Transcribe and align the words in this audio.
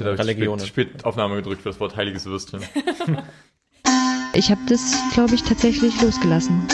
ich 0.00 0.06
hätte 0.06 0.18
Religionen. 0.18 0.66
Spät, 0.66 0.88
spät 0.90 1.04
Aufnahme 1.04 1.36
gedrückt 1.36 1.62
für 1.62 1.68
das 1.68 1.80
Wort 1.80 1.96
heiliges 1.96 2.26
Würstchen. 2.26 2.62
ich 4.34 4.50
habe 4.50 4.60
das, 4.68 4.96
glaube 5.12 5.34
ich, 5.34 5.42
tatsächlich 5.42 6.00
losgelassen. 6.00 6.66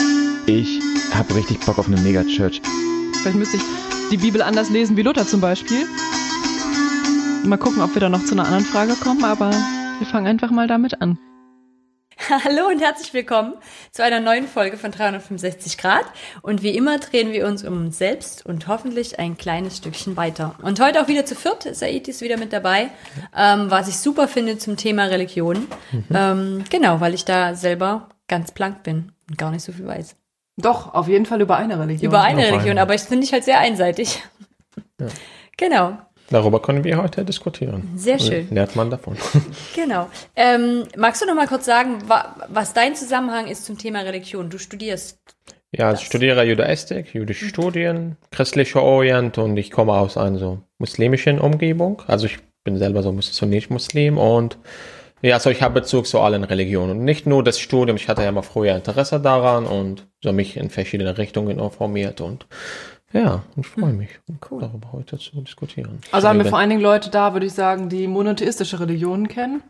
Ich 0.45 0.81
habe 1.13 1.35
richtig 1.35 1.59
Bock 1.65 1.77
auf 1.77 1.87
eine 1.87 1.97
Megachurch. 1.97 2.61
Vielleicht 3.21 3.37
müsste 3.37 3.57
ich 3.57 3.63
die 4.11 4.17
Bibel 4.17 4.41
anders 4.41 4.69
lesen 4.69 4.95
wie 4.95 5.01
Luther 5.01 5.27
zum 5.27 5.41
Beispiel. 5.41 5.85
Mal 7.43 7.57
gucken, 7.57 7.81
ob 7.81 7.93
wir 7.93 8.01
da 8.01 8.09
noch 8.09 8.23
zu 8.23 8.33
einer 8.33 8.45
anderen 8.45 8.65
Frage 8.65 8.93
kommen, 8.93 9.23
aber 9.23 9.51
wir 9.51 10.07
fangen 10.07 10.27
einfach 10.27 10.51
mal 10.51 10.67
damit 10.67 11.01
an. 11.01 11.17
Hallo 12.29 12.67
und 12.67 12.79
herzlich 12.79 13.13
willkommen 13.13 13.53
zu 13.97 14.03
einer 14.03 14.19
neuen 14.19 14.47
Folge 14.47 14.77
von 14.77 14.91
365 14.91 15.79
Grad. 15.79 16.05
Und 16.43 16.61
wie 16.61 16.77
immer 16.77 16.99
drehen 16.99 17.33
wir 17.33 17.47
uns 17.47 17.65
um 17.65 17.87
uns 17.87 17.97
selbst 17.97 18.45
und 18.45 18.67
hoffentlich 18.67 19.17
ein 19.17 19.37
kleines 19.37 19.77
Stückchen 19.77 20.15
weiter. 20.15 20.53
Und 20.61 20.79
heute 20.79 21.01
auch 21.01 21.07
wieder 21.07 21.25
zu 21.25 21.33
viert. 21.33 21.63
Said 21.75 22.07
ist 22.07 22.21
wieder 22.21 22.37
mit 22.37 22.53
dabei, 22.53 22.91
ähm, 23.35 23.71
was 23.71 23.87
ich 23.87 23.97
super 23.97 24.27
finde 24.27 24.59
zum 24.59 24.77
Thema 24.77 25.05
Religion. 25.05 25.65
Mhm. 25.91 26.05
Ähm, 26.13 26.63
genau, 26.69 27.01
weil 27.01 27.15
ich 27.15 27.25
da 27.25 27.55
selber 27.55 28.09
ganz 28.27 28.51
blank 28.51 28.83
bin 28.83 29.13
und 29.31 29.39
gar 29.39 29.49
nicht 29.49 29.63
so 29.63 29.71
viel 29.71 29.87
weiß. 29.87 30.15
Doch, 30.57 30.93
auf 30.93 31.07
jeden 31.07 31.25
Fall 31.25 31.41
über 31.41 31.57
eine 31.57 31.79
Religion. 31.79 32.11
Über 32.11 32.21
eine 32.21 32.45
Religion, 32.45 32.77
aber 32.77 32.93
ich 32.93 33.01
finde 33.01 33.23
ich 33.23 33.33
halt 33.33 33.45
sehr 33.45 33.59
einseitig. 33.59 34.23
Ja. 34.99 35.07
Genau. 35.59 35.97
Darüber 36.29 36.61
können 36.61 36.83
wir 36.83 36.97
heute 37.01 37.23
diskutieren. 37.23 37.89
Sehr 37.95 38.19
schön. 38.19 38.47
Lernt 38.51 38.75
man 38.75 38.89
davon. 38.89 39.17
Genau. 39.75 40.09
Ähm, 40.35 40.83
magst 40.97 41.21
du 41.21 41.25
noch 41.25 41.35
mal 41.35 41.47
kurz 41.47 41.65
sagen, 41.65 41.99
wa 42.07 42.35
was 42.49 42.73
dein 42.73 42.95
Zusammenhang 42.95 43.47
ist 43.47 43.65
zum 43.65 43.77
Thema 43.77 44.01
Religion? 44.01 44.49
Du 44.49 44.57
studierst. 44.57 45.19
Ja, 45.71 45.93
ich 45.93 46.01
studiere 46.01 46.43
Judaistik, 46.43 47.13
jüdische 47.13 47.45
mhm. 47.45 47.49
Studien, 47.49 48.17
christliche 48.31 48.81
Orient 48.81 49.37
und 49.37 49.57
ich 49.57 49.71
komme 49.71 49.93
aus 49.93 50.17
einer 50.17 50.39
so 50.39 50.59
muslimischen 50.79 51.39
Umgebung. 51.39 52.01
Also 52.07 52.25
ich 52.25 52.39
bin 52.63 52.77
selber 52.77 53.03
so 53.03 53.11
nicht 53.45 53.69
Muslim 53.69 54.17
und 54.17 54.57
ja, 55.21 55.35
also 55.35 55.49
ich 55.49 55.61
habe 55.61 55.81
Bezug 55.81 56.05
zu 56.05 56.19
allen 56.19 56.43
Religionen. 56.43 57.03
Nicht 57.03 57.25
nur 57.25 57.43
das 57.43 57.59
Studium, 57.59 57.97
ich 57.97 58.07
hatte 58.07 58.23
ja 58.23 58.31
mal 58.31 58.43
früher 58.43 58.75
Interesse 58.75 59.19
daran 59.19 59.65
und 59.65 60.07
so 60.23 60.31
mich 60.31 60.57
in 60.57 60.69
verschiedene 60.69 61.17
Richtungen 61.17 61.59
informiert 61.59 62.21
und 62.21 62.45
ja, 63.13 63.43
ich 63.55 63.67
freue 63.67 63.93
mich, 63.93 64.09
cool. 64.51 64.61
darüber 64.61 64.91
heute 64.91 65.17
zu 65.17 65.41
diskutieren. 65.41 65.99
Also 66.11 66.27
haben 66.27 66.39
wir 66.39 66.45
vor 66.45 66.59
allen 66.59 66.69
Dingen 66.69 66.81
Leute 66.81 67.09
da, 67.09 67.33
würde 67.33 67.45
ich 67.45 67.53
sagen, 67.53 67.89
die 67.89 68.07
monotheistische 68.07 68.79
Religionen 68.79 69.27
kennen. 69.27 69.63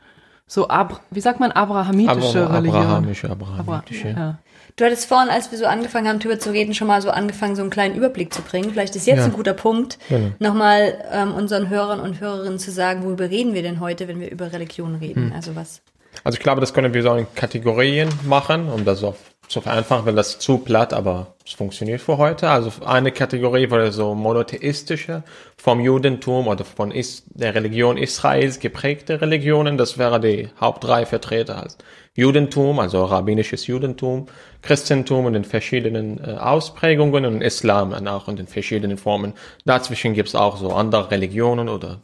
So, 0.48 0.70
Ab 0.70 1.02
wie 1.12 1.20
sagt 1.20 1.40
man, 1.40 1.52
abrahamitische 1.52 2.46
Abra 2.46 2.58
Religion? 2.58 2.82
Abrahamische, 2.82 3.30
abrahamitische. 3.30 4.10
Abra 4.10 4.20
ja. 4.20 4.40
Du 4.78 4.86
hattest 4.86 5.08
vorhin, 5.08 5.30
als 5.30 5.52
wir 5.52 5.58
so 5.58 5.66
angefangen 5.66 6.08
haben, 6.08 6.20
darüber 6.20 6.40
zu 6.40 6.52
reden, 6.52 6.74
schon 6.74 6.88
mal 6.88 7.02
so 7.02 7.10
angefangen, 7.10 7.56
so 7.56 7.64
einen 7.64 7.72
kleinen 7.72 7.96
Überblick 7.96 8.34
zu 8.34 8.42
bringen. 8.44 8.70
Vielleicht 8.72 8.96
ist 8.96 9.08
jetzt 9.08 9.20
ja. 9.20 9.26
ein 9.26 9.34
guter 9.34 9.54
Punkt, 9.54 9.98
genau. 10.08 10.32
nochmal 10.40 11.04
ähm, 11.12 11.34
unseren 11.34 11.70
Hörern 11.70 12.00
und 12.00 12.22
Hörerinnen 12.22 12.60
zu 12.60 12.72
sagen, 12.72 13.04
worüber 13.04 13.30
reden 13.30 13.54
wir 13.54 13.64
denn 13.64 13.80
heute, 13.80 14.08
wenn 14.08 14.20
wir 14.20 14.32
über 14.32 14.54
Religion 14.54 14.96
reden? 14.96 15.32
Hm. 15.32 15.34
Also 15.34 15.56
was? 15.56 15.82
Also 16.24 16.38
ich 16.38 16.44
glaube, 16.44 16.62
das 16.62 16.74
können 16.74 16.94
wir 16.94 17.04
so 17.04 17.14
in 17.16 17.28
Kategorien 17.36 18.10
machen, 18.26 18.70
um 18.70 18.86
das 18.86 19.04
auf 19.04 19.18
zu 19.48 19.62
vereinfachen, 19.62 20.06
wenn 20.06 20.16
das 20.16 20.40
zu 20.40 20.58
platt, 20.58 20.94
aber 20.94 21.36
es 21.46 21.54
funktioniert 21.54 22.02
für 22.02 22.18
heute. 22.18 22.50
Also 22.50 22.72
eine 22.86 23.12
Kategorie 23.12 23.72
wäre 23.72 23.92
so 23.92 24.14
monotheistische, 24.14 25.24
vom 25.56 25.80
Judentum 25.80 26.48
oder 26.48 26.66
von 26.66 26.92
Is 26.92 27.24
der 27.28 27.56
Religion 27.56 27.98
Israels 27.98 28.60
geprägte 28.60 29.22
Religionen. 29.22 29.78
Das 29.78 29.98
wäre 29.98 30.20
die 30.20 30.50
Haupt 30.60 30.84
drei 30.84 31.06
Vertreter. 31.06 31.64
Also 31.64 31.78
Judentum, 32.16 32.80
also 32.80 33.06
rabbinisches 33.06 33.68
Judentum, 33.68 34.26
Christentum 34.62 35.34
in 35.34 35.44
verschiedenen 35.46 36.20
äh, 36.24 36.32
Ausprägungen 36.34 37.26
und 37.26 37.42
Islam 37.42 37.94
auch 38.08 38.28
in 38.28 38.36
den 38.36 38.48
verschiedenen 38.48 38.98
Formen. 38.98 39.34
Dazwischen 39.66 40.14
gibt's 40.14 40.36
auch 40.36 40.58
so 40.58 40.72
andere 40.72 41.12
Religionen 41.12 41.70
oder 41.70 42.02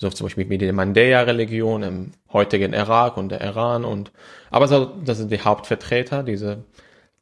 so 0.00 0.08
zum 0.08 0.26
Beispiel 0.26 0.48
wie 0.48 0.56
die 0.56 0.72
Mandäa-Religion 0.72 1.82
im 1.82 2.12
heutigen 2.32 2.72
Irak 2.72 3.18
und 3.18 3.28
der 3.28 3.42
Iran 3.42 3.84
und 3.84 4.12
aber 4.50 4.66
so, 4.66 4.86
das 5.04 5.18
sind 5.18 5.30
die 5.30 5.42
Hauptvertreter, 5.42 6.22
diese, 6.22 6.64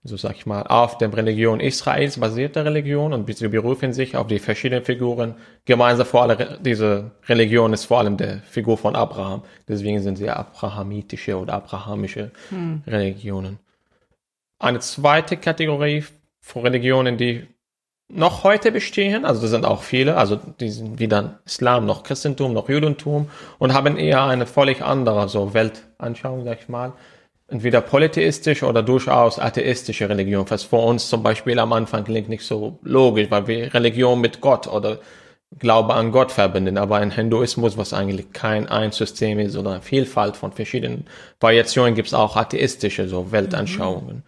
so 0.05 0.17
sag 0.17 0.37
ich 0.37 0.47
mal, 0.47 0.63
auf 0.63 0.97
der 0.97 1.13
Religion 1.13 1.59
Israels 1.59 2.21
basierte 2.21 2.65
Religion 2.65 3.13
und 3.13 3.37
sie 3.37 3.49
berufen 3.49 3.93
sich 3.93 4.17
auf 4.17 4.29
die 4.29 4.39
verschiedenen 4.39 4.85
Figuren. 4.85 5.35
Gemeinsam 5.65 6.07
vor 6.07 6.23
allem, 6.23 6.39
diese 6.63 7.11
Religion 7.27 7.73
ist 7.73 7.87
vor 7.87 7.99
allem 7.99 8.17
der 8.17 8.39
Figur 8.43 8.79
von 8.79 8.95
Abraham. 8.95 9.43
Deswegen 9.67 10.01
sind 10.01 10.17
sie 10.17 10.31
abrahamitische 10.31 11.37
oder 11.37 11.55
abrahamische 11.55 12.31
hm. 12.51 12.83
Religionen. 12.87 13.59
Eine 14.61 14.79
zweite 14.79 15.37
Kategorie 15.37 16.05
von 16.41 16.63
Religionen, 16.63 17.17
die 17.17 17.45
noch 18.09 18.43
heute 18.43 18.73
bestehen, 18.73 19.25
also 19.25 19.43
das 19.43 19.51
sind 19.51 19.67
auch 19.67 19.83
viele, 19.83 20.17
also 20.17 20.37
die 20.61 20.71
sind 20.71 20.99
weder 20.99 21.41
Islam 21.45 21.85
noch 21.85 22.03
Christentum 22.03 22.55
noch 22.55 22.69
Judentum 22.69 23.29
und 23.59 23.75
haben 23.75 23.97
eher 23.99 24.25
eine 24.25 24.47
völlig 24.47 24.83
andere 24.83 25.29
so 25.29 25.53
Weltanschauung, 25.53 26.45
sag 26.45 26.61
ich 26.63 26.69
mal. 26.69 26.93
Entweder 27.51 27.81
polytheistisch 27.81 28.63
oder 28.63 28.83
durchaus 28.83 29.39
atheistische 29.39 30.09
Religion, 30.09 30.45
was 30.49 30.65
für 30.65 30.77
uns 30.77 31.09
zum 31.09 31.23
Beispiel 31.23 31.59
am 31.59 31.73
Anfang 31.73 32.05
klingt 32.05 32.29
nicht 32.29 32.45
so 32.45 32.79
logisch, 32.83 33.31
weil 33.31 33.47
wir 33.47 33.73
Religion 33.73 34.21
mit 34.21 34.41
Gott 34.41 34.67
oder 34.67 34.99
Glaube 35.59 35.95
an 35.95 36.13
Gott 36.13 36.31
verbinden, 36.31 36.77
aber 36.77 37.01
in 37.01 37.11
Hinduismus, 37.11 37.79
was 37.79 37.95
eigentlich 37.95 38.33
kein 38.33 38.69
ein 38.69 38.93
System 38.93 39.39
ist 39.39 39.57
oder 39.57 39.71
eine 39.71 39.81
Vielfalt 39.81 40.37
von 40.37 40.53
verschiedenen 40.53 41.07
Variationen, 41.41 41.95
gibt 41.95 42.09
es 42.09 42.15
auch 42.15 42.37
atheistische 42.37 43.09
so 43.09 43.33
Weltanschauungen. 43.33 44.17
Mhm. 44.17 44.23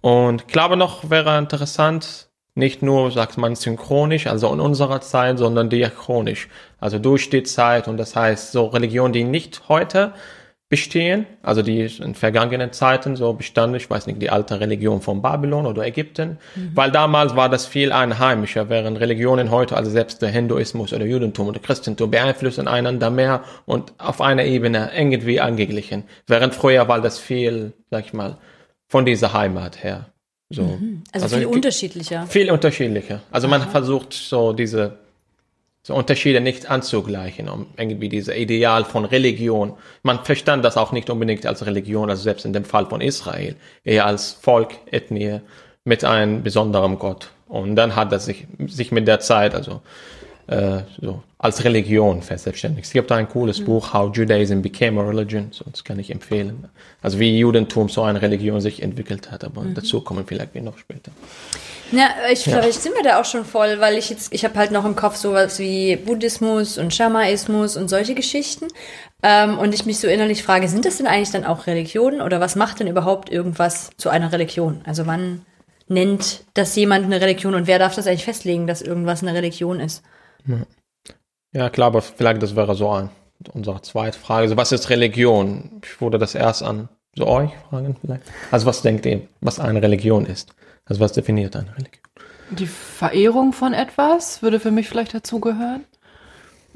Und 0.00 0.42
ich 0.42 0.46
glaube 0.48 0.76
noch 0.76 1.08
wäre 1.08 1.38
interessant, 1.38 2.29
nicht 2.60 2.82
nur, 2.82 3.10
sagt 3.10 3.36
man, 3.38 3.56
synchronisch, 3.56 4.28
also 4.28 4.52
in 4.52 4.60
unserer 4.60 5.00
Zeit, 5.00 5.38
sondern 5.38 5.68
diachronisch, 5.68 6.48
also 6.78 7.00
durch 7.00 7.28
die 7.30 7.42
Zeit. 7.42 7.88
Und 7.88 7.96
das 7.96 8.14
heißt, 8.14 8.52
so 8.52 8.66
Religionen, 8.66 9.12
die 9.12 9.24
nicht 9.24 9.62
heute 9.68 10.12
bestehen, 10.70 11.26
also 11.42 11.62
die 11.62 11.80
in 11.80 12.14
vergangenen 12.14 12.72
Zeiten 12.72 13.16
so 13.16 13.32
bestanden, 13.32 13.74
ich 13.74 13.90
weiß 13.90 14.06
nicht, 14.06 14.22
die 14.22 14.30
alte 14.30 14.60
Religion 14.60 15.02
von 15.02 15.20
Babylon 15.20 15.66
oder 15.66 15.84
Ägypten, 15.84 16.38
mhm. 16.54 16.70
weil 16.74 16.92
damals 16.92 17.34
war 17.34 17.48
das 17.48 17.66
viel 17.66 17.90
einheimischer, 17.90 18.68
während 18.68 19.00
Religionen 19.00 19.50
heute, 19.50 19.76
also 19.76 19.90
selbst 19.90 20.22
der 20.22 20.28
Hinduismus 20.28 20.92
oder 20.92 21.04
Judentum 21.04 21.48
oder 21.48 21.58
Christentum 21.58 22.12
beeinflussen 22.12 22.68
einander 22.68 23.10
mehr 23.10 23.42
und 23.66 23.92
auf 23.98 24.20
einer 24.20 24.44
Ebene 24.44 24.92
irgendwie 24.96 25.40
angeglichen, 25.40 26.04
während 26.28 26.54
früher 26.54 26.86
war 26.86 27.00
das 27.00 27.18
viel, 27.18 27.72
sag 27.90 28.06
ich 28.06 28.12
mal, 28.12 28.38
von 28.86 29.04
dieser 29.04 29.32
Heimat 29.32 29.82
her. 29.82 30.06
So. 30.50 30.62
Mhm. 30.62 31.02
Also, 31.12 31.24
also, 31.24 31.36
viel 31.38 31.46
unterschiedlicher. 31.46 32.26
Viel 32.26 32.50
unterschiedlicher. 32.50 33.22
Also 33.30 33.46
Aha. 33.46 33.58
man 33.58 33.70
versucht 33.70 34.12
so 34.12 34.52
diese 34.52 34.98
so 35.82 35.94
Unterschiede 35.94 36.40
nicht 36.40 36.70
anzugleichen, 36.70 37.48
um 37.48 37.68
irgendwie 37.76 38.10
diese 38.10 38.34
Ideal 38.34 38.84
von 38.84 39.06
Religion. 39.06 39.74
Man 40.02 40.24
verstand 40.24 40.64
das 40.64 40.76
auch 40.76 40.92
nicht 40.92 41.08
unbedingt 41.08 41.46
als 41.46 41.64
Religion, 41.64 42.10
also 42.10 42.22
selbst 42.22 42.44
in 42.44 42.52
dem 42.52 42.64
Fall 42.64 42.86
von 42.86 43.00
Israel, 43.00 43.56
eher 43.82 44.04
als 44.04 44.32
Volk, 44.32 44.74
Ethnie 44.90 45.40
mit 45.84 46.04
einem 46.04 46.42
besonderen 46.42 46.98
Gott. 46.98 47.30
Und 47.48 47.76
dann 47.76 47.96
hat 47.96 48.12
er 48.12 48.18
sich, 48.18 48.46
sich 48.66 48.92
mit 48.92 49.08
der 49.08 49.20
Zeit, 49.20 49.54
also 49.54 49.80
äh, 50.50 50.82
so 51.00 51.22
als 51.38 51.64
Religion 51.64 52.20
verselbstständigt. 52.22 52.86
Es 52.86 52.92
gibt 52.92 53.10
ein 53.12 53.28
cooles 53.28 53.60
mhm. 53.60 53.64
Buch, 53.66 53.94
How 53.94 54.14
Judaism 54.14 54.60
Became 54.60 55.00
a 55.00 55.04
Religion, 55.04 55.48
so, 55.52 55.64
das 55.70 55.84
kann 55.84 55.98
ich 55.98 56.10
empfehlen. 56.10 56.68
Also 57.00 57.18
wie 57.18 57.38
Judentum 57.38 57.88
so 57.88 58.02
eine 58.02 58.20
Religion 58.20 58.60
sich 58.60 58.82
entwickelt 58.82 59.30
hat, 59.30 59.44
aber 59.44 59.62
mhm. 59.62 59.74
dazu 59.74 60.02
kommen 60.02 60.24
vielleicht 60.26 60.52
wir 60.52 60.60
noch 60.60 60.76
später. 60.76 61.12
Ja, 61.92 62.08
ich, 62.30 62.44
ja. 62.44 62.58
vielleicht 62.58 62.82
sind 62.82 62.94
wir 62.94 63.02
da 63.02 63.20
auch 63.20 63.24
schon 63.24 63.44
voll, 63.44 63.80
weil 63.80 63.96
ich 63.96 64.10
jetzt, 64.10 64.34
ich 64.34 64.44
habe 64.44 64.58
halt 64.58 64.70
noch 64.70 64.84
im 64.84 64.96
Kopf 64.96 65.16
sowas 65.16 65.58
wie 65.58 65.96
Buddhismus 65.96 66.78
und 66.78 66.92
Schamaismus 66.92 67.76
und 67.76 67.88
solche 67.88 68.14
Geschichten. 68.14 68.66
Ähm, 69.22 69.58
und 69.58 69.72
ich 69.72 69.86
mich 69.86 69.98
so 69.98 70.08
innerlich 70.08 70.42
frage, 70.42 70.68
sind 70.68 70.84
das 70.84 70.98
denn 70.98 71.06
eigentlich 71.06 71.30
dann 71.30 71.44
auch 71.44 71.66
Religionen 71.66 72.20
oder 72.20 72.40
was 72.40 72.56
macht 72.56 72.80
denn 72.80 72.86
überhaupt 72.86 73.30
irgendwas 73.30 73.90
zu 73.96 74.08
einer 74.08 74.32
Religion? 74.32 74.80
Also 74.84 75.06
wann 75.06 75.42
nennt 75.88 76.44
das 76.54 76.76
jemand 76.76 77.04
eine 77.04 77.20
Religion 77.20 77.54
und 77.54 77.66
wer 77.66 77.78
darf 77.78 77.94
das 77.94 78.06
eigentlich 78.06 78.24
festlegen, 78.24 78.66
dass 78.66 78.82
irgendwas 78.82 79.22
eine 79.22 79.34
Religion 79.34 79.80
ist? 79.80 80.02
Ja, 81.52 81.68
klar, 81.70 81.88
aber 81.88 82.02
vielleicht 82.02 82.42
das 82.42 82.56
wäre 82.56 82.74
so 82.74 82.90
ein, 82.90 83.10
unsere 83.52 83.82
zweite 83.82 84.18
Frage. 84.18 84.42
Also 84.42 84.56
was 84.56 84.72
ist 84.72 84.90
Religion? 84.90 85.80
Ich 85.84 86.00
würde 86.00 86.18
das 86.18 86.34
erst 86.34 86.62
an 86.62 86.88
so 87.16 87.26
euch 87.26 87.50
fragen 87.68 87.96
vielleicht. 88.00 88.22
Also 88.50 88.66
was 88.66 88.82
denkt 88.82 89.06
ihr, 89.06 89.22
was 89.40 89.58
eine 89.58 89.82
Religion 89.82 90.26
ist? 90.26 90.54
Also 90.84 91.00
was 91.00 91.12
definiert 91.12 91.56
eine 91.56 91.70
Religion? 91.70 92.00
Die 92.50 92.66
Verehrung 92.66 93.52
von 93.52 93.74
etwas 93.74 94.42
würde 94.42 94.60
für 94.60 94.70
mich 94.70 94.88
vielleicht 94.88 95.14
dazugehören. 95.14 95.84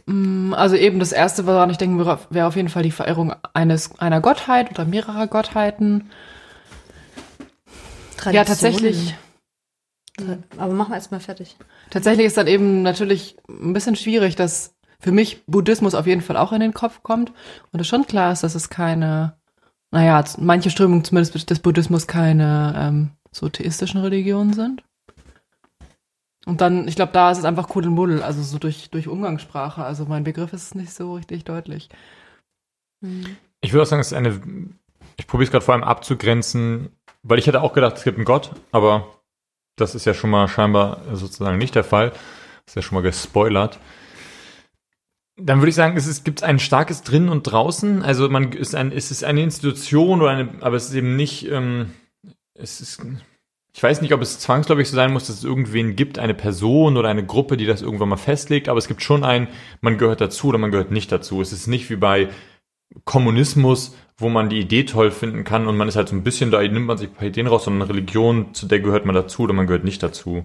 Mm, 0.06 0.54
also 0.54 0.76
eben 0.76 0.98
das 0.98 1.12
erste, 1.12 1.46
woran 1.46 1.70
ich 1.70 1.78
denken 1.78 1.98
würde, 1.98 2.18
wäre 2.30 2.46
auf 2.46 2.56
jeden 2.56 2.68
Fall 2.68 2.82
die 2.82 2.90
Verehrung 2.90 3.34
eines, 3.54 3.98
einer 3.98 4.20
Gottheit 4.20 4.70
oder 4.70 4.84
mehrerer 4.84 5.26
Gottheiten. 5.26 6.10
Tradition. 8.16 8.34
Ja, 8.34 8.44
tatsächlich. 8.44 9.14
Aber 10.56 10.72
machen 10.72 10.92
wir 10.92 10.96
erstmal 10.96 11.20
fertig. 11.20 11.56
Tatsächlich 11.90 12.26
ist 12.26 12.36
dann 12.36 12.46
eben 12.46 12.82
natürlich 12.82 13.36
ein 13.48 13.72
bisschen 13.72 13.96
schwierig, 13.96 14.36
dass 14.36 14.74
für 15.00 15.12
mich 15.12 15.44
Buddhismus 15.46 15.94
auf 15.94 16.06
jeden 16.06 16.22
Fall 16.22 16.36
auch 16.36 16.52
in 16.52 16.60
den 16.60 16.72
Kopf 16.74 17.02
kommt 17.02 17.32
und 17.72 17.80
es 17.80 17.86
schon 17.86 18.06
klar 18.06 18.32
ist, 18.32 18.42
dass 18.42 18.54
es 18.54 18.70
keine, 18.70 19.36
naja, 19.90 20.22
manche 20.38 20.70
Strömungen 20.70 21.04
zumindest 21.04 21.50
des 21.50 21.60
Buddhismus 21.60 22.06
keine 22.06 22.74
ähm, 22.76 23.10
so 23.32 23.48
theistischen 23.48 24.00
Religionen 24.00 24.52
sind. 24.52 24.82
Und 26.46 26.60
dann, 26.60 26.86
ich 26.88 26.96
glaube, 26.96 27.12
da 27.12 27.30
ist 27.30 27.38
es 27.38 27.44
einfach 27.44 27.68
Kuddelmuddel, 27.68 28.22
also 28.22 28.42
so 28.42 28.58
durch, 28.58 28.90
durch 28.90 29.08
Umgangssprache. 29.08 29.82
Also 29.82 30.04
mein 30.04 30.24
Begriff 30.24 30.52
ist 30.52 30.74
nicht 30.74 30.92
so 30.92 31.14
richtig 31.14 31.44
deutlich. 31.44 31.88
Ich 33.60 33.72
würde 33.72 33.82
auch 33.82 33.86
sagen, 33.86 34.00
es 34.00 34.08
ist 34.08 34.12
eine, 34.12 34.40
ich 35.16 35.26
probiere 35.26 35.46
es 35.46 35.50
gerade 35.50 35.64
vor 35.64 35.74
allem 35.74 35.84
abzugrenzen, 35.84 36.90
weil 37.22 37.38
ich 37.38 37.46
hätte 37.46 37.62
auch 37.62 37.72
gedacht, 37.72 37.96
es 37.96 38.04
gibt 38.04 38.18
einen 38.18 38.26
Gott, 38.26 38.52
aber 38.72 39.06
das 39.76 39.94
ist 39.94 40.04
ja 40.04 40.14
schon 40.14 40.30
mal 40.30 40.48
scheinbar 40.48 41.02
sozusagen 41.12 41.58
nicht 41.58 41.74
der 41.74 41.84
Fall. 41.84 42.10
Das 42.10 42.72
ist 42.72 42.76
ja 42.76 42.82
schon 42.82 42.96
mal 42.96 43.02
gespoilert. 43.02 43.78
Dann 45.36 45.58
würde 45.58 45.70
ich 45.70 45.74
sagen, 45.74 45.96
es 45.96 46.22
gibt 46.22 46.44
ein 46.44 46.60
starkes 46.60 47.02
Drinnen 47.02 47.28
und 47.28 47.42
Draußen. 47.42 48.02
Also 48.02 48.28
man 48.28 48.52
ist 48.52 48.74
ein, 48.74 48.92
es 48.92 49.10
ist 49.10 49.24
eine 49.24 49.42
Institution 49.42 50.22
oder 50.22 50.30
eine, 50.30 50.48
aber 50.60 50.76
es 50.76 50.88
ist 50.88 50.94
eben 50.94 51.16
nicht, 51.16 51.50
ähm, 51.50 51.90
es 52.54 52.80
ist, 52.80 53.04
ich 53.74 53.82
weiß 53.82 54.00
nicht, 54.00 54.14
ob 54.14 54.22
es 54.22 54.38
zwangsläufig 54.38 54.88
so 54.88 54.94
sein 54.94 55.12
muss, 55.12 55.26
dass 55.26 55.38
es 55.38 55.44
irgendwen 55.44 55.96
gibt, 55.96 56.20
eine 56.20 56.34
Person 56.34 56.96
oder 56.96 57.08
eine 57.08 57.26
Gruppe, 57.26 57.56
die 57.56 57.66
das 57.66 57.82
irgendwann 57.82 58.10
mal 58.10 58.16
festlegt, 58.16 58.68
aber 58.68 58.78
es 58.78 58.86
gibt 58.86 59.02
schon 59.02 59.24
ein, 59.24 59.48
man 59.80 59.98
gehört 59.98 60.20
dazu 60.20 60.48
oder 60.48 60.58
man 60.58 60.70
gehört 60.70 60.92
nicht 60.92 61.10
dazu. 61.10 61.42
Es 61.42 61.52
ist 61.52 61.66
nicht 61.66 61.90
wie 61.90 61.96
bei 61.96 62.28
Kommunismus, 63.04 63.96
wo 64.16 64.28
man 64.28 64.48
die 64.48 64.60
Idee 64.60 64.84
toll 64.84 65.10
finden 65.10 65.44
kann 65.44 65.66
und 65.66 65.76
man 65.76 65.88
ist 65.88 65.96
halt 65.96 66.08
so 66.08 66.14
ein 66.16 66.22
bisschen, 66.22 66.50
da 66.50 66.62
nimmt 66.62 66.86
man 66.86 66.96
sich 66.98 67.08
ein 67.08 67.14
paar 67.14 67.26
Ideen 67.26 67.46
raus, 67.46 67.64
sondern 67.64 67.88
Religion, 67.88 68.54
zu 68.54 68.66
der 68.66 68.80
gehört 68.80 69.04
man 69.04 69.14
dazu 69.14 69.42
oder 69.42 69.52
man 69.52 69.66
gehört 69.66 69.84
nicht 69.84 70.02
dazu. 70.02 70.44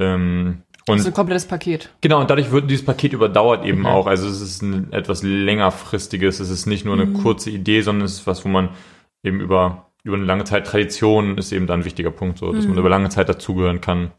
Ähm, 0.00 0.62
und 0.88 0.96
Das 0.96 1.00
ist 1.00 1.06
ein 1.08 1.14
komplettes 1.14 1.46
Paket. 1.46 1.90
Genau, 2.00 2.20
und 2.20 2.30
dadurch 2.30 2.50
wird 2.50 2.70
dieses 2.70 2.84
Paket 2.84 3.12
überdauert 3.12 3.64
eben 3.66 3.86
auch. 3.86 4.06
Also 4.06 4.26
es 4.26 4.40
ist 4.40 4.62
ein 4.62 4.92
etwas 4.92 5.22
längerfristiges, 5.22 6.40
es 6.40 6.48
ist 6.50 6.66
nicht 6.66 6.84
nur 6.86 6.94
eine 6.94 7.12
kurze 7.12 7.50
Idee, 7.50 7.82
sondern 7.82 8.06
es 8.06 8.14
ist 8.14 8.26
was, 8.26 8.44
wo 8.44 8.48
man 8.48 8.70
eben 9.22 9.40
über, 9.40 9.90
über 10.02 10.16
eine 10.16 10.24
lange 10.24 10.44
Zeit 10.44 10.66
Tradition 10.66 11.36
ist 11.36 11.52
eben 11.52 11.66
da 11.66 11.74
ein 11.74 11.84
wichtiger 11.84 12.10
Punkt, 12.10 12.38
so, 12.38 12.52
dass 12.52 12.66
man 12.66 12.78
über 12.78 12.88
lange 12.88 13.10
Zeit 13.10 13.28
dazugehören 13.28 13.82
kann. 13.82 14.10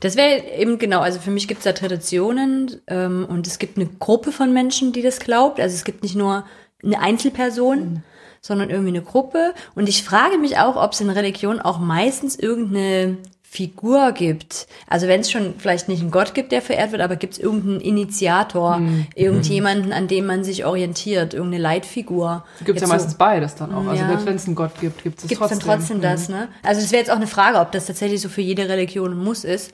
Das 0.00 0.16
wäre 0.16 0.42
eben 0.58 0.78
genau, 0.78 1.00
also 1.00 1.18
für 1.20 1.30
mich 1.30 1.48
gibt 1.48 1.58
es 1.58 1.64
da 1.64 1.72
Traditionen 1.72 2.80
ähm, 2.86 3.26
und 3.28 3.46
es 3.46 3.58
gibt 3.58 3.76
eine 3.78 3.86
Gruppe 3.86 4.32
von 4.32 4.52
Menschen, 4.52 4.92
die 4.92 5.02
das 5.02 5.20
glaubt. 5.20 5.60
Also 5.60 5.74
es 5.74 5.84
gibt 5.84 6.02
nicht 6.02 6.16
nur 6.16 6.44
eine 6.82 7.00
Einzelperson, 7.00 8.02
sondern 8.40 8.70
irgendwie 8.70 8.90
eine 8.90 9.02
Gruppe. 9.02 9.54
Und 9.74 9.88
ich 9.88 10.04
frage 10.04 10.38
mich 10.38 10.58
auch, 10.58 10.76
ob 10.76 10.92
es 10.92 11.00
in 11.00 11.10
Religion 11.10 11.60
auch 11.60 11.78
meistens 11.78 12.36
irgendeine 12.36 13.18
Figur 13.48 14.12
gibt. 14.12 14.66
Also 14.86 15.06
wenn 15.08 15.20
es 15.20 15.30
schon 15.30 15.54
vielleicht 15.58 15.88
nicht 15.88 16.02
einen 16.02 16.10
Gott 16.10 16.34
gibt, 16.34 16.52
der 16.52 16.60
verehrt 16.60 16.92
wird, 16.92 17.00
aber 17.00 17.16
gibt 17.16 17.34
es 17.34 17.38
irgendeinen 17.38 17.80
Initiator, 17.80 18.82
irgendjemanden, 19.14 19.92
an 19.92 20.08
dem 20.08 20.26
man 20.26 20.44
sich 20.44 20.64
orientiert, 20.66 21.32
irgendeine 21.32 21.62
Leitfigur. 21.62 22.44
Gibt 22.64 22.76
es 22.76 22.80
ja 22.82 22.86
so- 22.88 22.92
meistens 22.92 23.14
beides 23.14 23.54
dann 23.54 23.72
auch. 23.74 23.86
Also 23.86 24.02
Ja. 24.02 24.08
selbst 24.08 24.26
wenn 24.26 24.36
es 24.36 24.46
einen 24.46 24.56
Gott 24.56 24.72
gibt, 24.80 25.02
gibt 25.02 25.18
es 25.18 25.22
Gibt 25.28 25.32
es 25.32 25.38
trotzdem. 25.48 25.58
dann 25.60 25.78
trotzdem 25.78 26.00
das, 26.02 26.28
ne? 26.28 26.48
Also 26.62 26.80
es 26.82 26.90
wäre 26.92 27.00
jetzt 27.00 27.10
auch 27.10 27.16
eine 27.16 27.26
Frage, 27.26 27.58
ob 27.60 27.72
das 27.72 27.86
tatsächlich 27.86 28.20
so 28.20 28.28
für 28.28 28.42
jede 28.42 28.68
Religion 28.68 29.12
ein 29.12 29.24
Muss 29.24 29.44
ist. 29.44 29.72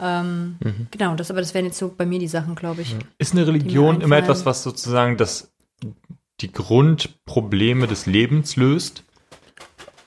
Ähm, 0.00 0.56
Genau, 0.90 1.14
das, 1.14 1.30
aber 1.30 1.40
das 1.40 1.54
wären 1.54 1.66
jetzt 1.66 1.78
so 1.78 1.92
bei 1.96 2.06
mir 2.06 2.18
die 2.18 2.26
Sachen, 2.28 2.54
glaube 2.54 2.82
ich. 2.82 2.96
Ist 3.18 3.34
eine 3.34 3.46
Religion 3.46 4.00
immer 4.00 4.16
etwas, 4.16 4.46
was 4.46 4.62
sozusagen 4.62 5.16
das, 5.16 5.52
die 6.40 6.50
Grundprobleme 6.50 7.86
des 7.86 8.06
Lebens 8.06 8.56
löst? 8.56 9.04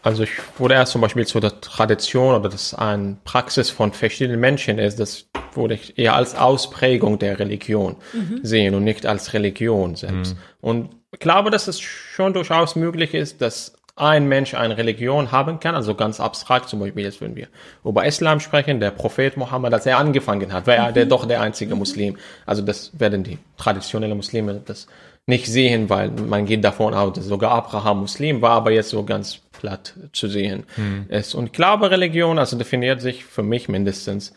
Also 0.06 0.22
ich 0.22 0.30
würde 0.60 0.76
erst 0.76 0.92
zum 0.92 1.02
Beispiel 1.02 1.26
zu 1.26 1.40
der 1.40 1.62
Tradition 1.62 2.36
oder 2.36 2.48
das 2.48 2.76
eine 2.76 3.18
Praxis 3.24 3.72
von 3.72 3.92
verschiedenen 3.92 4.40
Menschen 4.40 4.78
ist, 4.78 5.00
das 5.00 5.30
würde 5.56 5.74
ich 5.74 5.98
eher 5.98 6.16
als 6.16 6.36
Ausprägung 6.36 7.18
der 7.18 7.40
Religion 7.40 7.96
sehen 8.44 8.76
und 8.76 8.84
nicht 8.84 9.08
als 9.08 9.34
Religion 9.34 9.96
selbst. 9.96 10.36
Und 10.62 10.92
ich 11.12 11.18
glaube, 11.18 11.50
dass 11.50 11.68
es 11.68 11.80
schon 11.82 12.34
durchaus 12.34 12.76
möglich 12.76 13.16
ist, 13.16 13.42
dass 13.42 13.75
ein 13.96 14.28
Mensch 14.28 14.54
eine 14.54 14.78
Religion 14.78 15.32
haben 15.32 15.60
kann, 15.60 15.74
also 15.74 15.96
ganz 15.96 16.20
abstrakt, 16.20 16.68
zum 16.68 16.82
Beispiel 16.82 17.04
jetzt, 17.04 17.22
wenn 17.22 17.36
wir 17.36 17.48
über 17.84 18.06
Islam 18.06 18.42
sprechen, 18.42 18.80
der 18.80 18.92
Prophet 18.92 19.38
Mohammed, 19.38 19.74
als 19.74 19.86
er 19.86 19.98
angefangen 19.98 20.52
hat, 20.52 20.68
war 20.68 20.76
er 20.76 20.92
der, 20.92 21.06
doch 21.06 21.26
der 21.26 21.42
einzige 21.42 21.76
Muslim. 21.76 22.18
Also 22.46 22.62
das 22.62 22.92
werden 23.00 23.24
die 23.24 23.38
traditionellen 23.58 24.18
Muslime 24.18 24.62
das 24.66 24.88
nicht 25.28 25.48
sehen, 25.48 25.90
weil 25.90 26.12
man 26.12 26.46
geht 26.46 26.64
davon 26.64 26.94
aus, 26.94 27.14
dass 27.14 27.26
sogar 27.26 27.52
Abraham 27.52 28.02
Muslim 28.02 28.42
war, 28.42 28.52
aber 28.52 28.72
jetzt 28.72 28.90
so 28.90 29.04
ganz 29.04 29.40
platt 29.54 29.94
zu 30.12 30.28
sehen 30.28 30.66
ist. 31.08 31.34
Und 31.34 31.54
glaube, 31.54 31.90
Religion, 31.90 32.38
also 32.38 32.58
definiert 32.58 33.02
sich 33.02 33.26
für 33.26 33.44
mich 33.44 33.70
mindestens, 33.70 34.34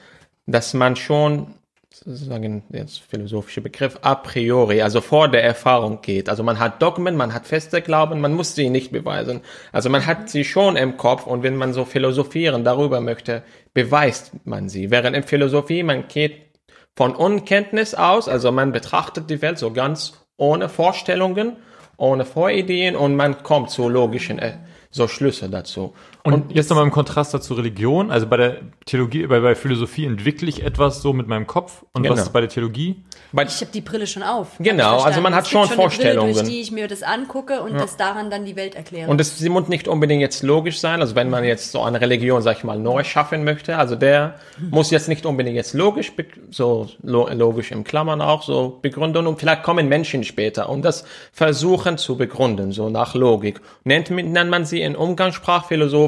dass 0.47 0.73
man 0.73 0.97
schon 0.97 1.49
sozusagen 1.93 2.65
jetzt 2.71 3.01
philosophische 3.01 3.61
Begriff 3.61 3.99
a 4.03 4.15
priori, 4.15 4.83
also 4.83 5.01
vor 5.01 5.29
der 5.29 5.43
Erfahrung 5.43 6.01
geht. 6.03 6.29
Also 6.29 6.43
man 6.43 6.59
hat 6.59 6.83
Dogmen, 6.83 7.17
man 7.17 7.33
hat 7.33 7.47
feste 7.47 7.81
Glauben, 7.83 8.21
man 8.21 8.35
muss 8.35 8.55
sie 8.55 8.71
nicht 8.71 8.93
beweisen. 8.93 9.41
Also 9.73 9.89
man 9.89 10.07
hat 10.07 10.29
sie 10.29 10.45
schon 10.45 10.77
im 10.77 10.97
Kopf 10.97 11.27
und 11.27 11.43
wenn 11.43 11.57
man 11.57 11.73
so 11.73 11.85
philosophieren 11.85 12.65
darüber 12.65 13.01
möchte, 13.01 13.43
beweist 13.75 14.33
man 14.45 14.69
sie. 14.69 14.91
Während 14.91 15.17
in 15.17 15.23
Philosophie 15.23 15.83
man 15.83 16.09
geht 16.09 16.49
von 16.95 17.15
Unkenntnis 17.15 17.95
aus, 17.95 18.29
also 18.29 18.53
man 18.53 18.73
betrachtet 18.73 19.31
die 19.31 19.41
Welt 19.41 19.59
so 19.59 19.73
ganz 19.73 20.13
ohne 20.37 20.69
Vorstellungen, 20.69 21.57
ohne 21.97 22.25
Vorideen 22.25 22.97
und 22.97 23.17
man 23.17 23.43
kommt 23.43 23.71
zu 23.71 23.89
logischen 23.89 24.39
äh, 24.39 24.59
so 24.91 25.09
Schlüsse 25.09 25.49
dazu. 25.49 25.95
Und, 26.25 26.53
jetzt 26.55 26.69
nochmal 26.69 26.85
im 26.85 26.91
Kontrast 26.91 27.33
dazu 27.33 27.55
Religion. 27.55 28.11
Also 28.11 28.27
bei 28.27 28.37
der 28.37 28.57
Theologie, 28.85 29.27
bei, 29.27 29.41
bei 29.41 29.55
Philosophie 29.55 30.05
entwickle 30.05 30.49
ich 30.49 30.63
etwas 30.63 31.01
so 31.01 31.13
mit 31.13 31.27
meinem 31.29 31.47
Kopf. 31.47 31.85
Und 31.93 32.03
Genau. 32.03 32.15
was 32.17 32.25
ist 32.25 32.33
bei 32.33 32.41
der 32.41 32.49
Theologie? 32.51 33.03
Ich 33.33 33.61
habe 33.61 33.71
die 33.73 33.81
Brille 33.81 34.07
schon 34.07 34.23
auf. 34.23 34.49
Genau, 34.59 35.01
also 35.01 35.21
man 35.21 35.35
hat 35.35 35.45
Es 35.45 35.51
schon 35.51 35.63
gibt 35.63 35.73
eine 35.73 35.83
Vorstellungen. 35.83 36.33
Brille, 36.33 36.43
durch 36.45 36.49
die 36.55 36.61
ich 36.61 36.71
mir 36.73 36.89
das 36.89 37.03
angucke 37.03 37.63
und 37.63 37.75
das 37.75 37.97
daran 37.97 38.31
dann 38.31 38.45
die 38.47 38.57
Welt 38.57 38.75
erkläre. 38.75 39.11
Und 39.11 39.21
es, 39.21 39.39
sie 39.39 39.49
muss 39.49 39.69
nicht 39.69 39.87
unbedingt 39.89 40.21
jetzt 40.21 40.43
logisch 40.43 40.81
sein. 40.81 41.01
Also 41.01 41.15
wenn 41.15 41.29
man 41.31 41.45
jetzt 41.45 41.73
so 41.73 41.83
eine 41.83 42.01
Religion, 42.01 42.41
sag 42.43 42.59
ich 42.59 42.65
mal, 42.65 42.79
neu 42.79 43.05
schaffen 43.05 43.45
möchte, 43.45 43.77
also 43.79 43.97
der 43.97 44.35
muss 44.71 44.91
jetzt 44.91 45.09
nicht 45.09 45.25
unbedingt 45.27 45.57
jetzt 45.57 45.75
logisch, 45.75 46.13
be- 46.17 46.27
so 46.51 46.89
lo, 47.03 47.29
logisch 47.33 47.71
im 47.71 47.85
Klammern 47.85 48.21
auch 48.23 48.43
so 48.43 48.79
begründen 48.83 49.27
und 49.27 49.39
vielleicht 49.39 49.63
kommen 49.63 49.89
Menschen 49.89 50.25
später 50.25 50.69
und 50.69 50.83
das 50.83 51.05
versuchen 51.33 51.99
zu 51.99 52.17
begründen, 52.17 52.73
so 52.73 52.89
nach 52.89 53.15
Logik. 53.15 53.61
Nennt, 53.85 54.11
nennt 54.11 54.51
man 54.51 54.65
sie 54.65 54.81
in 54.81 54.97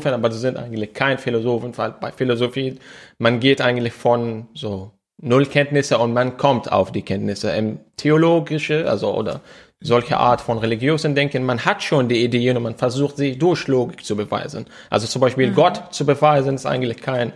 Umgangssprachphilosophen, 0.01 0.15
aber 0.15 0.31
sie 0.33 0.39
sind 0.39 0.57
eigentlich 0.57 0.93
kein 0.93 1.19
Philosophen, 1.19 1.77
weil 1.77 1.95
bei 2.01 2.13
Philosophie, 2.13 2.79
man 3.19 3.41
geht 3.41 3.61
eigentlich 3.61 3.93
von 3.93 4.49
so 4.55 4.93
Nullkenntnisse 5.23 5.99
und 5.99 6.13
man 6.13 6.37
kommt 6.37 6.73
auf 6.73 6.93
die 6.93 7.03
Kenntnisse. 7.03 7.51
Im 7.51 7.81
theologische, 7.97 8.89
also 8.89 9.15
oder 9.15 9.41
solche 9.81 10.19
Art 10.19 10.41
von 10.41 10.59
religiösen 10.59 11.15
Denken, 11.15 11.45
man 11.45 11.65
hat 11.65 11.83
schon 11.83 12.09
die 12.09 12.23
Ideen 12.23 12.57
und 12.57 12.63
man 12.63 12.77
versucht 12.77 13.17
sie 13.17 13.39
durch 13.39 13.67
Logik 13.67 14.05
zu 14.05 14.17
beweisen. 14.17 14.67
Also 14.91 15.07
zum 15.07 15.21
Beispiel 15.21 15.53
Gott 15.53 15.95
zu 15.95 16.05
beweisen 16.05 16.55
ist 16.55 16.67
eigentlich 16.67 16.99
kein 16.99 17.33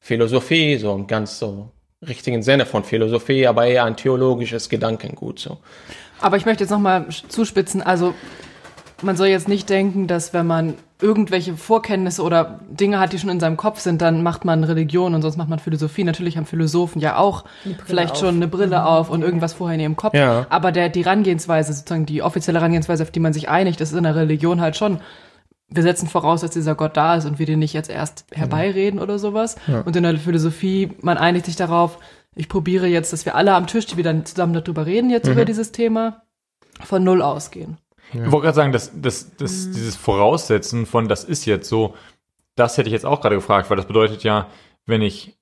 Philosophie, 0.00 0.76
so 0.76 0.94
im 0.94 1.06
ganz 1.06 1.38
so 1.38 1.70
richtigen 2.06 2.42
Sinne 2.42 2.66
von 2.66 2.84
Philosophie, 2.84 3.46
aber 3.46 3.66
eher 3.66 3.84
ein 3.84 3.96
theologisches 3.96 4.68
Gedankengut 4.68 5.38
so. 5.38 5.58
Aber 6.20 6.36
ich 6.36 6.46
möchte 6.46 6.64
jetzt 6.64 6.70
nochmal 6.70 7.06
zuspitzen. 7.28 7.82
Also 7.82 8.14
man 9.02 9.16
soll 9.16 9.28
jetzt 9.28 9.48
nicht 9.48 9.68
denken, 9.68 10.06
dass 10.06 10.32
wenn 10.32 10.46
man 10.46 10.74
irgendwelche 11.00 11.54
Vorkenntnisse 11.54 12.22
oder 12.22 12.60
Dinge 12.70 12.98
hat, 12.98 13.12
die 13.12 13.18
schon 13.18 13.28
in 13.28 13.40
seinem 13.40 13.58
Kopf 13.58 13.80
sind, 13.80 14.00
dann 14.00 14.22
macht 14.22 14.46
man 14.46 14.64
Religion 14.64 15.14
und 15.14 15.20
sonst 15.20 15.36
macht 15.36 15.50
man 15.50 15.58
Philosophie. 15.58 16.04
Natürlich 16.04 16.38
haben 16.38 16.46
Philosophen 16.46 17.00
ja 17.00 17.18
auch 17.18 17.44
vielleicht 17.84 18.12
auf. 18.12 18.20
schon 18.20 18.36
eine 18.36 18.48
Brille 18.48 18.86
auf 18.86 19.10
und 19.10 19.22
irgendwas 19.22 19.52
vorher 19.52 19.74
in 19.74 19.80
ihrem 19.80 19.96
Kopf. 19.96 20.14
Ja. 20.14 20.46
Aber 20.48 20.72
der, 20.72 20.88
die 20.88 21.04
Herangehensweise, 21.04 21.74
sozusagen 21.74 22.06
die 22.06 22.22
offizielle 22.22 22.58
Herangehensweise, 22.58 23.02
auf 23.02 23.10
die 23.10 23.20
man 23.20 23.34
sich 23.34 23.50
einigt, 23.50 23.80
das 23.80 23.92
ist 23.92 23.98
in 23.98 24.04
der 24.04 24.16
Religion 24.16 24.62
halt 24.62 24.76
schon. 24.76 25.00
Wir 25.68 25.82
setzen 25.82 26.08
voraus, 26.08 26.40
dass 26.40 26.52
dieser 26.52 26.74
Gott 26.74 26.96
da 26.96 27.16
ist 27.16 27.26
und 27.26 27.38
wir 27.38 27.44
den 27.44 27.58
nicht 27.58 27.74
jetzt 27.74 27.90
erst 27.90 28.24
herbeireden 28.32 29.00
oder 29.00 29.18
sowas. 29.18 29.56
Und 29.84 29.96
in 29.96 30.04
der 30.04 30.16
Philosophie, 30.16 30.92
man 31.02 31.18
einigt 31.18 31.46
sich 31.46 31.56
darauf, 31.56 31.98
ich 32.36 32.48
probiere 32.48 32.86
jetzt, 32.86 33.12
dass 33.12 33.26
wir 33.26 33.34
alle 33.34 33.52
am 33.54 33.66
Tisch, 33.66 33.86
die 33.86 33.96
wir 33.96 34.04
dann 34.04 34.24
zusammen 34.24 34.52
darüber 34.54 34.86
reden, 34.86 35.10
jetzt 35.10 35.28
über 35.28 35.44
dieses 35.44 35.72
Thema, 35.72 36.22
von 36.84 37.02
Null 37.02 37.20
ausgehen. 37.20 37.78
Ich 38.12 38.20
wollte 38.30 38.44
gerade 38.44 38.54
sagen, 38.54 38.72
dass, 38.72 38.90
dass, 39.00 39.36
dass 39.36 39.70
dieses 39.70 39.96
Voraussetzen 39.96 40.86
von 40.86 41.08
das 41.08 41.24
ist 41.24 41.44
jetzt 41.44 41.68
so, 41.68 41.94
das 42.54 42.78
hätte 42.78 42.88
ich 42.88 42.92
jetzt 42.92 43.06
auch 43.06 43.20
gerade 43.20 43.34
gefragt, 43.36 43.68
weil 43.68 43.76
das 43.76 43.86
bedeutet 43.86 44.22
ja, 44.24 44.48
wenn 44.86 45.02
ich, 45.02 45.36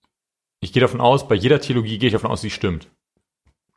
ich 0.61 0.73
gehe 0.73 0.81
davon 0.81 1.01
aus, 1.01 1.29
bei 1.29 1.35
jeder 1.35 1.61
Theologie 1.61 1.99
gehe 1.99 2.09
ich 2.09 2.13
davon 2.15 2.31
aus, 2.31 2.41
sie 2.41 2.51
stimmt. 2.51 2.89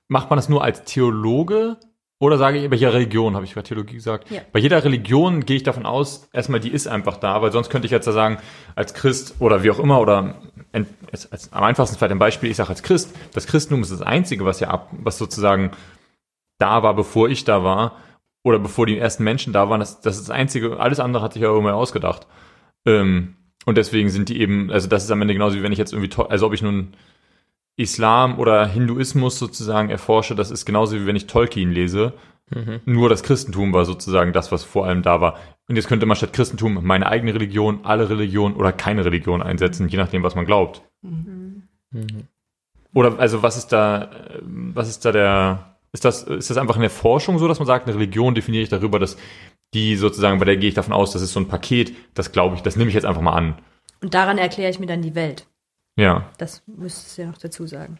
Macht 0.08 0.29
man 0.29 0.38
das 0.38 0.50
nur 0.50 0.63
als 0.63 0.84
Theologe 0.86 1.77
oder 2.20 2.38
sage 2.38 2.58
ich 2.60 2.70
bei 2.70 2.77
jeder 2.77 2.94
Religion, 2.94 3.36
habe 3.36 3.46
ich 3.46 3.53
bei 3.53 3.62
Theologie 3.62 3.96
gesagt? 3.96 4.32
Ja. 4.32 4.41
Bei 4.51 4.60
jeder 4.60 4.84
Religion 4.84 5.46
gehe 5.46 5.58
ich 5.58 5.63
davon 5.63 5.86
aus, 5.86 6.29
erstmal 6.34 6.60
die 6.62 6.72
ist 6.72 6.88
einfach 6.88 7.17
da, 7.17 7.41
weil 7.41 7.51
sonst 7.51 7.70
könnte 7.70 7.86
ich 7.86 7.91
jetzt 7.91 8.08
ja 8.08 8.13
sagen, 8.13 8.39
als 8.75 8.94
Christ 8.94 9.36
oder 9.39 9.62
wie 9.62 9.70
auch 9.70 9.79
immer 9.79 10.00
oder 10.00 10.41
ent- 10.72 10.88
als, 11.12 11.32
als, 11.32 11.53
am 11.53 11.63
einfachsten 11.63 11.98
vielleicht 11.98 12.13
ein 12.13 12.20
Beispiel, 12.20 12.50
ich 12.50 12.58
sage 12.58 12.70
als 12.70 12.82
Christ, 12.82 13.13
das 13.34 13.46
Christentum 13.46 13.84
ist 13.84 13.91
das 13.91 14.01
Einzige, 14.01 14.46
was 14.46 14.62
ja 14.62 14.70
ab, 14.70 14.89
was 14.94 15.17
sozusagen 15.17 15.72
da 16.58 16.82
war, 16.82 16.96
bevor 16.96 17.29
ich 17.29 17.44
da 17.44 17.63
war, 17.63 17.98
oder 18.47 18.59
bevor 18.59 18.85
die 18.85 18.97
ersten 18.97 19.23
Menschen 19.23 19.53
da 19.53 19.69
waren, 19.69 19.79
das, 19.79 20.01
das 20.01 20.15
ist 20.17 20.29
das 20.29 20.35
Einzige, 20.35 20.79
alles 20.79 20.99
andere 20.99 21.21
hat 21.23 21.33
sich 21.33 21.41
ja 21.41 21.49
irgendwann 21.49 21.73
ausgedacht. 21.73 22.27
Ähm, 22.85 23.35
und 23.65 23.77
deswegen 23.77 24.09
sind 24.09 24.29
die 24.29 24.39
eben, 24.39 24.71
also 24.71 24.87
das 24.87 25.03
ist 25.03 25.11
am 25.11 25.21
Ende 25.21 25.33
genauso 25.33 25.57
wie 25.57 25.63
wenn 25.63 25.73
ich 25.73 25.77
jetzt 25.77 25.91
irgendwie, 25.93 26.09
to- 26.09 26.27
also 26.27 26.47
ob 26.47 26.53
ich 26.53 26.61
nun 26.61 26.93
Islam 27.75 28.39
oder 28.39 28.65
Hinduismus 28.65 29.37
sozusagen 29.37 29.89
erforsche, 29.89 30.35
das 30.35 30.51
ist 30.51 30.65
genauso 30.65 30.95
wie 30.95 31.05
wenn 31.05 31.15
ich 31.15 31.27
Tolkien 31.27 31.71
lese. 31.71 32.13
Mhm. 32.49 32.79
Nur 32.85 33.09
das 33.09 33.23
Christentum 33.23 33.73
war 33.73 33.83
sozusagen 33.83 34.31
das, 34.31 34.51
was 34.53 34.63
vor 34.63 34.85
allem 34.87 35.01
da 35.01 35.19
war. 35.19 35.35
Und 35.67 35.75
jetzt 35.75 35.89
könnte 35.89 36.05
man 36.05 36.15
statt 36.15 36.31
Christentum 36.31 36.79
meine 36.81 37.07
eigene 37.07 37.33
Religion, 37.33 37.81
alle 37.83 38.09
Religionen 38.09 38.55
oder 38.55 38.71
keine 38.71 39.03
Religion 39.03 39.41
einsetzen, 39.41 39.89
je 39.89 39.97
nachdem, 39.97 40.23
was 40.23 40.35
man 40.35 40.45
glaubt. 40.45 40.81
Mhm. 41.01 41.63
Oder 42.93 43.19
also 43.19 43.43
was 43.43 43.57
ist 43.57 43.67
da, 43.67 44.09
was 44.41 44.87
ist 44.87 45.03
da 45.03 45.11
der, 45.11 45.76
ist 45.97 46.05
das, 46.05 46.23
ist 46.23 46.49
das 46.49 46.57
einfach 46.57 46.75
in 46.75 46.81
der 46.81 46.91
Forschung 46.91 47.39
so, 47.39 47.47
dass 47.47 47.59
man 47.59 47.65
sagt, 47.65 47.87
eine 47.87 47.95
Religion 47.95 48.35
definiere 48.35 48.63
ich 48.63 48.69
darüber, 48.69 48.99
dass 48.99 49.17
die 49.73 49.95
sozusagen, 49.95 50.39
bei 50.39 50.45
der 50.45 50.57
gehe 50.57 50.69
ich 50.69 50.75
davon 50.75 50.93
aus, 50.93 51.11
das 51.11 51.23
ist 51.23 51.33
so 51.33 51.39
ein 51.39 51.47
Paket, 51.47 51.93
das 52.13 52.31
glaube 52.31 52.55
ich, 52.55 52.61
das 52.61 52.75
nehme 52.75 52.89
ich 52.89 52.95
jetzt 52.95 53.05
einfach 53.05 53.21
mal 53.21 53.33
an. 53.33 53.57
Und 54.01 54.13
daran 54.13 54.37
erkläre 54.37 54.69
ich 54.69 54.79
mir 54.79 54.85
dann 54.85 55.01
die 55.01 55.15
Welt. 55.15 55.47
Ja. 55.97 56.29
Das 56.37 56.61
müsstest 56.67 57.17
du 57.17 57.23
ja 57.23 57.27
noch 57.29 57.39
dazu 57.39 57.65
sagen. 57.65 57.97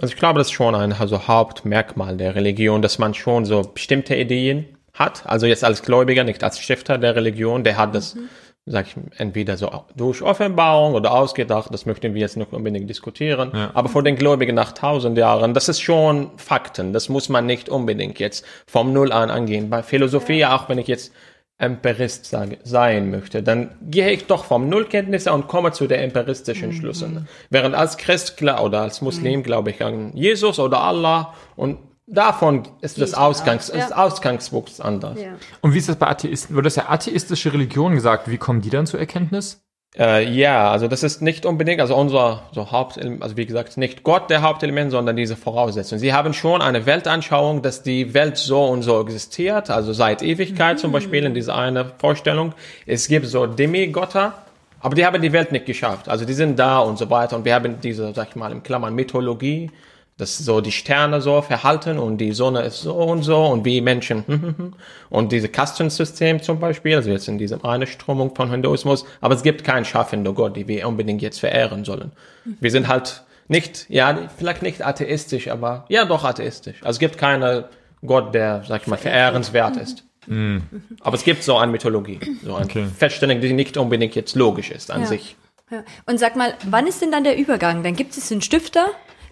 Also 0.00 0.12
ich 0.12 0.18
glaube, 0.18 0.38
das 0.38 0.48
ist 0.48 0.52
schon 0.52 0.74
ein 0.74 0.92
also 0.92 1.26
Hauptmerkmal 1.26 2.18
der 2.18 2.34
Religion, 2.34 2.82
dass 2.82 2.98
man 2.98 3.14
schon 3.14 3.46
so 3.46 3.62
bestimmte 3.62 4.14
Ideen 4.14 4.66
hat. 4.92 5.26
Also 5.26 5.46
jetzt 5.46 5.64
als 5.64 5.82
Gläubiger, 5.82 6.24
nicht 6.24 6.44
als 6.44 6.60
Stifter 6.60 6.98
der 6.98 7.16
Religion, 7.16 7.64
der 7.64 7.78
hat 7.78 7.94
das, 7.94 8.14
mhm. 8.14 8.28
Sag 8.70 8.86
ich, 8.86 8.96
entweder 9.18 9.56
so 9.56 9.70
durch 9.96 10.22
Offenbarung 10.22 10.94
oder 10.94 11.12
ausgedacht, 11.12 11.72
das 11.72 11.86
möchten 11.86 12.14
wir 12.14 12.20
jetzt 12.20 12.36
nicht 12.36 12.52
unbedingt 12.52 12.88
diskutieren. 12.88 13.50
Ja. 13.54 13.70
Aber 13.74 13.88
vor 13.88 14.02
den 14.02 14.16
Gläubigen 14.16 14.54
nach 14.54 14.72
tausend 14.72 15.18
Jahren, 15.18 15.54
das 15.54 15.68
ist 15.68 15.80
schon 15.80 16.30
Fakten. 16.36 16.92
Das 16.92 17.08
muss 17.08 17.28
man 17.28 17.46
nicht 17.46 17.68
unbedingt 17.68 18.18
jetzt 18.18 18.44
vom 18.66 18.92
Null 18.92 19.12
an 19.12 19.30
angehen. 19.30 19.70
Bei 19.70 19.82
Philosophie, 19.82 20.38
ja. 20.38 20.56
auch 20.56 20.68
wenn 20.68 20.78
ich 20.78 20.86
jetzt 20.86 21.12
Empirist 21.60 22.26
sage, 22.26 22.58
sein 22.62 23.10
möchte, 23.10 23.42
dann 23.42 23.70
gehe 23.82 24.12
ich 24.12 24.26
doch 24.26 24.44
vom 24.44 24.68
Nullkenntnisse 24.68 25.32
und 25.32 25.48
komme 25.48 25.72
zu 25.72 25.88
der 25.88 26.04
empiristischen 26.04 26.68
mhm. 26.68 26.72
Schlüssen. 26.74 27.28
Während 27.50 27.74
als 27.74 27.96
Christ 27.96 28.40
oder 28.40 28.82
als 28.82 29.02
Muslim 29.02 29.40
mhm. 29.40 29.42
glaube 29.42 29.70
ich 29.70 29.82
an 29.82 30.12
Jesus 30.14 30.60
oder 30.60 30.80
Allah 30.80 31.34
und 31.56 31.78
davon 32.08 32.62
ist 32.80 33.00
das 33.00 33.14
Ausgangs, 33.14 33.68
ja. 33.68 33.84
ist 33.84 33.96
Ausgangswuchs 33.96 34.80
anders. 34.80 35.20
Ja. 35.20 35.32
Und 35.60 35.74
wie 35.74 35.78
ist 35.78 35.88
das 35.88 35.96
bei 35.96 36.08
Atheisten? 36.08 36.56
Wird 36.56 36.66
das 36.66 36.76
ja 36.76 36.88
atheistische 36.88 37.52
Religion 37.52 37.94
gesagt? 37.94 38.30
Wie 38.30 38.38
kommen 38.38 38.60
die 38.60 38.70
dann 38.70 38.86
zur 38.86 39.00
Erkenntnis? 39.00 39.62
Äh, 39.96 40.30
ja, 40.30 40.70
also 40.70 40.86
das 40.86 41.02
ist 41.02 41.22
nicht 41.22 41.46
unbedingt, 41.46 41.80
also 41.80 41.96
unser 41.96 42.42
so 42.52 42.70
Hauptelement, 42.70 43.22
also 43.22 43.36
wie 43.36 43.46
gesagt, 43.46 43.76
nicht 43.78 44.02
Gott 44.02 44.28
der 44.28 44.42
Hauptelement, 44.42 44.90
sondern 44.90 45.16
diese 45.16 45.34
Voraussetzung. 45.34 45.98
Sie 45.98 46.12
haben 46.12 46.34
schon 46.34 46.60
eine 46.60 46.84
Weltanschauung, 46.84 47.62
dass 47.62 47.82
die 47.82 48.12
Welt 48.12 48.36
so 48.36 48.64
und 48.66 48.82
so 48.82 49.00
existiert, 49.00 49.70
also 49.70 49.92
seit 49.92 50.22
Ewigkeit 50.22 50.76
mhm. 50.76 50.80
zum 50.80 50.92
Beispiel 50.92 51.24
in 51.24 51.34
dieser 51.34 51.56
eine 51.56 51.92
Vorstellung. 51.98 52.54
Es 52.86 53.08
gibt 53.08 53.26
so 53.26 53.46
Demigötter, 53.46 54.34
aber 54.80 54.94
die 54.94 55.04
haben 55.04 55.20
die 55.22 55.32
Welt 55.32 55.52
nicht 55.52 55.66
geschafft. 55.66 56.08
Also 56.08 56.24
die 56.24 56.34
sind 56.34 56.58
da 56.58 56.80
und 56.80 56.98
so 56.98 57.08
weiter. 57.10 57.36
Und 57.36 57.44
wir 57.44 57.54
haben 57.54 57.80
diese, 57.80 58.12
sag 58.14 58.28
ich 58.28 58.36
mal, 58.36 58.52
im 58.52 58.62
Klammern 58.62 58.94
Mythologie, 58.94 59.70
dass 60.18 60.36
so 60.36 60.60
die 60.60 60.72
Sterne 60.72 61.20
so 61.20 61.40
verhalten 61.42 61.98
und 61.98 62.18
die 62.18 62.32
Sonne 62.32 62.62
ist 62.62 62.82
so 62.82 62.94
und 62.94 63.22
so 63.22 63.46
und 63.46 63.64
wie 63.64 63.80
Menschen 63.80 64.26
hm, 64.26 64.42
hm, 64.42 64.58
hm. 64.58 64.72
und 65.10 65.32
diese 65.32 65.48
Kastensystem 65.48 66.42
zum 66.42 66.58
Beispiel, 66.58 66.96
also 66.96 67.10
jetzt 67.10 67.28
in 67.28 67.38
diesem 67.38 67.64
eine 67.64 67.86
Strömung 67.86 68.34
von 68.34 68.50
Hinduismus, 68.50 69.06
aber 69.20 69.34
es 69.34 69.42
gibt 69.42 69.64
keinen 69.64 69.84
schaffenden 69.84 70.34
Gott, 70.34 70.56
die 70.56 70.68
wir 70.68 70.86
unbedingt 70.86 71.22
jetzt 71.22 71.38
verehren 71.40 71.84
sollen. 71.84 72.12
Wir 72.60 72.70
sind 72.70 72.88
halt 72.88 73.22
nicht, 73.46 73.86
ja, 73.88 74.28
vielleicht 74.36 74.62
nicht 74.62 74.84
atheistisch, 74.84 75.48
aber 75.48 75.86
ja, 75.88 76.04
doch 76.04 76.24
atheistisch. 76.24 76.76
Also 76.80 76.96
es 76.96 76.98
gibt 76.98 77.16
keinen 77.16 77.64
Gott, 78.04 78.34
der, 78.34 78.62
sag 78.66 78.82
ich 78.82 78.86
mal, 78.88 78.96
verehrenswert 78.96 79.76
ist. 79.76 80.04
Mhm. 80.26 80.62
Aber 81.00 81.16
es 81.16 81.24
gibt 81.24 81.42
so 81.42 81.56
eine 81.56 81.72
Mythologie, 81.72 82.20
so 82.44 82.54
eine 82.54 82.66
okay. 82.66 82.86
Feststellung, 82.86 83.40
die 83.40 83.52
nicht 83.52 83.76
unbedingt 83.76 84.14
jetzt 84.14 84.34
logisch 84.36 84.70
ist 84.70 84.90
an 84.90 85.02
ja. 85.02 85.06
sich. 85.06 85.36
Ja. 85.70 85.84
Und 86.06 86.18
sag 86.18 86.36
mal, 86.36 86.54
wann 86.64 86.86
ist 86.86 87.02
denn 87.02 87.12
dann 87.12 87.24
der 87.24 87.38
Übergang? 87.38 87.82
Dann 87.82 87.94
gibt 87.94 88.16
es 88.16 88.30
einen 88.30 88.42
Stifter, 88.42 88.88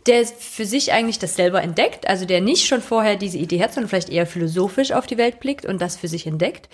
der 0.07 0.25
für 0.27 0.65
sich 0.65 0.93
eigentlich 0.93 1.19
das 1.19 1.37
selber 1.37 1.63
entdeckt, 1.63 2.09
also 2.09 2.25
der 2.25 2.41
nicht 2.41 2.67
schon 2.67 2.81
vorher 2.81 3.17
diese 3.17 3.39
Idee 3.39 3.63
hat, 3.63 3.73
sondern 3.73 3.89
vielleicht 3.89 4.11
eher 4.11 4.27
philosophisch 4.27 4.93
auf 4.93 5.07
die 5.07 5.19
Welt 5.19 5.41
blickt 5.41 5.67
und 5.67 5.81
das 5.81 5.97
für 5.97 6.09
sich 6.09 6.27
entdeckt. 6.27 6.69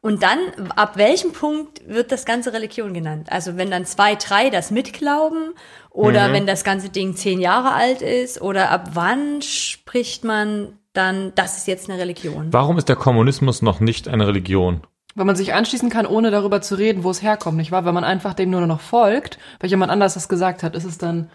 Und 0.00 0.24
dann, 0.24 0.38
ab 0.74 0.96
welchem 0.96 1.32
Punkt 1.32 1.80
wird 1.86 2.10
das 2.10 2.24
ganze 2.24 2.52
Religion 2.52 2.92
genannt? 2.92 3.28
Also 3.30 3.56
wenn 3.56 3.70
dann 3.70 3.86
zwei, 3.86 4.16
drei 4.16 4.50
das 4.50 4.72
mitglauben 4.72 5.54
oder 5.90 6.28
mhm. 6.28 6.32
wenn 6.32 6.46
das 6.46 6.64
ganze 6.64 6.88
Ding 6.88 7.14
zehn 7.14 7.40
Jahre 7.40 7.72
alt 7.72 8.02
ist 8.02 8.42
oder 8.42 8.70
ab 8.70 8.90
wann 8.94 9.42
spricht 9.42 10.24
man 10.24 10.76
dann, 10.92 11.32
das 11.36 11.56
ist 11.56 11.68
jetzt 11.68 11.88
eine 11.88 12.00
Religion? 12.00 12.48
Warum 12.50 12.78
ist 12.78 12.88
der 12.88 12.96
Kommunismus 12.96 13.62
noch 13.62 13.78
nicht 13.78 14.08
eine 14.08 14.26
Religion? 14.26 14.80
Weil 15.14 15.26
man 15.26 15.36
sich 15.36 15.54
anschließen 15.54 15.88
kann, 15.88 16.06
ohne 16.06 16.32
darüber 16.32 16.62
zu 16.62 16.74
reden, 16.74 17.04
wo 17.04 17.10
es 17.10 17.22
herkommt, 17.22 17.58
nicht 17.58 17.70
wahr? 17.70 17.84
Wenn 17.84 17.94
man 17.94 18.04
einfach 18.04 18.34
dem 18.34 18.50
nur 18.50 18.66
noch 18.66 18.80
folgt, 18.80 19.38
weil 19.60 19.70
jemand 19.70 19.92
anders 19.92 20.14
das 20.14 20.28
gesagt 20.28 20.64
hat, 20.64 20.74
ist 20.74 20.84
es 20.84 20.98
dann 20.98 21.30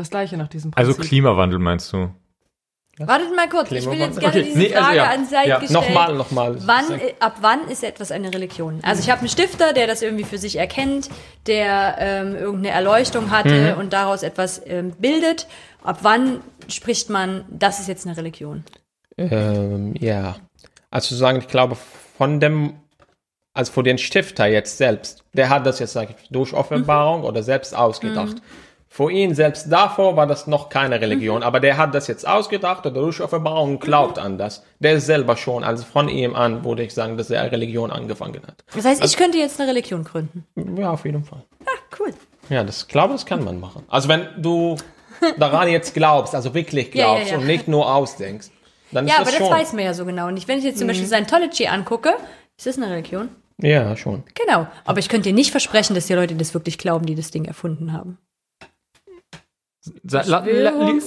das 0.00 0.10
gleiche 0.10 0.36
nach 0.36 0.48
diesem 0.48 0.72
also 0.74 0.92
Prinzip. 0.92 1.00
Also 1.00 1.08
Klimawandel 1.08 1.58
meinst 1.58 1.92
du? 1.92 2.10
Wartet 3.06 3.34
mal 3.34 3.48
kurz, 3.48 3.70
ich 3.72 3.86
will 3.86 3.98
jetzt 3.98 4.20
gerne 4.20 4.34
okay. 4.34 4.42
diese 4.44 4.58
nee, 4.58 4.74
also 4.74 4.84
Frage 4.84 5.02
also 5.02 5.12
ja. 5.12 5.18
an 5.18 5.26
Seid 5.26 5.46
ja. 5.46 5.58
gestellt. 5.58 5.88
Nochmal, 5.88 6.14
nochmal. 6.14 6.56
Wann, 6.66 7.00
ab 7.20 7.36
wann 7.40 7.68
ist 7.68 7.82
etwas 7.82 8.12
eine 8.12 8.32
Religion? 8.34 8.80
Also 8.82 9.00
ich 9.00 9.10
habe 9.10 9.20
einen 9.20 9.30
Stifter, 9.30 9.72
der 9.72 9.86
das 9.86 10.02
irgendwie 10.02 10.24
für 10.24 10.36
sich 10.36 10.56
erkennt, 10.56 11.08
der 11.46 11.96
ähm, 11.98 12.36
irgendeine 12.36 12.74
Erleuchtung 12.74 13.30
hatte 13.30 13.74
mhm. 13.74 13.80
und 13.80 13.92
daraus 13.94 14.22
etwas 14.22 14.60
ähm, 14.66 14.92
bildet. 14.98 15.46
Ab 15.82 16.00
wann 16.02 16.40
spricht 16.68 17.08
man, 17.08 17.46
das 17.48 17.80
ist 17.80 17.88
jetzt 17.88 18.06
eine 18.06 18.18
Religion? 18.18 18.64
Ähm, 19.16 19.94
ja, 19.98 20.36
also 20.90 21.08
zu 21.08 21.14
sagen, 21.14 21.38
ich 21.38 21.48
glaube 21.48 21.76
von 22.18 22.38
dem, 22.38 22.74
also 23.54 23.72
von 23.72 23.84
den 23.84 23.96
Stifter 23.96 24.46
jetzt 24.46 24.76
selbst, 24.76 25.24
der 25.32 25.48
hat 25.48 25.64
das 25.64 25.78
jetzt 25.78 25.94
sag 25.94 26.10
ich, 26.10 26.28
durch 26.28 26.52
Offenbarung 26.52 27.20
mhm. 27.20 27.26
oder 27.26 27.42
selbst 27.42 27.74
ausgedacht. 27.74 28.34
Mhm. 28.34 28.42
Vor 28.92 29.08
ihm 29.12 29.34
selbst 29.34 29.70
davor 29.70 30.16
war 30.16 30.26
das 30.26 30.48
noch 30.48 30.68
keine 30.68 31.00
Religion, 31.00 31.38
mhm. 31.38 31.42
aber 31.44 31.60
der 31.60 31.76
hat 31.76 31.94
das 31.94 32.08
jetzt 32.08 32.26
ausgedacht 32.26 32.84
oder 32.84 33.00
durch 33.00 33.20
Offenbarung 33.20 33.78
glaubt 33.78 34.16
mhm. 34.16 34.24
an 34.24 34.38
das. 34.38 34.64
Der 34.80 34.94
ist 34.94 35.06
selber 35.06 35.36
schon, 35.36 35.62
also 35.62 35.84
von 35.84 36.08
ihm 36.08 36.34
an 36.34 36.64
würde 36.64 36.82
ich 36.82 36.92
sagen, 36.92 37.16
dass 37.16 37.30
er 37.30 37.40
eine 37.40 37.52
Religion 37.52 37.92
angefangen 37.92 38.42
hat. 38.44 38.64
Das 38.74 38.84
heißt, 38.84 39.00
also, 39.00 39.12
ich 39.12 39.16
könnte 39.16 39.38
jetzt 39.38 39.60
eine 39.60 39.70
Religion 39.70 40.02
gründen? 40.02 40.44
Ja, 40.76 40.90
auf 40.90 41.04
jeden 41.04 41.22
Fall. 41.22 41.44
Ah, 41.64 41.96
cool. 42.00 42.12
Ja, 42.48 42.64
das 42.64 42.88
glaube, 42.88 43.12
das 43.12 43.24
kann 43.24 43.44
man 43.44 43.60
machen. 43.60 43.84
Also 43.86 44.08
wenn 44.08 44.26
du 44.36 44.74
daran 45.38 45.68
jetzt 45.68 45.94
glaubst, 45.94 46.34
also 46.34 46.52
wirklich 46.52 46.90
glaubst 46.90 47.26
ja, 47.26 47.28
ja, 47.28 47.32
ja. 47.34 47.38
und 47.38 47.46
nicht 47.46 47.68
nur 47.68 47.94
ausdenkst, 47.94 48.50
dann 48.90 49.06
ist 49.06 49.12
ja, 49.12 49.20
das 49.20 49.28
aber 49.28 49.36
schon. 49.36 49.50
das 49.50 49.58
weiß 49.60 49.72
man 49.74 49.84
ja 49.84 49.94
so 49.94 50.04
genau 50.04 50.32
nicht. 50.32 50.48
Wenn 50.48 50.58
ich 50.58 50.64
jetzt 50.64 50.78
zum 50.78 50.86
mhm. 50.86 50.90
Beispiel 50.90 51.06
Scientology 51.06 51.68
angucke, 51.68 52.10
ist 52.56 52.66
das 52.66 52.76
eine 52.76 52.90
Religion? 52.90 53.28
Ja, 53.58 53.96
schon. 53.96 54.24
Genau. 54.34 54.66
Aber 54.84 54.98
ich 54.98 55.08
könnte 55.08 55.28
dir 55.28 55.34
nicht 55.34 55.52
versprechen, 55.52 55.94
dass 55.94 56.06
die 56.06 56.14
Leute 56.14 56.34
das 56.34 56.54
wirklich 56.54 56.76
glauben, 56.76 57.06
die 57.06 57.14
das 57.14 57.30
Ding 57.30 57.44
erfunden 57.44 57.92
haben. 57.92 58.18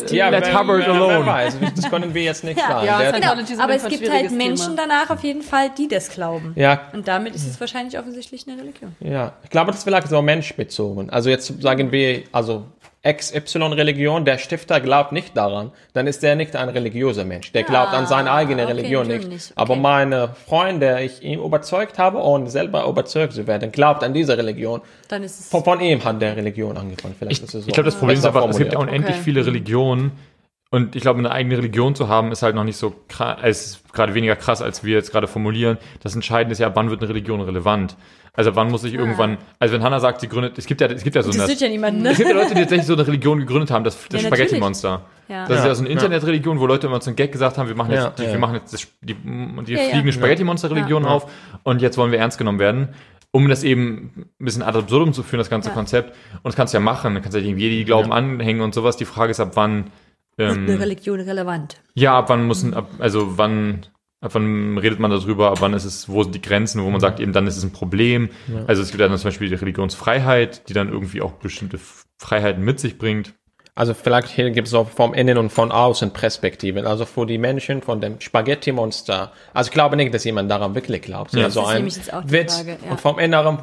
Ja, 0.10 0.30
let 0.30 0.58
Hubbard 0.58 0.88
alone. 0.88 1.26
Weiß, 1.26 1.58
das 1.76 1.90
können 1.92 2.14
wir 2.14 2.24
jetzt 2.24 2.44
nicht 2.44 2.60
sagen. 2.60 2.88
Ja, 2.88 3.12
genau. 3.12 3.34
Aber 3.62 3.76
es 3.76 3.88
gibt 3.88 4.10
halt 4.10 4.32
Menschen 4.32 4.76
Thema. 4.76 4.88
danach 4.88 5.10
auf 5.12 5.24
jeden 5.24 5.44
Fall, 5.44 5.70
die 5.78 5.88
das 5.88 6.10
glauben. 6.10 6.54
Ja. 6.56 6.90
Und 6.92 7.08
damit 7.08 7.36
ist 7.36 7.48
es 7.48 7.60
wahrscheinlich 7.60 8.00
offensichtlich 8.00 8.48
eine 8.48 8.60
Religion. 8.60 8.96
Ja, 9.00 9.34
ich 9.44 9.52
glaube, 9.52 9.68
das 9.68 9.80
ist 9.80 9.84
vielleicht 9.84 10.08
so 10.08 10.22
menschbezogen. 10.24 11.12
Also 11.12 11.30
jetzt 11.30 11.62
sagen 11.62 11.92
wir, 11.92 12.24
also 12.32 12.66
XY-Religion, 13.06 14.24
der 14.24 14.38
Stifter 14.38 14.80
glaubt 14.80 15.12
nicht 15.12 15.36
daran, 15.36 15.72
dann 15.92 16.08
ist 16.08 16.24
der 16.24 16.38
nicht 16.38 16.56
ein 16.56 16.70
religiöser 16.70 17.26
Mensch. 17.26 17.52
Der 17.52 17.64
glaubt 17.64 17.92
ah, 17.92 17.98
an 17.98 18.08
seine 18.08 18.32
eigene 18.32 18.64
okay, 18.64 18.72
Religion 18.72 19.08
nicht. 19.08 19.28
nicht. 19.28 19.52
Okay. 19.52 19.54
Aber 19.56 19.76
meine 19.76 20.30
Freund, 20.48 20.82
der 20.82 21.02
ich 21.02 21.22
ihm 21.22 21.42
überzeugt 21.42 22.00
habe 22.00 22.20
und 22.20 22.48
selber 22.48 22.88
überzeugt 22.88 23.34
zu 23.34 23.46
werden, 23.46 23.74
glaubt 23.74 24.04
an 24.04 24.14
diese 24.14 24.38
Religion. 24.38 24.82
Dann 25.10 25.22
ist 25.24 25.38
es 25.38 25.50
von, 25.50 25.66
von 25.66 25.82
ihm 25.82 26.02
hat 26.04 26.22
der 26.22 26.38
Religion 26.38 26.78
angefangen. 26.78 27.16
Vielleicht 27.20 27.42
ich, 27.42 27.48
ist 27.48 27.54
es 27.54 27.64
so. 27.64 27.68
Ich 27.68 27.74
glaube, 27.74 27.86
das 27.86 27.96
Problem 27.96 28.18
ist 28.18 28.26
einfach, 28.26 28.48
es 28.48 28.58
gibt 28.58 28.72
ja 28.72 28.80
unendlich 28.80 29.16
okay. 29.16 29.24
viele 29.24 29.46
Religionen. 29.46 30.14
Und 30.74 30.96
ich 30.96 31.04
glaube, 31.04 31.20
eine 31.20 31.30
eigene 31.30 31.56
Religion 31.56 31.94
zu 31.94 32.08
haben, 32.08 32.32
ist 32.32 32.42
halt 32.42 32.56
noch 32.56 32.64
nicht 32.64 32.78
so 32.78 32.96
krass, 33.08 33.38
es 33.44 33.66
ist 33.66 33.94
gerade 33.94 34.16
weniger 34.16 34.36
krass, 34.36 34.60
als 34.60 34.84
wir 34.84 34.96
jetzt 34.96 35.12
gerade 35.12 35.28
formulieren. 35.28 35.78
Das 36.02 36.16
Entscheidende 36.16 36.54
ist 36.54 36.58
ja, 36.58 36.76
wann 36.76 36.90
wird 36.90 37.00
eine 37.00 37.10
Religion 37.10 37.42
relevant? 37.42 37.96
Also 38.34 38.56
wann 38.56 38.72
muss 38.72 38.84
ich 38.84 38.96
ah. 38.96 39.02
irgendwann, 39.02 39.38
also 39.60 39.76
wenn 39.76 39.84
Hannah 39.84 40.00
sagt, 40.00 40.22
sie 40.22 40.28
gründet, 40.28 40.58
es 40.58 40.66
gibt 40.66 40.82
ja, 40.82 40.88
es 40.88 41.04
gibt 41.04 41.16
ja 41.16 41.22
so 41.22 41.30
eine, 41.30 41.54
ja 41.54 41.70
niemand, 41.70 42.02
ne? 42.02 42.10
es 42.10 42.18
gibt 42.18 42.28
ja 42.28 42.36
Leute, 42.36 42.56
die 42.56 42.62
tatsächlich 42.62 42.88
so 42.88 42.94
eine 42.94 43.06
Religion 43.06 43.38
gegründet 43.38 43.70
haben, 43.70 43.84
das, 43.84 43.96
das 44.10 44.24
ja, 44.24 44.28
Spaghetti-Monster. 44.30 45.02
Ja. 45.28 45.46
Das 45.46 45.60
ist 45.60 45.66
ja 45.66 45.76
so 45.76 45.84
eine 45.84 45.92
Internetreligion, 45.92 46.60
wo 46.60 46.66
Leute 46.66 46.88
immer 46.88 47.02
zum 47.02 47.16
Gag 47.16 47.32
gesagt 47.32 47.60
haben, 47.60 47.68
wir 47.68 47.76
machen 47.76 47.92
jetzt, 47.92 48.18
ja, 48.18 48.32
wir 48.32 48.40
machen 48.40 48.56
jetzt 48.56 48.74
das, 48.74 48.88
die, 49.02 49.14
die 49.14 49.78
fliegende 49.78 50.12
Spaghetti-Monster-Religion 50.12 51.06
auf 51.06 51.30
und 51.62 51.84
jetzt 51.84 52.00
wollen 52.00 52.12
wir 52.12 52.18
ernst 52.18 52.40
genommen 52.40 52.58
werden 52.58 52.90
um 53.36 53.50
das 53.50 53.64
eben 53.64 54.28
ein 54.40 54.46
bisschen 54.46 54.62
ad 54.62 54.78
absurdum 54.78 55.12
zu 55.12 55.24
führen, 55.24 55.40
das 55.40 55.50
ganze 55.50 55.70
ja. 55.70 55.74
Konzept. 55.74 56.12
Und 56.44 56.46
das 56.46 56.56
kannst 56.56 56.72
du 56.72 56.78
ja 56.78 56.84
machen. 56.84 57.16
Du 57.16 57.22
kannst 57.22 57.36
ja 57.36 57.44
irgendwie 57.44 57.68
die 57.68 57.84
Glauben 57.84 58.10
ja. 58.10 58.16
anhängen 58.16 58.62
und 58.62 58.76
sowas. 58.76 58.96
Die 58.96 59.06
Frage 59.06 59.32
ist, 59.32 59.40
ab 59.40 59.54
wann. 59.56 59.86
Ähm, 60.38 60.50
ist 60.50 60.70
eine 60.70 60.80
Religion 60.80 61.20
relevant? 61.20 61.78
Ja, 61.96 62.18
ab 62.18 62.30
wann 62.30 62.46
muss, 62.46 62.72
ab, 62.74 62.90
also 63.00 63.38
wann 63.38 63.86
Ab 64.24 64.36
wann 64.36 64.78
redet 64.78 65.02
man 65.02 65.12
darüber, 65.12 65.52
ab 65.52 65.58
wann 65.60 65.74
ist 65.74 65.84
es, 65.84 66.08
wo 66.08 66.24
sind 66.24 66.34
die 66.34 66.42
Grenzen, 66.42 66.82
wo 66.82 66.90
man 66.90 67.02
sagt, 67.02 67.20
eben 67.20 67.34
dann 67.34 67.46
ist 67.46 67.58
es 67.58 67.64
ein 67.66 67.74
Problem. 67.74 68.30
Ja. 68.48 68.64
Also 68.68 68.82
es 68.82 68.92
gibt 68.92 69.02
ja 69.02 69.10
dann 69.10 69.18
zum 69.18 69.28
Beispiel 69.28 69.50
die 69.50 69.56
Religionsfreiheit, 69.56 70.70
die 70.70 70.74
dann 70.74 70.88
irgendwie 70.88 71.22
auch 71.22 71.34
bestimmte 71.34 71.78
Freiheiten 72.20 72.64
mit 72.64 72.80
sich 72.80 72.98
bringt. 72.98 73.34
Also 73.76 73.94
vielleicht 73.94 74.30
hier 74.30 74.52
gibt 74.52 74.70
es 74.70 74.74
auch 74.74 74.88
vom 74.90 75.14
Innen 75.14 75.38
und 75.38 75.50
von 75.50 75.74
außen 75.74 76.12
Perspektiven. 76.12 76.88
Also 76.88 77.04
für 77.04 77.26
die 77.26 77.38
Menschen 77.38 77.82
von 77.82 78.00
dem 78.00 78.22
Spaghetti-Monster. 78.22 79.34
Also 79.54 79.68
ich 79.68 79.74
glaube 79.74 79.98
nicht, 79.98 80.14
dass 80.14 80.24
jemand 80.24 80.50
daran 80.50 80.74
wirklich 80.74 81.02
glaubt. 81.02 81.34
Ja. 81.34 81.44
Das 81.44 81.56
so 81.56 81.66
ein 81.66 81.84
Witz. 81.86 82.64
Ja. 82.66 82.92
Und 82.92 83.02
vom 83.02 83.20
Inneren 83.20 83.58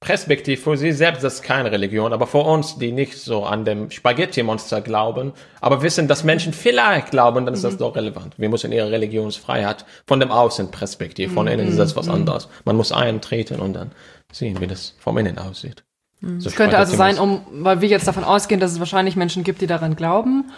Perspektive 0.00 0.60
für 0.60 0.76
sie 0.76 0.92
selbst 0.92 1.24
das 1.24 1.36
ist 1.36 1.42
keine 1.42 1.72
Religion, 1.72 2.12
aber 2.12 2.26
für 2.26 2.38
uns, 2.38 2.76
die 2.76 2.92
nicht 2.92 3.16
so 3.16 3.44
an 3.44 3.64
dem 3.64 3.90
Spaghetti-Monster 3.90 4.82
glauben, 4.82 5.32
aber 5.60 5.82
wissen, 5.82 6.06
dass 6.06 6.22
Menschen 6.22 6.52
vielleicht 6.52 7.10
glauben, 7.10 7.46
dann 7.46 7.54
ist 7.54 7.64
das 7.64 7.74
mhm. 7.74 7.78
doch 7.78 7.96
relevant. 7.96 8.38
Wir 8.38 8.50
müssen 8.50 8.72
ihre 8.72 8.90
Religionsfreiheit 8.90 9.86
von 10.06 10.20
dem 10.20 10.30
Außenperspektive, 10.30 11.32
von 11.32 11.46
innen 11.46 11.68
ist 11.68 11.78
das 11.78 11.96
was 11.96 12.06
mhm. 12.06 12.14
anderes. 12.14 12.48
Man 12.66 12.76
muss 12.76 12.92
eintreten 12.92 13.58
und 13.58 13.72
dann 13.72 13.92
sehen, 14.30 14.60
wie 14.60 14.66
das 14.66 14.94
vom 14.98 15.16
Innen 15.16 15.38
aussieht. 15.38 15.82
Mhm. 16.20 16.40
So 16.40 16.50
könnte 16.50 16.76
also 16.76 16.94
sein, 16.94 17.18
um, 17.18 17.46
weil 17.50 17.80
wir 17.80 17.88
jetzt 17.88 18.06
davon 18.06 18.24
ausgehen, 18.24 18.60
dass 18.60 18.72
es 18.72 18.78
wahrscheinlich 18.80 19.16
Menschen 19.16 19.44
gibt, 19.44 19.62
die 19.62 19.66
daran 19.66 19.96
glauben, 19.96 20.50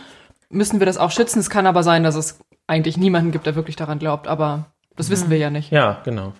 müssen 0.51 0.81
wir 0.81 0.87
das 0.87 0.99
auch 0.99 1.13
schützen. 1.13 1.39
Es 1.39 1.49
kann 1.49 1.67
aber 1.67 1.85
sein, 1.85 2.03
dass 2.03 2.17
es 2.17 2.41
eigentlich 2.67 2.97
niemanden 2.97 3.31
gibt, 3.31 3.47
der 3.47 3.55
wirklich 3.55 3.77
daran 3.77 4.01
glaubt, 4.01 4.27
aber 4.27 4.67
das 4.97 5.11
wissen 5.11 5.31
wir 5.31 5.39
ja 5.39 5.51
nicht. 5.51 5.71
Ja, 5.71 6.01
genau. 6.05 6.33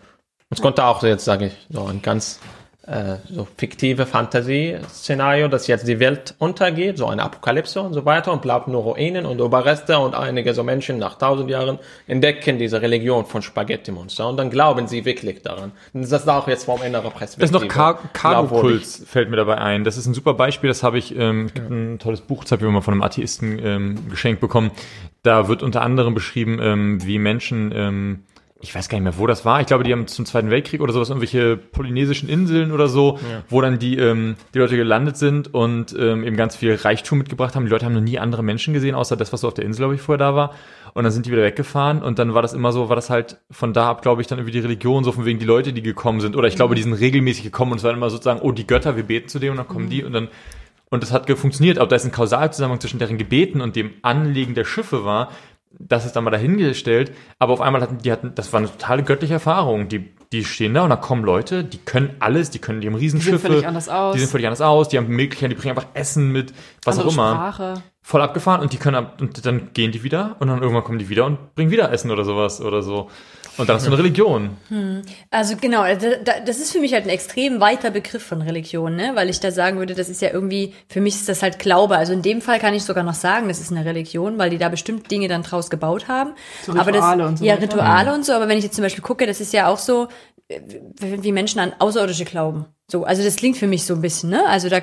Es 0.51 0.61
konnte 0.61 0.85
auch 0.85 1.03
jetzt, 1.03 1.25
sage 1.25 1.47
ich, 1.47 1.67
so 1.71 1.87
ein 1.87 2.03
ganz 2.03 2.41
äh, 2.89 3.17
so 3.31 3.47
fiktive 3.57 4.07
Fantasie-Szenario, 4.07 5.49
dass 5.49 5.67
jetzt 5.67 5.87
die 5.87 6.01
Welt 6.01 6.35
untergeht, 6.39 6.97
so 6.97 7.07
eine 7.07 7.23
Apokalypse 7.23 7.83
und 7.83 7.93
so 7.93 8.05
weiter 8.05 8.33
und 8.33 8.41
bleibt 8.41 8.69
nur 8.69 8.83
Ruinen 8.83 9.27
und 9.27 9.41
Überreste 9.41 9.99
und 9.99 10.15
einige 10.15 10.55
so 10.55 10.63
Menschen 10.65 10.99
nach 10.99 11.19
tausend 11.19 11.51
Jahren 11.51 11.79
entdecken 12.07 12.59
diese 12.59 12.81
Religion 12.81 13.27
von 13.27 13.43
Spaghetti-Monster 13.43 14.29
und 14.29 14.39
dann 14.39 14.49
glauben 14.51 14.89
sie 14.89 15.05
wirklich 15.05 15.43
daran. 15.43 15.73
Das 15.93 16.13
ist 16.13 16.29
auch 16.29 16.49
jetzt 16.49 16.65
vom 16.65 16.83
inneren 16.83 17.13
Perspektive. 17.13 17.41
Das 17.41 17.51
ist 17.51 17.69
noch 17.69 17.69
Car 17.69 17.99
Cargo-Kults, 18.13 19.05
fällt 19.07 19.29
mir 19.29 19.37
dabei 19.37 19.59
ein. 19.59 19.85
Das 19.85 19.99
ist 19.99 20.07
ein 20.07 20.15
super 20.15 20.35
Beispiel, 20.35 20.69
das 20.69 20.83
habe 20.83 20.99
ich, 20.99 21.15
ähm, 21.15 21.51
ja. 21.55 21.65
ein 21.65 21.99
tolles 21.99 22.23
Buch, 22.23 22.45
das 22.45 22.53
habe 22.53 22.65
ich 22.65 22.73
mal 22.73 22.81
von 22.81 22.95
einem 22.95 23.03
Atheisten 23.03 23.59
ähm, 23.63 24.09
geschenkt 24.09 24.41
bekommen. 24.41 24.71
Da 25.23 25.49
wird 25.49 25.63
unter 25.63 25.83
anderem 25.83 26.15
beschrieben, 26.15 26.59
ähm, 26.63 27.05
wie 27.05 27.19
Menschen 27.19 27.73
ähm, 27.75 28.23
ich 28.61 28.75
weiß 28.75 28.89
gar 28.89 28.99
nicht 28.99 29.05
mehr, 29.05 29.19
wo 29.19 29.27
das 29.29 29.45
war. 29.45 29.61
Ich 29.61 29.69
glaube, 29.69 29.85
die 29.85 29.93
haben 29.93 30.09
zum 30.09 30.27
Zweiten 30.27 30.51
Weltkrieg 30.51 30.81
oder 30.81 30.93
sowas 30.93 31.11
irgendwelche 31.11 31.57
polynesischen 31.57 32.29
Inseln 32.29 32.73
oder 32.73 32.89
so, 32.89 33.19
ja. 33.31 33.45
wo 33.49 33.61
dann 33.61 33.79
die, 33.79 33.97
ähm, 33.97 34.35
die 34.53 34.59
Leute 34.59 34.77
gelandet 34.77 35.17
sind 35.17 35.55
und 35.55 35.95
ähm, 35.97 36.25
eben 36.25 36.37
ganz 36.37 36.57
viel 36.57 36.75
Reichtum 36.75 37.19
mitgebracht 37.19 37.55
haben. 37.55 37.67
Die 37.67 37.71
Leute 37.71 37.87
haben 37.87 37.95
noch 37.95 38.01
nie 38.01 38.19
andere 38.19 38.43
Menschen 38.43 38.75
gesehen, 38.75 38.97
außer 38.97 39.17
das, 39.17 39.33
was 39.33 39.43
so 39.43 39.49
auf 39.49 39.55
der 39.55 39.65
Insel, 39.65 39.83
glaube 39.83 39.95
ich, 39.95 40.01
vorher 40.01 40.19
da 40.19 40.35
war. 40.35 40.55
Und 40.95 41.05
dann 41.05 41.13
sind 41.13 41.27
die 41.27 41.31
wieder 41.31 41.45
weggefahren 41.45 42.03
und 42.03 42.19
dann 42.19 42.35
war 42.35 42.43
das 42.43 42.53
immer 42.53 42.73
so, 42.73 42.89
war 42.89 42.97
das 42.97 43.11
halt 43.11 43.39
von 43.51 43.73
da 43.73 43.89
ab, 43.91 44.03
glaube 44.03 44.23
ich, 44.23 44.27
dann 44.27 44.39
irgendwie 44.39 44.53
die 44.53 44.59
Religion, 44.59 45.05
so 45.05 45.13
von 45.13 45.25
wegen 45.25 45.39
die 45.39 45.47
Leute, 45.47 45.73
die 45.73 45.83
gekommen 45.83 46.21
sind. 46.21 46.35
Oder 46.35 46.49
ich 46.49 46.57
glaube, 46.57 46.73
mhm. 46.73 46.77
die 46.77 46.83
sind 46.83 46.95
regelmäßig 46.95 47.45
gekommen 47.45 47.73
und 47.73 47.79
es 47.79 47.85
war 47.85 47.93
immer 47.93 48.11
sozusagen, 48.11 48.41
oh, 48.41 48.51
die 48.51 48.67
Götter, 48.67 48.97
wir 48.97 49.05
beten 49.05 49.29
zu 49.29 49.39
dem 49.39 49.53
und 49.53 49.59
dann 49.59 49.69
kommen 49.69 49.85
mhm. 49.85 49.91
die 49.91 50.03
und 50.03 50.13
dann 50.13 50.29
und 50.91 51.03
das 51.03 51.13
hat 51.13 51.29
funktioniert, 51.31 51.79
aber 51.79 51.89
da 51.89 51.97
ist 51.97 52.07
ein 52.07 52.13
Kausalzusammenhang 52.13 52.81
zwischen 52.81 52.99
deren 52.99 53.19
Gebeten 53.19 53.61
und 53.61 53.77
dem 53.77 53.93
Anlegen 54.03 54.55
der 54.55 54.65
Schiffe 54.65 55.05
war, 55.05 55.31
das 55.71 56.07
ist 56.07 56.17
dann 56.17 56.25
mal 56.25 56.31
dahingestellt, 56.31 57.13
aber 57.39 57.53
auf 57.53 57.61
einmal 57.61 57.83
hatten 57.83 57.99
die 57.99 58.11
hatten, 58.11 58.35
das 58.35 58.53
war 58.53 58.59
eine 58.59 58.71
totale 58.71 59.03
göttliche 59.03 59.35
Erfahrung. 59.35 59.89
Die, 59.89 60.09
die 60.33 60.45
stehen 60.45 60.75
da 60.75 60.83
und 60.83 60.91
da 60.91 60.97
kommen 60.97 61.25
Leute, 61.25 61.65
die 61.65 61.79
können 61.79 62.17
alles, 62.21 62.51
die 62.51 62.59
können, 62.59 62.81
die 62.81 62.87
haben 62.87 62.95
Riesenschiffe. 62.95 63.37
Die 63.37 63.43
sind 63.43 63.51
völlig 63.51 63.67
anders 63.67 63.89
aus. 63.89 64.15
Die 64.15 64.21
sind 64.21 64.31
völlig 64.31 64.47
anders 64.47 64.61
aus, 64.61 64.89
die 64.89 64.99
haben 64.99 65.09
Möglichkeiten, 65.09 65.51
die 65.51 65.57
bringen 65.57 65.77
einfach 65.77 65.89
Essen 65.95 66.33
mit, 66.33 66.53
was 66.85 66.99
Andere 66.99 67.09
auch 67.09 67.13
immer. 67.13 67.35
Sprache. 67.35 67.83
Voll 68.09 68.23
abgefahren 68.23 68.63
und 68.63 68.73
die 68.73 68.79
können 68.79 68.97
ab, 68.97 69.21
und 69.21 69.45
dann 69.45 69.75
gehen 69.75 69.93
die 69.93 70.03
wieder 70.03 70.37
und 70.39 70.49
dann 70.49 70.63
irgendwann 70.63 70.83
kommen 70.83 70.99
die 70.99 71.11
wieder 71.11 71.27
und 71.27 71.55
bringen 71.55 71.71
wieder 71.71 71.93
Essen 71.93 72.11
oder 72.11 72.25
sowas 72.25 72.59
oder 72.63 72.81
so. 72.81 73.11
Und 73.59 73.69
dann 73.69 73.77
hast 73.77 73.87
du 73.87 73.91
eine 73.91 73.99
Religion. 73.99 74.57
Hm. 74.71 75.03
Also 75.31 75.57
genau, 75.57 75.85
das 75.85 76.59
ist 76.59 76.73
für 76.73 76.81
mich 76.81 76.95
halt 76.95 77.05
ein 77.05 77.11
extrem 77.11 77.61
weiter 77.61 77.91
Begriff 77.91 78.25
von 78.25 78.41
Religion, 78.41 78.97
ne? 78.97 79.11
weil 79.13 79.29
ich 79.29 79.41
da 79.41 79.51
sagen 79.51 79.77
würde, 79.77 79.95
das 79.95 80.09
ist 80.09 80.23
ja 80.23 80.31
irgendwie, 80.33 80.73
für 80.89 81.03
mich 81.03 81.17
ist 81.17 81.29
das 81.29 81.43
halt 81.43 81.59
Glaube. 81.59 81.99
Also 81.99 82.15
in 82.15 82.23
dem 82.23 82.41
Fall 82.41 82.59
kann 82.59 82.73
ich 82.73 82.85
sogar 82.85 83.05
noch 83.05 83.13
sagen, 83.13 83.49
das 83.49 83.61
ist 83.61 83.73
eine 83.73 83.85
Religion, 83.85 84.39
weil 84.39 84.49
die 84.49 84.57
da 84.57 84.71
bestimmt 84.71 85.11
Dinge 85.11 85.29
dann 85.29 85.43
draus 85.43 85.69
gebaut 85.69 86.09
haben. 86.09 86.31
So 86.65 86.73
Rituale 86.73 86.81
aber 86.81 87.19
das, 87.19 87.29
und 87.29 87.39
so. 87.41 87.45
Ja, 87.45 87.57
Rituale 87.57 88.15
und 88.15 88.25
so, 88.25 88.33
aber 88.33 88.49
wenn 88.49 88.57
ich 88.57 88.65
jetzt 88.65 88.77
zum 88.77 88.85
Beispiel 88.85 89.05
gucke, 89.05 89.27
das 89.27 89.39
ist 89.39 89.53
ja 89.53 89.67
auch 89.67 89.77
so, 89.77 90.09
wie 90.49 91.33
Menschen 91.33 91.61
an 91.61 91.75
Außerirdische 91.79 92.25
glauben. 92.25 92.67
So, 92.91 93.05
also 93.05 93.23
das 93.23 93.37
klingt 93.37 93.59
für 93.59 93.67
mich 93.67 93.85
so 93.85 93.95
ein 93.95 94.01
bisschen, 94.01 94.31
ne? 94.31 94.47
Also 94.49 94.71
da 94.71 94.81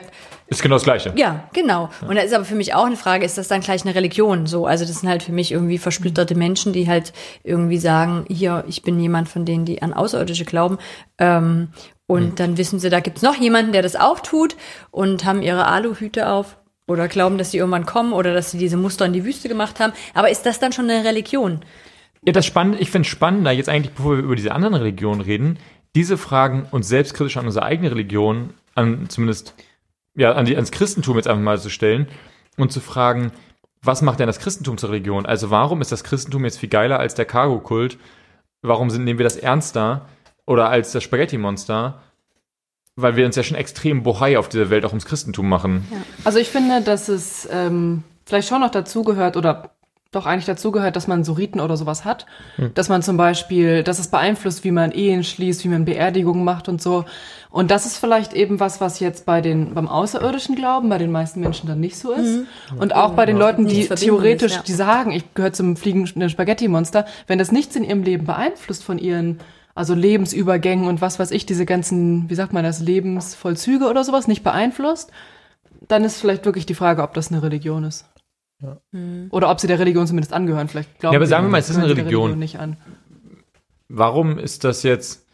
ist 0.48 0.62
genau 0.62 0.76
das 0.76 0.84
Gleiche. 0.84 1.12
Ja, 1.16 1.50
genau. 1.54 1.90
Und 2.08 2.16
da 2.16 2.22
ist 2.22 2.36
aber 2.36 2.46
für 2.46 2.54
mich 2.54 2.76
auch 2.76 2.86
eine 2.86 2.98
Frage, 2.98 3.26
ist 3.26 3.40
das 3.40 3.48
dann 3.48 3.62
gleich 3.62 3.84
eine 3.84 3.96
Religion? 3.96 4.46
So, 4.46 4.68
also 4.68 4.86
das 4.86 5.00
sind 5.00 5.10
halt 5.10 5.24
für 5.24 5.32
mich 5.32 5.52
irgendwie 5.52 5.80
versplitterte 5.80 6.36
Menschen, 6.36 6.72
die 6.72 6.88
halt 6.88 7.14
irgendwie 7.44 7.80
sagen, 7.80 8.26
hier, 8.28 8.64
ich 8.68 8.84
bin 8.84 9.00
jemand 9.00 9.28
von 9.28 9.44
denen, 9.44 9.66
die 9.66 9.82
an 9.82 9.94
Außerirdische 9.94 10.46
glauben. 10.46 10.78
Ähm, 11.18 11.70
und 12.06 12.22
hm. 12.22 12.36
dann 12.36 12.58
wissen 12.60 12.80
sie, 12.80 12.92
da 12.92 13.00
gibt's 13.00 13.24
noch 13.24 13.36
jemanden, 13.36 13.72
der 13.72 13.82
das 13.82 13.96
auch 13.96 14.20
tut 14.20 14.56
und 14.92 15.26
haben 15.26 15.42
ihre 15.42 15.66
Aluhüte 15.66 16.30
auf 16.30 16.58
oder 16.88 17.08
glauben, 17.08 17.40
dass 17.40 17.50
sie 17.50 17.58
irgendwann 17.58 17.88
kommen 17.88 18.14
oder 18.14 18.36
dass 18.36 18.52
sie 18.52 18.60
diese 18.60 18.78
Muster 18.78 19.08
in 19.08 19.14
die 19.14 19.26
Wüste 19.26 19.50
gemacht 19.50 19.80
haben. 19.80 19.94
Aber 20.14 20.30
ist 20.30 20.46
das 20.46 20.60
dann 20.60 20.74
schon 20.74 20.88
eine 20.88 21.04
Religion? 21.04 21.62
Ja, 22.26 22.34
das 22.34 22.46
spannend, 22.46 22.82
ich 22.82 22.90
finde 22.90 23.08
spannender, 23.08 23.52
jetzt 23.52 23.70
eigentlich, 23.70 23.94
bevor 23.94 24.18
wir 24.18 24.24
über 24.24 24.36
diese 24.36 24.52
anderen 24.52 24.74
Religionen 24.74 25.22
reden, 25.22 25.60
diese 25.96 26.18
Fragen 26.18 26.68
uns 26.72 26.88
selbstkritisch 26.88 27.38
an 27.38 27.46
unsere 27.46 27.66
eigene 27.66 27.92
Religion, 27.92 28.54
an 28.74 29.08
zumindest, 29.10 29.54
ja, 30.16 30.34
an 30.34 30.46
die, 30.46 30.56
ans 30.56 30.72
Christentum 30.72 31.16
jetzt 31.18 31.28
einfach 31.28 31.44
mal 31.44 31.60
zu 31.60 31.70
stellen 31.70 32.08
und 32.58 32.72
zu 32.72 32.82
fragen, 32.82 33.32
was 33.82 34.02
macht 34.02 34.20
denn 34.20 34.28
das 34.28 34.40
Christentum 34.40 34.78
zur 34.78 34.90
Religion? 34.90 35.26
Also 35.26 35.52
warum 35.52 35.82
ist 35.82 35.92
das 35.92 36.04
Christentum 36.04 36.44
jetzt 36.44 36.58
viel 36.58 36.70
geiler 36.70 37.00
als 37.00 37.14
der 37.14 37.26
Cargo-Kult? 37.26 37.98
Warum 38.64 38.90
sind, 38.90 39.04
nehmen 39.04 39.20
wir 39.20 39.24
das 39.24 39.38
ernster 39.38 40.08
oder 40.48 40.70
als 40.70 40.92
das 40.92 41.04
Spaghetti-Monster? 41.04 42.02
Weil 42.96 43.16
wir 43.16 43.26
uns 43.26 43.36
ja 43.36 43.44
schon 43.44 43.58
extrem 43.58 44.04
Bohai 44.04 44.40
auf 44.40 44.50
dieser 44.50 44.70
Welt 44.70 44.86
auch 44.86 44.90
ums 44.90 45.06
Christentum 45.06 45.48
machen. 45.48 45.86
Ja. 45.92 45.98
Also 46.24 46.40
ich 46.40 46.50
finde, 46.50 46.82
dass 46.82 47.10
es 47.10 47.48
ähm, 47.52 48.04
vielleicht 48.26 48.48
schon 48.48 48.62
noch 48.62 48.72
dazugehört 48.72 49.38
oder 49.38 49.75
doch 50.16 50.26
eigentlich 50.26 50.46
dazugehört, 50.46 50.96
dass 50.96 51.08
man 51.08 51.24
so 51.24 51.34
Riten 51.34 51.60
oder 51.60 51.78
sowas 51.78 52.06
hat. 52.06 52.26
Hm. 52.56 52.74
Dass 52.74 52.90
man 52.90 53.02
zum 53.02 53.18
Beispiel, 53.18 53.84
dass 53.84 54.00
es 54.00 54.08
beeinflusst, 54.08 54.64
wie 54.64 54.72
man 54.72 54.92
Ehen 54.92 55.24
schließt, 55.24 55.64
wie 55.64 55.70
man 55.70 55.86
Beerdigungen 55.86 56.44
macht 56.44 56.70
und 56.70 56.82
so. 56.82 57.06
Und 57.50 57.72
das 57.72 57.86
ist 57.86 57.98
vielleicht 57.98 58.34
eben 58.34 58.60
was, 58.60 58.82
was 58.82 59.00
jetzt 59.00 59.26
bei 59.26 59.42
den, 59.42 59.74
beim 59.74 59.88
außerirdischen 59.88 60.56
Glauben 60.56 60.90
bei 60.90 60.98
den 60.98 61.12
meisten 61.12 61.40
Menschen 61.40 61.68
dann 61.68 61.80
nicht 61.80 61.98
so 61.98 62.12
ist. 62.12 62.38
Mhm. 62.38 62.48
Und 62.80 62.96
auch 62.96 63.14
bei 63.14 63.26
den 63.26 63.38
Leuten, 63.38 63.68
die 63.68 63.88
theoretisch, 63.88 64.52
ist, 64.52 64.58
ja. 64.58 64.64
die 64.64 64.74
sagen, 64.74 65.12
ich 65.12 65.34
gehöre 65.34 65.54
zum 65.54 65.78
fliegenden 65.78 66.30
Spaghetti-Monster, 66.30 67.06
wenn 67.28 67.40
das 67.40 67.52
nichts 67.52 67.76
in 67.76 67.84
ihrem 67.84 68.04
Leben 68.04 68.26
beeinflusst 68.26 68.84
von 68.84 68.98
ihren 68.98 69.40
also 69.76 69.94
Lebensübergängen 69.94 70.88
und 70.88 71.02
was 71.02 71.20
weiß 71.20 71.32
ich, 71.32 71.46
diese 71.46 71.66
ganzen, 71.66 72.30
wie 72.30 72.36
sagt 72.36 72.54
man 72.54 72.64
das, 72.64 72.80
Lebensvollzüge 72.80 73.86
oder 73.86 74.06
sowas 74.06 74.28
nicht 74.28 74.44
beeinflusst, 74.44 75.12
dann 75.88 76.04
ist 76.04 76.20
vielleicht 76.20 76.46
wirklich 76.46 76.66
die 76.66 76.76
Frage, 76.76 77.04
ob 77.04 77.14
das 77.14 77.32
eine 77.32 77.44
Religion 77.44 77.84
ist. 77.84 78.06
Ja. 78.62 78.78
Hm. 78.92 79.28
Oder 79.32 79.50
ob 79.50 79.60
sie 79.60 79.68
der 79.68 79.80
Religion 79.80 80.08
zumindest 80.08 80.34
angehören. 80.34 80.68
Vielleicht 80.68 81.00
glauben 81.00 81.14
ja, 81.14 81.20
aber 81.20 81.28
sagen 81.28 81.46
wir 81.46 81.52
mal, 81.52 81.60
es 81.60 81.70
ist 81.70 81.78
eine 81.78 81.86
Religion. 81.86 82.32
Religion 82.32 82.40
nicht 82.40 82.60
an. 82.60 82.78
Warum 83.90 84.40
ist 84.40 84.64
das 84.64 84.84
jetzt? 84.84 85.26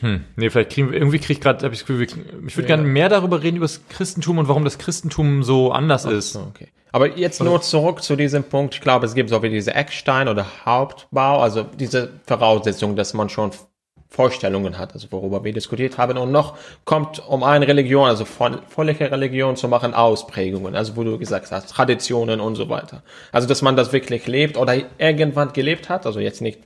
Hm, 0.00 0.24
nee, 0.36 0.48
vielleicht 0.48 0.70
kriegen 0.70 0.92
wir, 0.92 0.98
irgendwie 0.98 1.18
kriege 1.18 1.32
ich 1.32 1.40
gerade, 1.40 1.66
ich, 1.68 1.82
ich 1.82 1.88
würde 1.88 2.46
ja. 2.46 2.62
gerne 2.62 2.84
mehr 2.84 3.08
darüber 3.08 3.42
reden, 3.42 3.56
über 3.56 3.64
das 3.64 3.80
Christentum 3.88 4.38
und 4.38 4.46
warum 4.46 4.64
das 4.64 4.78
Christentum 4.78 5.42
so 5.42 5.72
anders 5.72 6.06
Ach, 6.06 6.12
ist. 6.12 6.36
Okay. 6.36 6.68
Aber 6.92 7.16
jetzt 7.18 7.42
nur 7.42 7.60
zurück 7.60 8.02
zu 8.02 8.16
diesem 8.16 8.44
Punkt. 8.44 8.74
Ich 8.74 8.80
glaube, 8.80 9.06
es 9.06 9.14
gibt 9.14 9.28
so 9.28 9.42
wie 9.42 9.50
diese 9.50 9.74
Eckstein 9.74 10.28
oder 10.28 10.46
Hauptbau, 10.64 11.40
also 11.40 11.62
diese 11.62 12.10
Voraussetzung, 12.26 12.96
dass 12.96 13.12
man 13.12 13.28
schon 13.28 13.50
Vorstellungen 14.08 14.78
hat, 14.78 14.94
also 14.94 15.08
worüber 15.10 15.44
wir 15.44 15.52
diskutiert 15.52 15.98
haben. 15.98 16.16
Und 16.18 16.32
noch 16.32 16.56
kommt, 16.84 17.26
um 17.28 17.42
eine 17.42 17.68
Religion, 17.68 18.08
also 18.08 18.24
vollliche 18.24 19.10
Religion 19.10 19.56
zu 19.56 19.68
machen, 19.68 19.94
Ausprägungen, 19.94 20.74
also 20.74 20.96
wo 20.96 21.04
du 21.04 21.18
gesagt 21.18 21.50
hast, 21.52 21.70
Traditionen 21.70 22.40
und 22.40 22.54
so 22.54 22.68
weiter. 22.68 23.02
Also, 23.32 23.46
dass 23.46 23.62
man 23.62 23.76
das 23.76 23.92
wirklich 23.92 24.26
lebt 24.26 24.56
oder 24.56 24.74
irgendwann 24.98 25.52
gelebt 25.52 25.88
hat, 25.88 26.06
also 26.06 26.20
jetzt 26.20 26.40
nicht 26.40 26.58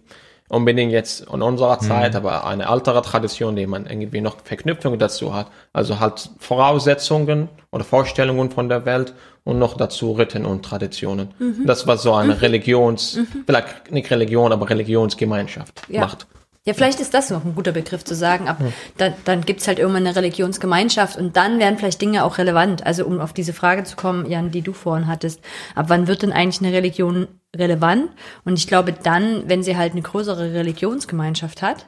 unbedingt 0.49 0.93
jetzt 0.93 1.23
in 1.33 1.41
unserer 1.41 1.77
mhm. 1.83 1.87
Zeit, 1.87 2.13
mhm. 2.13 2.19
aber 2.19 2.47
eine 2.47 2.69
ältere 2.69 3.03
Tradition, 3.03 3.57
die 3.57 3.67
man 3.67 3.87
irgendwie 3.87 4.21
noch 4.21 4.37
Verknüpfungen 4.45 4.99
dazu 4.99 5.35
hat. 5.35 5.47
Also 5.73 5.99
halt 5.99 6.31
Voraussetzungen 6.39 7.49
oder 7.71 7.85
Vorstellungen 7.85 8.51
von 8.51 8.69
der 8.69 8.85
Welt 8.85 9.15
und 9.45 9.59
noch 9.59 9.77
dazu 9.77 10.13
Riten 10.13 10.45
und 10.45 10.63
Traditionen. 10.63 11.33
Mhm. 11.39 11.67
Das, 11.67 11.87
was 11.87 12.03
so 12.03 12.13
eine 12.13 12.35
mhm. 12.35 12.41
Religions, 12.41 13.17
mhm. 13.17 13.45
vielleicht 13.47 13.91
nicht 13.91 14.11
Religion, 14.11 14.53
aber 14.53 14.69
Religionsgemeinschaft 14.69 15.83
ja. 15.89 16.03
macht. 16.03 16.27
Ja, 16.65 16.75
vielleicht 16.75 17.01
ist 17.01 17.13
das 17.13 17.31
noch 17.31 17.45
ein 17.45 17.57
guter 17.57 17.73
Begriff 17.73 18.05
zu 18.05 18.15
sagen. 18.15 18.49
Ab, 18.49 18.59
ja. 18.61 18.67
dann, 18.97 19.15
dann 19.25 19.41
gibt's 19.41 19.67
halt 19.67 19.81
irgendwann 19.81 20.07
eine 20.07 20.15
Religionsgemeinschaft 20.15 21.17
und 21.17 21.37
dann 21.37 21.59
werden 21.59 21.77
vielleicht 21.77 22.01
Dinge 22.01 22.25
auch 22.25 22.39
relevant. 22.39 22.87
Also 22.87 23.05
um 23.05 23.21
auf 23.21 23.33
diese 23.33 23.53
Frage 23.53 23.83
zu 23.83 23.97
kommen, 23.97 24.31
Jan, 24.31 24.53
die 24.53 24.63
du 24.63 24.73
vorhin 24.73 25.09
hattest, 25.09 25.41
ab 25.75 25.87
wann 25.89 26.07
wird 26.07 26.23
denn 26.23 26.33
eigentlich 26.33 26.63
eine 26.63 26.73
Religion 26.77 27.27
relevant? 27.57 28.11
Und 28.45 28.59
ich 28.61 28.69
glaube 28.69 28.93
dann, 28.93 29.49
wenn 29.49 29.65
sie 29.65 29.77
halt 29.77 29.93
eine 29.93 30.03
größere 30.03 30.55
Religionsgemeinschaft 30.55 31.63
hat. 31.63 31.87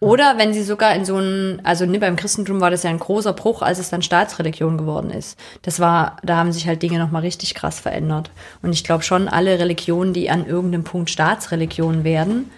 Oder 0.00 0.36
wenn 0.36 0.52
sie 0.52 0.64
sogar 0.64 0.96
in 0.96 1.04
so 1.04 1.14
einem, 1.14 1.60
also 1.62 1.86
ne, 1.86 2.00
beim 2.00 2.16
Christentum 2.16 2.60
war 2.60 2.72
das 2.72 2.82
ja 2.82 2.90
ein 2.90 2.98
großer 2.98 3.34
Bruch, 3.34 3.62
als 3.62 3.78
es 3.78 3.88
dann 3.88 4.02
Staatsreligion 4.02 4.78
geworden 4.78 5.10
ist. 5.10 5.38
Das 5.62 5.78
war, 5.78 6.16
da 6.24 6.38
haben 6.38 6.50
sich 6.50 6.66
halt 6.66 6.82
Dinge 6.82 6.98
nochmal 6.98 7.22
richtig 7.22 7.54
krass 7.54 7.78
verändert. 7.78 8.32
Und 8.62 8.72
ich 8.72 8.82
glaube 8.82 9.04
schon, 9.04 9.28
alle 9.28 9.60
Religionen, 9.60 10.12
die 10.12 10.28
an 10.28 10.44
irgendeinem 10.44 10.82
Punkt 10.82 11.08
Staatsreligionen 11.08 12.02
werden, 12.02 12.50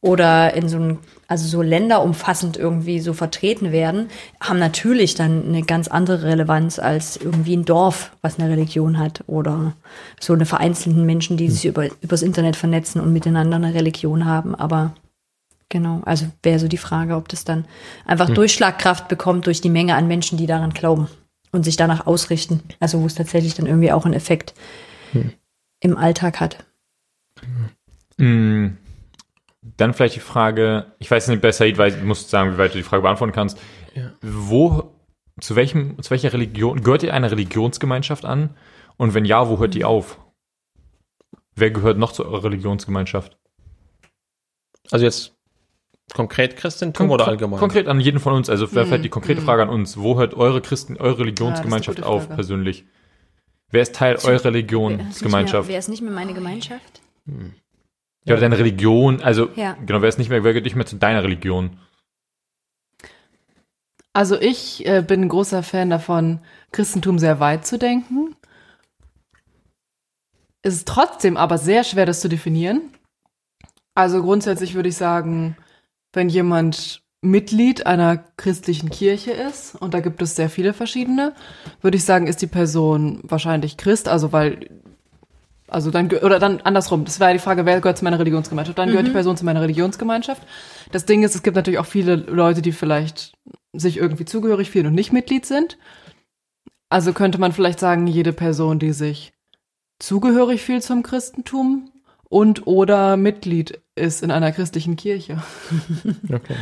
oder 0.00 0.54
in 0.54 0.68
so 0.68 0.76
einem, 0.76 0.98
also 1.26 1.48
so 1.48 1.60
länderumfassend 1.60 2.56
irgendwie 2.56 3.00
so 3.00 3.12
vertreten 3.12 3.72
werden, 3.72 4.08
haben 4.40 4.58
natürlich 4.58 5.14
dann 5.14 5.46
eine 5.46 5.62
ganz 5.62 5.88
andere 5.88 6.22
Relevanz 6.22 6.78
als 6.78 7.16
irgendwie 7.16 7.56
ein 7.56 7.64
Dorf, 7.64 8.12
was 8.22 8.38
eine 8.38 8.48
Religion 8.48 8.98
hat 8.98 9.24
oder 9.26 9.74
so 10.20 10.32
eine 10.32 10.46
vereinzelten 10.46 11.04
Menschen, 11.04 11.36
die 11.36 11.50
sich 11.50 11.66
über, 11.66 11.88
übers 12.00 12.22
Internet 12.22 12.56
vernetzen 12.56 13.00
und 13.00 13.12
miteinander 13.12 13.56
eine 13.56 13.74
Religion 13.74 14.24
haben. 14.24 14.54
Aber 14.54 14.94
Genau, 15.70 16.00
also 16.06 16.26
wäre 16.42 16.58
so 16.58 16.66
die 16.66 16.78
Frage, 16.78 17.14
ob 17.14 17.28
das 17.28 17.44
dann 17.44 17.66
einfach 18.06 18.30
Durchschlagkraft 18.30 19.08
bekommt 19.08 19.46
durch 19.46 19.60
die 19.60 19.68
Menge 19.68 19.96
an 19.96 20.08
Menschen, 20.08 20.38
die 20.38 20.46
daran 20.46 20.70
glauben 20.70 21.08
und 21.52 21.64
sich 21.64 21.76
danach 21.76 22.06
ausrichten. 22.06 22.62
Also 22.80 23.02
wo 23.02 23.06
es 23.06 23.14
tatsächlich 23.14 23.54
dann 23.54 23.66
irgendwie 23.66 23.92
auch 23.92 24.06
einen 24.06 24.14
Effekt 24.14 24.54
im 25.80 25.96
Alltag 25.98 26.40
hat. 26.40 26.64
Dann 29.76 29.92
vielleicht 29.94 30.16
die 30.16 30.20
Frage, 30.20 30.92
ich 30.98 31.10
weiß 31.10 31.28
nicht, 31.28 31.42
bei 31.42 31.52
Said 31.52 31.78
weiß, 31.78 31.98
du 31.98 32.04
musst 32.04 32.30
sagen, 32.30 32.54
wie 32.54 32.58
weit 32.58 32.72
du 32.74 32.78
die 32.78 32.84
Frage 32.84 33.02
beantworten 33.02 33.32
kannst. 33.32 33.58
Wo, 34.22 34.94
zu 35.40 35.56
welchem, 35.56 36.00
zu 36.02 36.10
welcher 36.10 36.32
Religion, 36.32 36.82
gehört 36.82 37.02
ihr 37.02 37.12
einer 37.12 37.30
Religionsgemeinschaft 37.30 38.24
an? 38.24 38.56
Und 38.96 39.14
wenn 39.14 39.24
ja, 39.24 39.48
wo 39.48 39.58
hört 39.58 39.74
die 39.74 39.84
auf? 39.84 40.18
Wer 41.54 41.70
gehört 41.70 41.98
noch 41.98 42.12
zu 42.12 42.24
eurer 42.24 42.44
Religionsgemeinschaft? 42.44 43.36
Also 44.90 45.04
jetzt 45.04 45.36
konkret 46.14 46.56
Christentum 46.56 47.10
oder 47.10 47.24
Kon- 47.24 47.32
allgemein? 47.32 47.58
Konkret 47.58 47.88
an 47.88 48.00
jeden 48.00 48.20
von 48.20 48.32
uns. 48.32 48.48
Also 48.48 48.72
wer 48.72 48.86
fällt 48.86 49.04
die 49.04 49.08
konkrete 49.08 49.42
Frage 49.42 49.62
an 49.62 49.68
uns? 49.68 49.98
Wo 49.98 50.18
hört 50.18 50.34
eure 50.34 50.62
Christen, 50.62 50.96
eure 50.96 51.18
Religionsgemeinschaft 51.18 51.98
Ja, 51.98 52.04
eine 52.04 52.14
auf 52.14 52.28
persönlich? 52.28 52.86
Wer 53.70 53.82
ist 53.82 53.94
Teil 53.94 54.16
eurer 54.16 54.24
Wer 54.32 54.44
Religionsgemeinschaft? 54.46 55.68
Wer 55.68 55.78
ist 55.78 55.88
nicht 55.88 56.02
mehr 56.02 56.12
meine 56.12 56.32
Gemeinschaft? 56.32 57.02
Ja, 58.24 58.34
oder 58.34 58.42
deine 58.42 58.58
Religion, 58.58 59.22
also 59.22 59.48
Ja. 59.56 59.74
genau, 59.86 60.02
wer 60.02 60.08
ist 60.08 60.18
nicht 60.18 60.28
mehr, 60.28 60.44
wer 60.44 60.52
gehört 60.52 60.64
nicht 60.64 60.76
mehr 60.76 60.86
zu 60.86 60.96
deiner 60.96 61.22
Religion? 61.22 61.78
Also 64.12 64.40
ich 64.40 64.84
äh, 64.86 65.02
bin 65.06 65.22
ein 65.22 65.28
großer 65.28 65.62
Fan 65.62 65.90
davon, 65.90 66.40
Christentum 66.72 67.18
sehr 67.18 67.40
weit 67.40 67.66
zu 67.66 67.78
denken. 67.78 68.34
Es 70.62 70.74
ist 70.74 70.88
trotzdem 70.88 71.36
aber 71.36 71.56
sehr 71.56 71.84
schwer, 71.84 72.04
das 72.04 72.20
zu 72.20 72.28
definieren. 72.28 72.80
Also 73.94 74.22
grundsätzlich 74.22 74.74
würde 74.74 74.88
ich 74.88 74.96
sagen, 74.96 75.56
wenn 76.12 76.28
jemand 76.28 77.02
Mitglied 77.20 77.86
einer 77.86 78.18
christlichen 78.36 78.90
Kirche 78.90 79.32
ist, 79.32 79.74
und 79.74 79.94
da 79.94 80.00
gibt 80.00 80.22
es 80.22 80.36
sehr 80.36 80.50
viele 80.50 80.72
verschiedene, 80.72 81.34
würde 81.80 81.96
ich 81.96 82.04
sagen, 82.04 82.26
ist 82.26 82.42
die 82.42 82.46
Person 82.46 83.20
wahrscheinlich 83.22 83.76
Christ, 83.76 84.08
also 84.08 84.32
weil, 84.32 84.70
also 85.68 85.90
dann, 85.90 86.10
oder 86.10 86.38
dann 86.38 86.60
andersrum, 86.62 87.04
das 87.04 87.20
wäre 87.20 87.32
die 87.32 87.38
Frage, 87.38 87.66
wer 87.66 87.80
gehört 87.80 87.98
zu 87.98 88.04
meiner 88.04 88.18
Religionsgemeinschaft? 88.18 88.78
Dann 88.78 88.90
gehört 88.90 89.06
die 89.06 89.12
Person 89.12 89.36
zu 89.36 89.44
meiner 89.44 89.62
Religionsgemeinschaft. 89.62 90.42
Das 90.92 91.04
Ding 91.04 91.22
ist, 91.22 91.34
es 91.34 91.42
gibt 91.42 91.56
natürlich 91.56 91.78
auch 91.78 91.86
viele 91.86 92.16
Leute, 92.16 92.62
die 92.62 92.72
vielleicht 92.72 93.34
sich 93.72 93.98
irgendwie 93.98 94.24
zugehörig 94.24 94.70
fühlen 94.70 94.86
und 94.86 94.94
nicht 94.94 95.12
Mitglied 95.12 95.46
sind. 95.46 95.78
Also 96.88 97.12
könnte 97.12 97.38
man 97.38 97.52
vielleicht 97.52 97.80
sagen, 97.80 98.06
jede 98.06 98.32
Person, 98.32 98.78
die 98.78 98.92
sich 98.92 99.32
zugehörig 99.98 100.62
fühlt 100.62 100.82
zum 100.82 101.02
Christentum 101.02 101.90
und 102.28 102.66
oder 102.66 103.16
Mitglied 103.16 103.80
ist 103.94 104.22
in 104.22 104.30
einer 104.30 104.52
christlichen 104.52 104.96
Kirche. 104.96 105.42
Okay, 106.32 106.54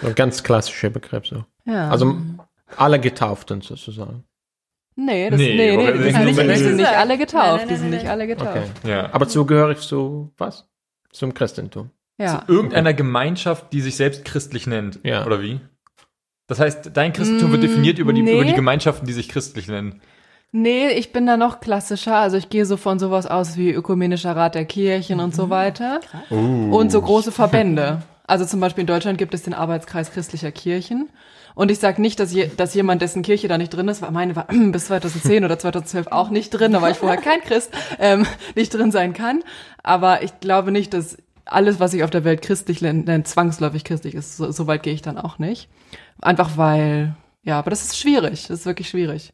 so. 0.00 0.08
Ein 0.08 0.14
ganz 0.14 0.42
klassischer 0.42 0.90
Begriff 0.90 1.26
so. 1.26 1.44
Ja. 1.64 1.88
Also 1.88 2.16
alle 2.76 3.00
Getauften 3.00 3.60
sozusagen. 3.60 4.24
Nee, 4.96 5.30
das, 5.30 5.38
Nee, 5.38 5.56
nee, 5.56 5.76
nee, 5.76 5.86
das 5.86 5.96
sind 5.96 6.28
ist 6.28 6.36
nicht, 6.46 6.58
sind 6.58 6.76
nicht 6.76 6.88
alle 6.88 7.18
getauft. 7.18 7.44
Nein, 7.44 7.56
nein, 7.58 7.68
die 7.68 7.74
sind 7.76 7.82
nein, 7.84 7.90
nicht 7.92 8.02
nein. 8.04 8.12
alle 8.12 8.26
getauft. 8.26 8.70
Okay. 8.82 8.90
Ja. 8.90 9.12
Aber 9.12 9.28
zugehörig 9.28 9.78
zu 9.80 10.32
was? 10.36 10.68
Zum 11.12 11.32
Christentum. 11.34 11.90
Ja. 12.18 12.44
Irgendeiner 12.48 12.94
Gemeinschaft, 12.94 13.72
die 13.72 13.80
sich 13.80 13.96
selbst 13.96 14.24
christlich 14.24 14.66
nennt. 14.66 15.00
Ja. 15.02 15.24
Oder 15.26 15.42
wie? 15.42 15.60
Das 16.46 16.60
heißt, 16.60 16.90
dein 16.94 17.12
Christentum 17.12 17.50
wird 17.50 17.62
Mm, 17.62 17.66
definiert 17.66 17.98
über 17.98 18.12
die, 18.12 18.22
nee. 18.22 18.34
über 18.34 18.44
die 18.44 18.54
Gemeinschaften, 18.54 19.06
die 19.06 19.12
sich 19.12 19.28
christlich 19.28 19.68
nennen. 19.68 20.00
Nee, 20.52 20.90
ich 20.90 21.12
bin 21.12 21.26
da 21.26 21.36
noch 21.36 21.60
klassischer. 21.60 22.16
Also 22.16 22.36
ich 22.36 22.48
gehe 22.48 22.64
so 22.64 22.76
von 22.76 22.98
sowas 22.98 23.26
aus 23.26 23.56
wie 23.56 23.70
Ökumenischer 23.72 24.34
Rat 24.34 24.54
der 24.54 24.64
Kirchen 24.64 25.20
und 25.20 25.34
so 25.34 25.50
weiter. 25.50 26.00
Und 26.30 26.90
so 26.90 27.02
große 27.02 27.32
Verbände. 27.32 28.02
Also 28.26 28.44
zum 28.44 28.60
Beispiel 28.60 28.82
in 28.82 28.86
Deutschland 28.86 29.18
gibt 29.18 29.34
es 29.34 29.42
den 29.42 29.54
Arbeitskreis 29.54 30.12
christlicher 30.12 30.52
Kirchen. 30.52 31.10
Und 31.56 31.70
ich 31.70 31.78
sage 31.78 32.02
nicht, 32.02 32.20
dass, 32.20 32.34
je, 32.34 32.50
dass 32.54 32.74
jemand, 32.74 33.00
dessen 33.00 33.22
Kirche 33.22 33.48
da 33.48 33.56
nicht 33.56 33.70
drin 33.70 33.88
ist, 33.88 34.02
weil 34.02 34.10
meine 34.10 34.36
war 34.36 34.46
bis 34.72 34.86
2010 34.86 35.42
oder 35.42 35.58
2012 35.58 36.08
auch 36.08 36.28
nicht 36.28 36.50
drin, 36.50 36.72
da 36.72 36.82
war 36.82 36.90
ich 36.90 36.98
vorher 36.98 37.16
kein 37.16 37.40
Christ, 37.40 37.72
ähm, 37.98 38.26
nicht 38.54 38.74
drin 38.74 38.92
sein 38.92 39.14
kann. 39.14 39.42
Aber 39.82 40.22
ich 40.22 40.38
glaube 40.40 40.70
nicht, 40.70 40.92
dass 40.92 41.16
alles, 41.46 41.80
was 41.80 41.92
sich 41.92 42.04
auf 42.04 42.10
der 42.10 42.24
Welt 42.24 42.42
christlich 42.42 42.82
nennt, 42.82 43.26
zwangsläufig 43.26 43.84
christlich 43.84 44.14
ist. 44.14 44.36
So, 44.36 44.52
so 44.52 44.66
weit 44.66 44.82
gehe 44.82 44.92
ich 44.92 45.00
dann 45.00 45.16
auch 45.16 45.38
nicht. 45.38 45.70
Einfach 46.20 46.58
weil, 46.58 47.14
ja, 47.42 47.58
aber 47.58 47.70
das 47.70 47.84
ist 47.84 47.98
schwierig. 47.98 48.48
Das 48.48 48.60
ist 48.60 48.66
wirklich 48.66 48.90
schwierig. 48.90 49.32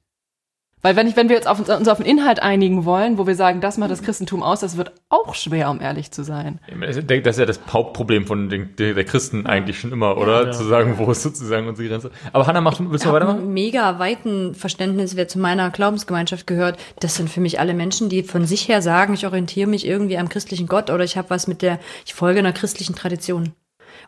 Weil 0.85 0.97
wenn, 0.97 1.07
ich, 1.07 1.15
wenn 1.17 1.29
wir 1.29 1.37
jetzt 1.37 1.47
auf 1.47 1.61
uns, 1.61 1.69
uns 1.71 1.87
auf 1.87 2.01
einen 2.01 2.09
Inhalt 2.09 2.41
einigen 2.43 2.85
wollen, 2.85 3.17
wo 3.17 3.27
wir 3.27 3.37
sagen, 3.37 3.61
das 3.61 3.79
macht 3.79 3.93
das 3.93 4.03
Christentum 4.03 4.43
aus, 4.43 4.61
das 4.61 4.77
wird 4.77 4.91
auch 5.09 5.35
schwer, 5.37 5.71
um 5.71 5.81
ehrlich 5.81 6.11
zu 6.11 6.25
sein. 6.25 6.59
Das 6.81 6.97
ist 6.97 7.39
ja 7.39 7.47
das 7.47 7.61
Hauptproblem 7.73 8.27
von 8.27 8.49
den, 8.49 8.75
der, 8.77 8.95
der 8.95 9.05
Christen 9.05 9.47
eigentlich 9.47 9.79
schon 9.79 9.93
immer, 9.93 10.17
oder? 10.17 10.51
Zu 10.51 10.65
sagen, 10.65 10.95
wo 10.99 11.09
ist 11.13 11.23
sozusagen 11.23 11.69
unsere 11.69 11.89
Grenze. 11.89 12.11
Aber 12.33 12.47
Hannah, 12.49 12.61
mach, 12.61 12.75
du- 12.79 12.91
willst 12.91 13.05
du 13.05 13.09
Ich 13.09 13.13
mal 13.13 13.21
weitermachen? 13.21 13.43
ein 13.49 13.53
mega 13.53 13.99
weiten 14.01 14.55
Verständnis, 14.57 15.15
wer 15.15 15.29
zu 15.29 15.39
meiner 15.39 15.71
Glaubensgemeinschaft 15.71 16.47
gehört. 16.49 16.79
Das 16.99 17.15
sind 17.15 17.31
für 17.31 17.41
mich 17.41 17.61
alle 17.61 17.75
Menschen, 17.75 18.09
die 18.09 18.25
von 18.25 18.45
sich 18.45 18.67
her 18.69 18.83
sagen, 18.83 19.15
ich 19.15 19.25
orientiere 19.25 19.69
mich 19.71 19.87
irgendwie 19.87 20.19
am 20.19 20.29
christlichen 20.29 20.67
Gott 20.67 20.91
oder 20.91 21.05
ich 21.05 21.17
habe 21.17 21.31
was 21.31 21.47
mit 21.47 21.63
der, 21.63 21.79
ich 22.05 22.15
folge 22.15 22.41
einer 22.41 22.53
christlichen 22.53 22.97
Tradition. 22.97 23.53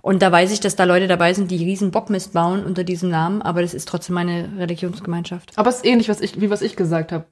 Und 0.04 0.20
da 0.20 0.30
weiß 0.30 0.52
ich, 0.52 0.60
dass 0.60 0.76
da 0.76 0.84
Leute 0.84 1.08
dabei 1.08 1.32
sind, 1.32 1.50
die 1.50 1.64
riesen 1.64 1.90
Bockmist 1.90 2.34
bauen 2.34 2.62
unter 2.62 2.84
diesem 2.84 3.08
Namen, 3.08 3.40
aber 3.40 3.62
das 3.62 3.72
ist 3.72 3.88
trotzdem 3.88 4.14
meine 4.14 4.50
Religionsgemeinschaft. 4.58 5.52
Aber 5.56 5.70
es 5.70 5.76
ist 5.76 5.86
ähnlich, 5.86 6.10
was 6.10 6.20
ich, 6.20 6.38
wie 6.42 6.50
was 6.50 6.60
ich 6.60 6.76
gesagt 6.76 7.10
habe. 7.10 7.24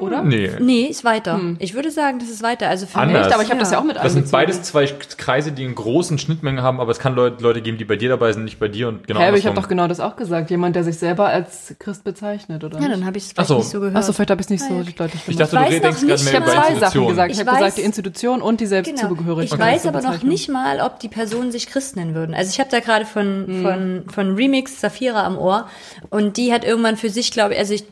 Oder? 0.00 0.22
Nee. 0.22 0.50
Nee, 0.60 0.84
ist 0.86 1.04
weiter. 1.04 1.34
Hm. 1.34 1.56
Ich 1.58 1.74
würde 1.74 1.90
sagen, 1.90 2.18
das 2.18 2.28
ist 2.28 2.42
weiter. 2.42 2.68
Also 2.68 2.86
für 2.86 2.98
Anders. 2.98 3.26
mich, 3.26 3.34
aber 3.34 3.42
ich 3.42 3.50
habe 3.50 3.60
das 3.60 3.70
ja 3.70 3.78
auch 3.78 3.84
mit 3.84 3.96
Das 3.96 4.12
sind 4.12 4.30
beides 4.30 4.62
zwei 4.62 4.86
Kreise, 4.86 5.52
die 5.52 5.64
einen 5.64 5.74
großen 5.74 6.18
Schnittmenge 6.18 6.62
haben, 6.62 6.80
aber 6.80 6.90
es 6.90 6.98
kann 6.98 7.14
Leute, 7.14 7.42
Leute 7.42 7.62
geben, 7.62 7.78
die 7.78 7.84
bei 7.84 7.96
dir 7.96 8.08
dabei 8.08 8.32
sind, 8.32 8.44
nicht 8.44 8.58
bei 8.58 8.68
dir 8.68 8.88
und 8.88 9.06
genau 9.06 9.20
Hä, 9.20 9.28
aber 9.28 9.36
ich 9.36 9.46
habe 9.46 9.56
doch 9.56 9.68
genau 9.68 9.86
das 9.88 10.00
auch 10.00 10.16
gesagt. 10.16 10.50
Jemand, 10.50 10.76
der 10.76 10.84
sich 10.84 10.98
selber 10.98 11.26
als 11.28 11.74
Christ 11.78 12.04
bezeichnet, 12.04 12.64
oder? 12.64 12.74
Ja, 12.76 12.80
nicht? 12.88 12.92
dann 12.92 13.06
habe 13.06 13.18
ich 13.18 13.24
es 13.24 13.32
vielleicht 13.32 13.48
so. 13.48 13.58
nicht 13.58 13.68
so 13.70 13.80
gehört. 13.80 13.96
Achso, 13.96 14.12
vielleicht 14.12 14.30
habe 14.30 14.40
ich 14.40 14.46
es 14.46 14.50
nicht 14.50 14.64
so 14.64 14.74
Ja, 14.74 14.80
ja. 14.80 14.90
deutlich 14.96 15.22
Ich 15.28 15.36
gemacht. 15.36 15.40
dachte, 15.52 15.56
du 15.56 15.62
weiß 15.62 15.72
noch 15.74 15.80
denkst 15.82 16.00
gerade 16.00 16.22
mehr 16.24 16.32
ich 16.32 16.34
habe 16.34 16.44
über 16.44 16.52
zwei 16.52 16.74
Sachen 16.80 17.06
gesagt. 17.08 17.30
Ich, 17.32 17.40
Ich 17.40 17.46
habe 17.46 17.58
gesagt, 17.58 17.78
die 17.78 17.82
Institution 17.82 18.42
und 18.42 18.60
die 18.60 18.66
Selbstzugehörigkeit. 18.66 19.58
Ich 19.58 19.64
weiß 19.64 19.86
aber 19.86 20.02
noch 20.02 20.22
nicht 20.22 20.48
mal, 20.48 20.80
ob 20.80 20.98
die 21.00 21.08
Personen 21.08 21.52
sich 21.52 21.66
Christ 21.66 21.96
nennen 21.96 22.14
würden. 22.14 22.34
Also 22.34 22.50
ich 22.50 22.60
habe 22.60 22.70
da 22.70 22.80
gerade 22.80 23.04
von, 23.06 23.46
Hm. 23.46 23.62
von, 23.62 24.04
von 24.12 24.34
Remix 24.36 24.80
Safira 24.80 25.24
am 25.24 25.38
Ohr 25.38 25.66
und 26.10 26.36
die 26.36 26.52
hat 26.52 26.64
irgendwann 26.64 26.96
für 26.96 27.10
sich, 27.10 27.30
glaube 27.32 27.54
ich, 27.54 27.58
also 27.60 27.74
ich, 27.74 27.84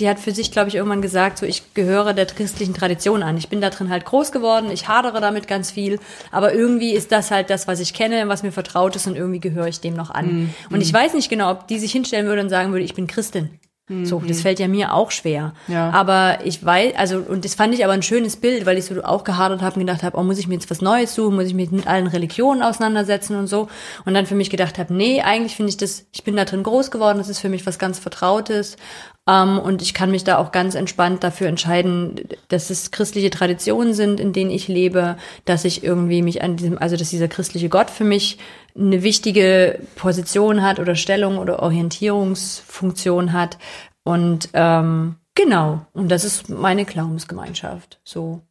die 0.00 0.08
hat 0.08 0.18
für 0.18 0.32
sich, 0.32 0.50
glaube 0.50 0.68
ich, 0.68 0.74
irgendwann 0.74 1.02
gesagt, 1.02 1.38
so 1.38 1.46
ich 1.46 1.74
gehöre 1.74 2.12
der 2.12 2.26
christlichen 2.26 2.74
Tradition 2.74 3.22
an. 3.22 3.36
Ich 3.36 3.48
bin 3.48 3.60
da 3.60 3.70
drin 3.70 3.90
halt 3.90 4.04
groß 4.04 4.32
geworden, 4.32 4.70
ich 4.70 4.88
hadere 4.88 5.20
damit 5.20 5.48
ganz 5.48 5.70
viel, 5.70 5.98
aber 6.30 6.54
irgendwie 6.54 6.92
ist 6.92 7.12
das 7.12 7.30
halt 7.30 7.50
das, 7.50 7.66
was 7.68 7.80
ich 7.80 7.94
kenne, 7.94 8.28
was 8.28 8.42
mir 8.42 8.52
vertraut 8.52 8.96
ist 8.96 9.06
und 9.06 9.16
irgendwie 9.16 9.40
gehöre 9.40 9.68
ich 9.68 9.80
dem 9.80 9.94
noch 9.94 10.10
an. 10.10 10.26
Hm. 10.26 10.54
Und 10.70 10.80
ich 10.80 10.92
weiß 10.92 11.14
nicht 11.14 11.28
genau, 11.28 11.50
ob 11.50 11.68
die 11.68 11.78
sich 11.78 11.92
hinstellen 11.92 12.26
würde 12.26 12.42
und 12.42 12.48
sagen 12.48 12.72
würde, 12.72 12.84
ich 12.84 12.94
bin 12.94 13.06
Christin. 13.06 13.58
So, 13.86 14.22
das 14.26 14.40
fällt 14.40 14.60
ja 14.60 14.66
mir 14.66 14.94
auch 14.94 15.10
schwer. 15.10 15.52
Ja. 15.68 15.90
Aber 15.90 16.38
ich 16.42 16.64
weiß, 16.64 16.94
also, 16.96 17.18
und 17.18 17.44
das 17.44 17.54
fand 17.54 17.74
ich 17.74 17.84
aber 17.84 17.92
ein 17.92 18.02
schönes 18.02 18.36
Bild, 18.36 18.64
weil 18.64 18.78
ich 18.78 18.86
so 18.86 19.04
auch 19.04 19.24
gehadert 19.24 19.60
habe 19.60 19.74
und 19.74 19.86
gedacht 19.86 20.02
habe, 20.02 20.16
oh, 20.16 20.22
muss 20.22 20.38
ich 20.38 20.48
mir 20.48 20.54
jetzt 20.54 20.70
was 20.70 20.80
Neues 20.80 21.14
suchen, 21.14 21.34
muss 21.34 21.48
ich 21.48 21.54
mich 21.54 21.70
mit 21.70 21.86
allen 21.86 22.06
Religionen 22.06 22.62
auseinandersetzen 22.62 23.36
und 23.36 23.46
so. 23.46 23.68
Und 24.06 24.14
dann 24.14 24.24
für 24.24 24.36
mich 24.36 24.48
gedacht 24.48 24.78
habe, 24.78 24.94
nee, 24.94 25.20
eigentlich 25.20 25.54
finde 25.54 25.68
ich 25.68 25.76
das, 25.76 26.06
ich 26.12 26.24
bin 26.24 26.34
da 26.34 26.46
drin 26.46 26.62
groß 26.62 26.90
geworden, 26.90 27.18
das 27.18 27.28
ist 27.28 27.40
für 27.40 27.50
mich 27.50 27.66
was 27.66 27.78
ganz 27.78 27.98
Vertrautes. 27.98 28.78
Ähm, 29.26 29.58
und 29.58 29.80
ich 29.82 29.94
kann 29.94 30.10
mich 30.10 30.24
da 30.24 30.38
auch 30.38 30.52
ganz 30.52 30.74
entspannt 30.74 31.24
dafür 31.24 31.48
entscheiden, 31.48 32.28
dass 32.48 32.70
es 32.70 32.90
christliche 32.90 33.30
Traditionen 33.30 33.94
sind, 33.94 34.20
in 34.20 34.32
denen 34.32 34.50
ich 34.50 34.68
lebe, 34.68 35.16
dass 35.44 35.64
ich 35.64 35.82
irgendwie 35.82 36.22
mich 36.22 36.42
an 36.42 36.56
diesem, 36.56 36.78
also 36.78 36.96
dass 36.96 37.10
dieser 37.10 37.28
christliche 37.28 37.68
Gott 37.68 37.90
für 37.90 38.04
mich 38.04 38.38
eine 38.76 39.02
wichtige 39.02 39.78
Position 39.96 40.62
hat 40.62 40.78
oder 40.78 40.94
Stellung 40.94 41.38
oder 41.38 41.60
Orientierungsfunktion 41.60 43.32
hat. 43.32 43.58
Und 44.02 44.50
ähm, 44.52 45.16
genau, 45.34 45.86
und 45.94 46.10
das 46.10 46.24
ist 46.24 46.50
meine 46.50 46.84
Glaubensgemeinschaft. 46.84 48.00
So. 48.04 48.42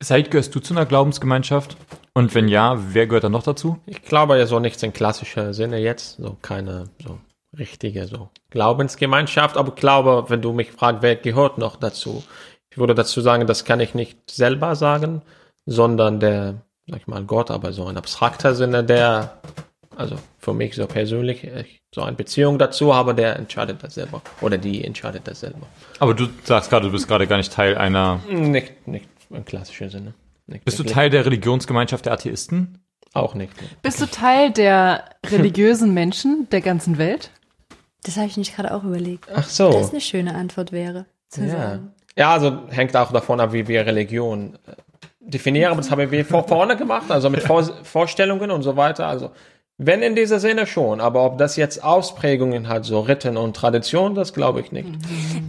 Said, 0.00 0.30
gehörst 0.30 0.54
du 0.54 0.60
zu 0.60 0.74
einer 0.74 0.86
Glaubensgemeinschaft? 0.86 1.76
Und 2.14 2.34
wenn 2.34 2.48
ja, 2.48 2.78
wer 2.92 3.06
gehört 3.06 3.24
da 3.24 3.28
noch 3.28 3.42
dazu? 3.42 3.78
Ich 3.86 4.02
glaube 4.02 4.38
ja 4.38 4.46
so 4.46 4.60
nichts 4.60 4.82
in 4.82 4.92
klassischer 4.92 5.54
Sinne 5.54 5.78
jetzt, 5.78 6.16
so 6.16 6.36
keine 6.42 6.90
so 7.02 7.18
richtige 7.58 8.06
so 8.06 8.30
Glaubensgemeinschaft, 8.50 9.56
aber 9.56 9.70
ich 9.70 9.74
glaube, 9.74 10.24
wenn 10.28 10.42
du 10.42 10.52
mich 10.52 10.72
fragst, 10.72 11.02
wer 11.02 11.16
gehört 11.16 11.58
noch 11.58 11.76
dazu, 11.76 12.22
ich 12.70 12.78
würde 12.78 12.94
dazu 12.94 13.20
sagen, 13.20 13.46
das 13.46 13.64
kann 13.64 13.80
ich 13.80 13.94
nicht 13.94 14.30
selber 14.30 14.76
sagen, 14.76 15.22
sondern 15.66 16.20
der, 16.20 16.62
sag 16.86 17.00
ich 17.00 17.06
mal, 17.06 17.22
Gott, 17.24 17.50
aber 17.50 17.72
so 17.72 17.84
ein 17.84 17.98
abstrakter 17.98 18.54
Sinne, 18.54 18.82
der, 18.82 19.38
also 19.94 20.16
für 20.38 20.54
mich 20.54 20.74
so 20.74 20.86
persönlich, 20.86 21.44
ich 21.44 21.82
so 21.94 22.02
eine 22.02 22.16
Beziehung 22.16 22.58
dazu 22.58 22.94
habe, 22.94 23.14
der 23.14 23.36
entscheidet 23.36 23.82
das 23.82 23.94
selber 23.94 24.22
oder 24.40 24.56
die 24.56 24.82
entscheidet 24.84 25.28
das 25.28 25.40
selber. 25.40 25.66
Aber 25.98 26.14
du 26.14 26.28
sagst 26.44 26.70
gerade, 26.70 26.86
du 26.86 26.92
bist 26.92 27.06
gerade 27.06 27.26
gar 27.26 27.36
nicht 27.36 27.52
Teil 27.52 27.76
einer. 27.76 28.20
Nicht, 28.28 28.88
nicht 28.88 29.06
in 29.28 29.44
klassischer 29.44 29.90
Sinne. 29.90 30.14
Nicht 30.46 30.64
Bist 30.64 30.78
du 30.78 30.84
wirklich. 30.84 30.94
Teil 30.94 31.10
der 31.10 31.26
Religionsgemeinschaft 31.26 32.06
der 32.06 32.14
Atheisten? 32.14 32.78
Auch 33.12 33.34
nicht. 33.34 33.52
Bist 33.82 34.00
du 34.00 34.06
Teil 34.06 34.50
der 34.50 35.04
religiösen 35.26 35.92
Menschen 35.92 36.48
der 36.50 36.62
ganzen 36.62 36.96
Welt? 36.96 37.30
Das 38.04 38.16
habe 38.16 38.26
ich 38.26 38.36
mich 38.36 38.54
gerade 38.54 38.74
auch 38.74 38.82
überlegt. 38.84 39.26
Ach 39.34 39.48
so. 39.48 39.72
Das 39.72 39.90
eine 39.90 40.00
schöne 40.00 40.34
Antwort 40.34 40.72
wäre. 40.72 41.06
Zu 41.28 41.42
Ja. 41.42 41.48
sagen. 41.48 41.92
ja, 42.16 42.32
also 42.32 42.58
hängt 42.68 42.96
auch 42.96 43.12
davon 43.12 43.40
ab, 43.40 43.52
wie 43.52 43.66
wir 43.68 43.86
Religion 43.86 44.58
äh, 44.66 44.72
definieren, 45.20 45.72
aber 45.72 45.80
das 45.80 45.90
haben 45.90 46.10
wir 46.10 46.24
vor, 46.24 46.46
vorne 46.46 46.76
gemacht, 46.76 47.10
also 47.10 47.30
mit 47.30 47.42
vor, 47.42 47.62
Vorstellungen 47.84 48.50
und 48.50 48.62
so 48.62 48.76
weiter. 48.76 49.06
Also 49.06 49.30
wenn 49.78 50.02
in 50.02 50.14
dieser 50.14 50.38
Sinne 50.38 50.66
schon, 50.66 51.00
aber 51.00 51.24
ob 51.24 51.38
das 51.38 51.56
jetzt 51.56 51.82
Ausprägungen 51.82 52.68
hat, 52.68 52.84
so 52.84 53.00
Ritten 53.00 53.36
und 53.36 53.56
Tradition, 53.56 54.14
das 54.14 54.34
glaube 54.34 54.60
ich 54.60 54.70
nicht. 54.72 54.88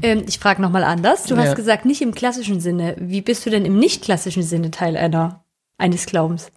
Ähm, 0.02 0.24
ich 0.28 0.40
frage 0.40 0.62
nochmal 0.62 0.84
anders. 0.86 1.24
Du 1.26 1.36
Ja. 1.36 1.42
hast 1.42 1.56
gesagt, 1.56 1.86
nicht 1.86 2.02
im 2.02 2.14
klassischen 2.16 2.60
Sinne. 2.62 2.96
Wie 2.98 3.22
bist 3.22 3.46
du 3.46 3.50
denn 3.50 3.66
im 3.66 3.78
nicht 3.78 4.04
klassischen 4.04 4.44
Sinne 4.44 4.72
Teil 4.72 4.96
einer, 4.96 5.44
eines 5.78 6.06
Glaubens? 6.06 6.52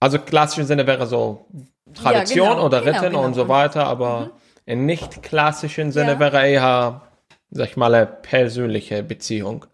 Also 0.00 0.18
klassischen 0.18 0.66
Sinne 0.66 0.86
wäre 0.86 1.06
so 1.06 1.46
Tradition 1.94 2.48
genau, 2.50 2.66
oder 2.66 2.80
genau, 2.82 2.92
Ritten 2.92 3.10
genau. 3.12 3.24
und 3.24 3.34
so 3.34 3.48
weiter, 3.48 3.86
aber 3.86 4.30
in 4.66 4.86
nicht 4.86 5.22
klassischen 5.22 5.92
Sinne 5.92 6.12
Ja. 6.12 6.18
wäre 6.20 6.46
eher, 6.48 7.02
sag 7.50 7.68
ich 7.70 7.76
mal, 7.76 7.94
eine 7.94 8.06
persönliche 8.06 9.02
Beziehung 9.02 9.66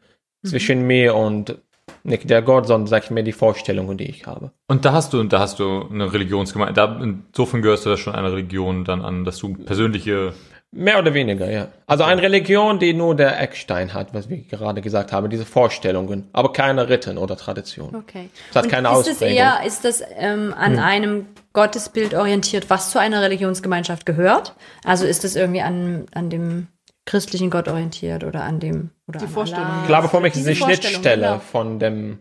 Mhm. 0.42 0.48
zwischen 0.48 0.86
mir 0.86 1.14
und 1.14 1.58
nicht 2.02 2.30
der 2.30 2.40
Gott, 2.42 2.66
sondern 2.66 2.86
sag 2.86 3.04
ich 3.04 3.10
mir 3.10 3.22
die 3.24 3.32
Vorstellungen, 3.32 3.98
die 3.98 4.08
ich 4.08 4.26
habe. 4.26 4.52
Und 4.68 4.84
da 4.84 4.92
hast 4.92 5.12
du, 5.12 5.22
da 5.24 5.38
hast 5.40 5.58
du 5.58 5.86
eine 5.90 6.12
Religionsgemeinschaft. 6.12 6.76
Da, 6.78 7.00
insofern 7.02 7.62
gehörst 7.62 7.84
du 7.84 7.90
da 7.90 7.96
schon 7.96 8.14
einer 8.14 8.32
Religion 8.32 8.84
dann 8.84 9.02
an, 9.02 9.24
dass 9.24 9.38
du 9.38 9.54
persönliche. 9.54 10.32
Mehr 10.72 11.00
oder 11.00 11.14
weniger, 11.14 11.50
ja. 11.50 11.66
Also 11.88 12.04
eine 12.04 12.22
Religion, 12.22 12.78
die 12.78 12.94
nur 12.94 13.16
der 13.16 13.40
Eckstein 13.40 13.92
hat, 13.92 14.14
was 14.14 14.28
wir 14.28 14.38
gerade 14.38 14.80
gesagt 14.80 15.12
haben, 15.12 15.28
diese 15.28 15.44
Vorstellungen, 15.44 16.28
aber 16.32 16.52
keine 16.52 16.88
Ritten 16.88 17.18
oder 17.18 17.36
Tradition. 17.36 17.94
Okay. 17.96 18.30
Es 18.50 18.56
hat 18.56 18.64
Und 18.66 18.70
keine 18.70 18.88
ist 18.92 18.98
es 19.08 19.08
Ausprägung. 19.14 19.36
eher, 19.36 19.60
ist 19.66 19.84
das 19.84 20.00
ähm, 20.16 20.54
an 20.56 20.78
einem 20.78 21.26
Gottesbild 21.54 22.14
orientiert, 22.14 22.70
was 22.70 22.90
zu 22.92 23.00
einer 23.00 23.20
Religionsgemeinschaft 23.20 24.06
gehört? 24.06 24.54
Also 24.84 25.06
ist 25.06 25.24
das 25.24 25.34
irgendwie 25.34 25.62
an, 25.62 26.06
an 26.14 26.30
dem 26.30 26.68
christlichen 27.04 27.50
Gott 27.50 27.66
orientiert 27.66 28.22
oder 28.22 28.44
an 28.44 28.60
dem 28.60 28.90
oder 29.08 29.18
Die 29.18 29.24
an 29.24 29.30
Vorstellung. 29.32 29.66
Allah? 29.66 29.80
Ich 29.82 29.88
glaube, 29.88 30.08
für 30.08 30.20
mich 30.20 30.34
ist 30.34 30.38
Diese 30.40 30.50
die 30.50 30.56
Schnittstelle 30.56 31.26
genau. 31.26 31.38
von 31.40 31.80
dem, 31.80 32.20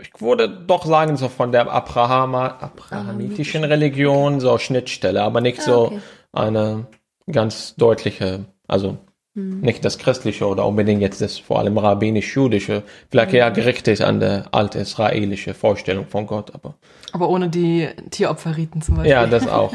ich 0.00 0.10
würde 0.20 0.48
doch 0.48 0.84
sagen, 0.84 1.16
so 1.16 1.28
von 1.28 1.52
der 1.52 1.70
Abrahama, 1.70 2.46
abrahamitischen 2.58 3.62
Religion, 3.62 4.40
so 4.40 4.58
Schnittstelle, 4.58 5.22
aber 5.22 5.40
nicht 5.40 5.60
Ah, 5.60 5.62
so 5.62 5.82
okay. 5.86 6.00
eine 6.32 6.86
ganz 7.32 7.74
deutliche, 7.76 8.44
also 8.68 8.98
Hm. 9.36 9.60
nicht 9.60 9.84
das 9.84 9.96
christliche 9.98 10.44
oder 10.48 10.66
unbedingt 10.66 11.00
jetzt 11.00 11.20
das 11.20 11.38
vor 11.38 11.60
allem 11.60 11.78
rabbinisch-jüdische, 11.78 12.82
vielleicht 13.12 13.32
eher 13.32 13.48
gerichtet 13.52 14.00
an 14.00 14.18
der 14.18 14.46
alte 14.50 14.80
israelische 14.80 15.54
Vorstellung 15.54 16.06
von 16.08 16.26
Gott, 16.26 16.52
aber 16.52 16.74
Aber 17.12 17.28
ohne 17.28 17.48
die 17.48 17.88
Tieropferriten 18.10 18.82
zum 18.82 18.96
Beispiel. 18.96 19.12
ja, 19.12 19.26
das 19.28 19.46
auch. 19.46 19.72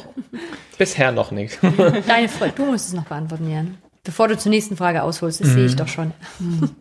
Bisher 0.78 1.13
noch 1.13 1.32
nicht. 1.32 1.58
Deine 2.08 2.28
Frage, 2.28 2.52
du 2.54 2.65
musst 2.65 2.89
es 2.89 2.94
noch 2.94 3.06
beantworten, 3.06 3.50
Jan. 3.50 3.78
Bevor 4.04 4.28
du 4.28 4.38
zur 4.38 4.50
nächsten 4.50 4.76
Frage 4.76 5.02
ausholst, 5.04 5.39
das 5.39 5.48
Mhm. 5.48 5.54
sehe 5.54 5.65
ich 5.68 5.76
doch 5.78 5.88
schon. 5.88 6.12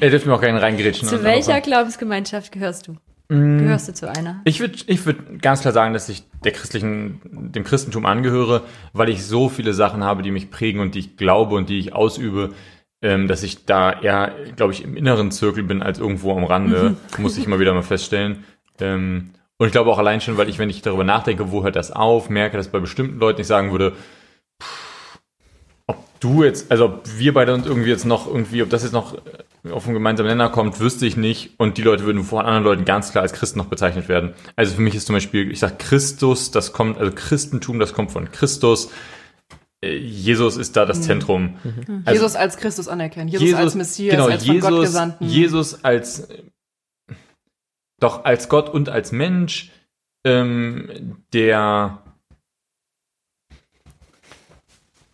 Er 0.00 0.10
dürft 0.10 0.26
mir 0.26 0.34
auch 0.34 0.40
gerne 0.40 0.60
reingerätschen. 0.60 1.06
Zu 1.08 1.22
welcher 1.22 1.60
Glaubensgemeinschaft 1.60 2.50
gehörst 2.50 2.88
du? 2.88 2.96
Mhm. 3.28 3.58
Gehörst 3.58 3.88
du 3.88 3.94
zu 3.94 4.10
einer? 4.10 4.40
Ich 4.44 4.60
würde 4.60 4.78
ich 4.86 5.04
würd 5.04 5.42
ganz 5.42 5.60
klar 5.60 5.74
sagen, 5.74 5.92
dass 5.92 6.08
ich 6.08 6.24
der 6.44 6.52
christlichen, 6.52 7.20
dem 7.24 7.64
Christentum 7.64 8.06
angehöre, 8.06 8.62
weil 8.92 9.10
ich 9.10 9.24
so 9.24 9.48
viele 9.48 9.74
Sachen 9.74 10.02
habe, 10.02 10.22
die 10.22 10.30
mich 10.30 10.50
prägen 10.50 10.80
und 10.80 10.94
die 10.94 11.00
ich 11.00 11.16
glaube 11.16 11.54
und 11.56 11.68
die 11.68 11.78
ich 11.78 11.92
ausübe, 11.92 12.54
ähm, 13.02 13.28
dass 13.28 13.42
ich 13.42 13.66
da 13.66 13.92
eher, 13.92 14.32
glaube 14.56 14.72
ich, 14.72 14.82
im 14.82 14.96
inneren 14.96 15.30
Zirkel 15.30 15.62
bin 15.62 15.82
als 15.82 15.98
irgendwo 15.98 16.34
am 16.34 16.44
Rande, 16.44 16.96
muss 17.18 17.36
ich 17.36 17.44
immer 17.46 17.60
wieder 17.60 17.74
mal 17.74 17.82
feststellen. 17.82 18.44
Ähm, 18.80 19.30
und 19.58 19.66
ich 19.66 19.72
glaube 19.72 19.90
auch 19.90 19.98
allein 19.98 20.20
schon, 20.20 20.36
weil 20.36 20.48
ich, 20.48 20.58
wenn 20.58 20.70
ich 20.70 20.82
darüber 20.82 21.04
nachdenke, 21.04 21.52
wo 21.52 21.64
hört 21.64 21.76
das 21.76 21.90
auf, 21.90 22.30
merke, 22.30 22.56
dass 22.56 22.68
bei 22.68 22.78
bestimmten 22.78 23.18
Leuten 23.18 23.40
ich 23.40 23.46
sagen 23.46 23.72
würde, 23.72 23.92
pff, 24.62 25.20
ob 25.86 25.98
du 26.20 26.44
jetzt, 26.44 26.70
also 26.70 26.86
ob 26.86 27.18
wir 27.18 27.34
beide 27.34 27.52
uns 27.52 27.66
irgendwie 27.66 27.90
jetzt 27.90 28.06
noch 28.06 28.26
irgendwie, 28.26 28.62
ob 28.62 28.70
das 28.70 28.84
jetzt 28.84 28.92
noch 28.92 29.18
auf 29.72 29.84
einen 29.84 29.94
gemeinsamen 29.94 30.28
Nenner 30.30 30.50
kommt, 30.50 30.80
wüsste 30.80 31.06
ich 31.06 31.16
nicht. 31.16 31.58
Und 31.58 31.78
die 31.78 31.82
Leute 31.82 32.04
würden 32.04 32.24
von 32.24 32.44
anderen 32.44 32.64
Leuten 32.64 32.84
ganz 32.84 33.10
klar 33.10 33.22
als 33.22 33.32
Christen 33.32 33.58
noch 33.58 33.66
bezeichnet 33.66 34.08
werden. 34.08 34.34
Also 34.56 34.74
für 34.74 34.82
mich 34.82 34.94
ist 34.94 35.06
zum 35.06 35.14
Beispiel, 35.14 35.50
ich 35.50 35.60
sage 35.60 35.76
Christus, 35.78 36.50
das 36.50 36.72
kommt, 36.72 36.98
also 36.98 37.12
Christentum, 37.14 37.78
das 37.78 37.92
kommt 37.92 38.10
von 38.10 38.30
Christus. 38.30 38.90
Äh, 39.80 39.96
Jesus 39.96 40.56
ist 40.56 40.76
da 40.76 40.86
das 40.86 41.02
Zentrum. 41.02 41.56
Also- 42.04 42.12
Jesus 42.12 42.36
als 42.36 42.56
Christus 42.56 42.88
anerkennen. 42.88 43.28
Jesus, 43.28 43.54
als 43.54 43.74
Messias, 43.74 44.16
genau, 44.16 44.28
als 44.28 44.44
von 44.44 44.60
Gott 44.60 44.70
Jesus, 44.70 44.86
Gesandten. 44.86 45.24
Jesus 45.28 45.84
als 45.84 46.28
doch 48.00 48.24
als 48.24 48.48
Gott 48.48 48.68
und 48.68 48.88
als 48.88 49.12
Mensch, 49.12 49.70
ähm, 50.24 51.16
der 51.32 52.02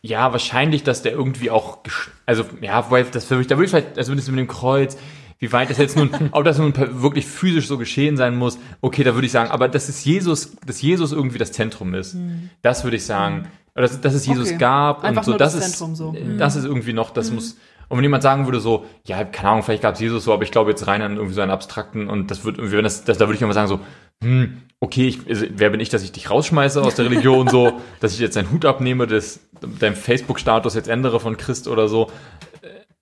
ja 0.04 0.32
wahrscheinlich, 0.32 0.82
dass 0.82 1.00
der 1.00 1.12
irgendwie 1.12 1.50
auch, 1.50 1.78
also 2.26 2.44
ja, 2.60 2.90
weil 2.90 3.04
das 3.04 3.24
für 3.24 3.36
mich, 3.36 3.46
da 3.46 3.56
würde 3.56 3.64
ich 3.64 3.70
vielleicht, 3.70 3.96
also 3.96 4.14
das 4.14 4.28
mit 4.28 4.38
dem 4.38 4.48
Kreuz, 4.48 4.98
wie 5.38 5.50
weit 5.50 5.70
das 5.70 5.78
jetzt 5.78 5.96
nun, 5.96 6.10
ob 6.32 6.44
das 6.44 6.58
nun 6.58 6.74
wirklich 6.76 7.26
physisch 7.26 7.66
so 7.66 7.78
geschehen 7.78 8.18
sein 8.18 8.36
muss, 8.36 8.58
okay, 8.82 9.02
da 9.02 9.14
würde 9.14 9.26
ich 9.26 9.32
sagen, 9.32 9.50
aber 9.50 9.66
dass 9.66 9.88
es 9.88 10.04
Jesus, 10.04 10.56
dass 10.66 10.82
Jesus 10.82 11.12
irgendwie 11.12 11.38
das 11.38 11.52
Zentrum 11.52 11.94
ist, 11.94 12.16
das 12.60 12.84
würde 12.84 12.98
ich 12.98 13.06
sagen, 13.06 13.48
oder 13.74 13.82
dass, 13.82 13.98
dass 14.00 14.12
es 14.12 14.26
Jesus 14.26 14.50
Okay. 14.50 14.58
gab 14.58 15.04
Einfach 15.04 15.22
und 15.22 15.24
so, 15.24 15.38
das, 15.38 15.54
das 15.54 15.64
ist, 15.64 15.78
Zentrum 15.78 15.94
so. 15.94 16.14
das 16.38 16.54
ist 16.54 16.64
irgendwie 16.64 16.92
noch, 16.92 17.10
das 17.10 17.30
muss, 17.30 17.56
und 17.88 17.96
wenn 17.96 18.04
jemand 18.04 18.22
sagen 18.22 18.44
würde 18.44 18.60
so, 18.60 18.84
ja, 19.06 19.24
keine 19.24 19.48
Ahnung, 19.48 19.62
vielleicht 19.62 19.82
gab 19.82 19.94
es 19.94 20.00
Jesus 20.00 20.24
so, 20.24 20.34
aber 20.34 20.42
ich 20.42 20.50
glaube 20.50 20.70
jetzt 20.70 20.86
rein 20.86 21.00
an 21.00 21.16
irgendwie 21.16 21.34
so 21.34 21.40
einen 21.40 21.50
abstrakten 21.50 22.08
und 22.08 22.30
das 22.30 22.44
wird 22.44 22.58
irgendwie, 22.58 22.76
wenn 22.76 22.84
das, 22.84 23.04
das 23.04 23.16
da 23.16 23.26
würde 23.26 23.36
ich 23.36 23.42
immer 23.42 23.54
sagen 23.54 23.68
so, 23.68 23.80
hm, 24.22 24.58
okay, 24.84 25.08
ich, 25.08 25.26
also, 25.28 25.46
wer 25.50 25.70
bin 25.70 25.80
ich, 25.80 25.88
dass 25.88 26.02
ich 26.02 26.12
dich 26.12 26.30
rausschmeiße 26.30 26.82
aus 26.82 26.94
der 26.94 27.06
Religion 27.06 27.48
so, 27.48 27.80
dass 28.00 28.12
ich 28.12 28.20
jetzt 28.20 28.36
deinen 28.36 28.50
Hut 28.50 28.64
abnehme, 28.64 29.06
das, 29.06 29.40
deinen 29.80 29.96
Facebook-Status 29.96 30.74
jetzt 30.74 30.88
ändere 30.88 31.20
von 31.20 31.36
Christ 31.36 31.68
oder 31.68 31.88
so, 31.88 32.10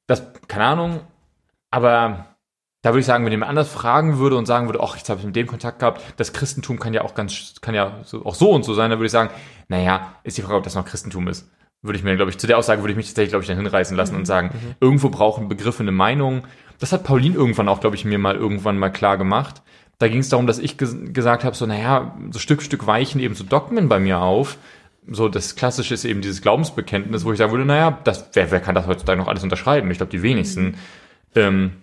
das, 0.06 0.22
keine 0.48 0.64
Ahnung, 0.64 1.00
aber 1.70 2.26
da 2.82 2.90
würde 2.90 3.00
ich 3.00 3.06
sagen, 3.06 3.24
wenn 3.24 3.32
jemand 3.32 3.50
anders 3.50 3.70
fragen 3.70 4.18
würde 4.18 4.36
und 4.36 4.46
sagen 4.46 4.66
würde, 4.66 4.80
ach, 4.82 4.96
jetzt 4.96 5.08
habe 5.08 5.20
ich 5.20 5.26
mit 5.26 5.36
dem 5.36 5.46
Kontakt 5.46 5.78
gehabt, 5.78 6.02
das 6.16 6.32
Christentum 6.32 6.78
kann 6.78 6.94
ja 6.94 7.02
auch 7.02 7.14
ganz, 7.14 7.54
kann 7.60 7.74
ja 7.74 8.00
so, 8.04 8.24
auch 8.24 8.34
so 8.34 8.50
und 8.50 8.64
so 8.64 8.74
sein, 8.74 8.90
dann 8.90 8.98
würde 8.98 9.06
ich 9.06 9.12
sagen, 9.12 9.30
naja, 9.68 10.14
ist 10.24 10.36
die 10.36 10.42
Frage, 10.42 10.56
ob 10.56 10.64
das 10.64 10.74
noch 10.74 10.84
Christentum 10.84 11.28
ist. 11.28 11.50
Würde 11.80 11.98
ich 11.98 12.04
mir, 12.04 12.14
glaube 12.14 12.30
ich, 12.30 12.38
zu 12.38 12.46
der 12.46 12.58
Aussage 12.58 12.80
würde 12.82 12.92
ich 12.92 12.96
mich 12.96 13.06
tatsächlich, 13.06 13.30
glaube 13.30 13.42
ich, 13.42 13.48
dann 13.48 13.56
hinreißen 13.56 13.96
lassen 13.96 14.14
und 14.14 14.24
sagen, 14.24 14.50
irgendwo 14.80 15.08
brauchen 15.08 15.48
Begriffe 15.48 15.82
eine 15.82 15.90
Meinung. 15.90 16.46
Das 16.78 16.92
hat 16.92 17.02
Pauline 17.02 17.34
irgendwann 17.34 17.68
auch, 17.68 17.80
glaube 17.80 17.96
ich, 17.96 18.04
mir 18.04 18.18
mal 18.18 18.36
irgendwann 18.36 18.78
mal 18.78 18.90
klar 18.90 19.16
gemacht. 19.16 19.62
Da 20.02 20.08
ging 20.08 20.18
es 20.18 20.28
darum, 20.28 20.48
dass 20.48 20.58
ich 20.58 20.78
ges 20.78 20.96
gesagt 21.12 21.44
habe, 21.44 21.54
so, 21.54 21.64
naja, 21.64 22.18
so 22.32 22.40
Stück 22.40 22.60
für 22.60 22.66
Stück 22.66 22.88
weichen 22.88 23.20
eben 23.20 23.36
so 23.36 23.44
Dogmen 23.44 23.88
bei 23.88 24.00
mir 24.00 24.18
auf. 24.18 24.58
So, 25.08 25.28
das 25.28 25.54
Klassische 25.54 25.94
ist 25.94 26.04
eben 26.04 26.22
dieses 26.22 26.42
Glaubensbekenntnis, 26.42 27.24
wo 27.24 27.30
ich 27.30 27.38
sagen 27.38 27.52
würde, 27.52 27.64
naja, 27.64 28.00
das, 28.02 28.28
wer, 28.32 28.50
wer 28.50 28.58
kann 28.58 28.74
das 28.74 28.88
heutzutage 28.88 29.20
noch 29.20 29.28
alles 29.28 29.44
unterschreiben? 29.44 29.88
Ich 29.92 29.98
glaube, 29.98 30.10
die 30.10 30.22
wenigsten. 30.22 30.74
Ähm, 31.36 31.74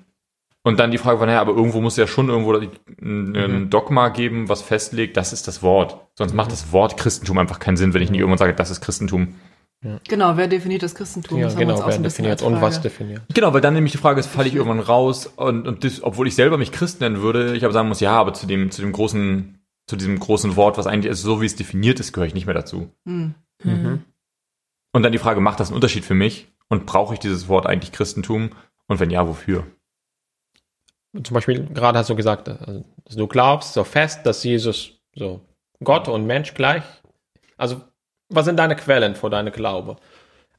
und 0.63 0.81
dann 0.81 0.91
die 0.91 0.97
Frage 0.97 1.21
war, 1.21 1.27
naja, 1.27 1.39
aber 1.39 1.53
irgendwo 1.53 1.79
muss 1.79 1.95
ja 1.95 2.07
schon 2.07 2.27
irgendwo 2.27 2.57
ein, 2.57 3.35
ein 3.37 3.69
Dogma 3.69 4.09
geben, 4.09 4.49
was 4.49 4.61
festlegt, 4.61 5.15
das 5.15 5.31
ist 5.31 5.47
das 5.47 5.63
Wort. 5.63 5.97
Sonst 6.15 6.33
macht 6.33 6.51
das 6.51 6.73
Wort 6.73 6.97
Christentum 6.97 7.37
einfach 7.37 7.59
keinen 7.59 7.77
Sinn, 7.77 7.93
wenn 7.93 8.01
ich 8.01 8.11
nicht 8.11 8.19
irgendwann 8.19 8.37
sage, 8.37 8.53
das 8.53 8.69
ist 8.69 8.81
Christentum. 8.81 9.35
Genau, 9.81 10.35
wer 10.35 10.47
definiert 10.47 10.83
das 10.83 10.93
Christentum? 10.93 11.37
Ja, 11.37 11.45
Das 11.45 11.55
haben 11.55 11.61
wir 11.61 11.67
uns 11.67 11.75
genau, 11.75 11.83
auch 11.83 11.87
wer 11.87 11.93
so 11.93 11.99
ein 11.99 12.03
bisschen 12.03 12.25
definiert 12.25 12.41
und 12.41 12.61
was 12.61 12.81
definiert. 12.81 13.21
Genau, 13.33 13.53
weil 13.53 13.61
dann 13.61 13.73
nämlich 13.73 13.93
die 13.93 13.97
Frage 13.97 14.19
ist, 14.19 14.27
falle 14.27 14.49
ich 14.49 14.55
irgendwann 14.55 14.81
raus 14.81 15.25
und, 15.27 15.67
und 15.67 15.83
das, 15.85 16.03
obwohl 16.03 16.27
ich 16.27 16.35
selber 16.35 16.57
mich 16.57 16.73
Christ 16.73 16.99
nennen 16.99 17.21
würde, 17.21 17.55
ich 17.55 17.63
aber 17.63 17.73
sagen 17.73 17.87
muss, 17.87 18.01
ja, 18.01 18.11
aber 18.11 18.33
zu 18.33 18.45
dem, 18.45 18.71
zu 18.71 18.81
dem 18.81 18.91
großen, 18.91 19.59
zu 19.87 19.95
diesem 19.95 20.19
großen 20.19 20.57
Wort, 20.57 20.77
was 20.77 20.85
eigentlich, 20.85 21.09
also 21.09 21.35
so 21.35 21.41
wie 21.41 21.45
es 21.45 21.55
definiert 21.55 22.01
ist, 22.01 22.11
gehöre 22.11 22.27
ich 22.27 22.33
nicht 22.33 22.45
mehr 22.45 22.55
dazu. 22.55 22.91
Hm. 23.05 23.35
Und 24.91 25.03
dann 25.03 25.11
die 25.11 25.17
Frage, 25.17 25.39
macht 25.39 25.59
das 25.59 25.69
einen 25.69 25.75
Unterschied 25.75 26.03
für 26.03 26.13
mich? 26.13 26.47
Und 26.67 26.85
brauche 26.85 27.13
ich 27.13 27.19
dieses 27.19 27.47
Wort 27.47 27.65
eigentlich 27.65 27.91
Christentum? 27.91 28.51
Und 28.87 28.99
wenn 28.99 29.09
ja, 29.09 29.27
wofür? 29.27 29.65
Zum 31.23 31.33
Beispiel, 31.33 31.65
gerade 31.73 31.97
hast 31.97 32.09
du 32.09 32.15
gesagt, 32.15 32.49
also, 32.49 32.83
du 33.15 33.27
glaubst 33.27 33.73
so 33.73 33.83
fest, 33.83 34.25
dass 34.25 34.43
Jesus 34.43 34.99
so 35.15 35.41
Gott 35.83 36.07
und 36.07 36.27
Mensch 36.27 36.53
gleich. 36.53 36.83
Also, 37.57 37.81
was 38.29 38.45
sind 38.45 38.57
deine 38.57 38.75
Quellen 38.75 39.15
für 39.15 39.29
deine 39.29 39.51
Glaube? 39.51 39.97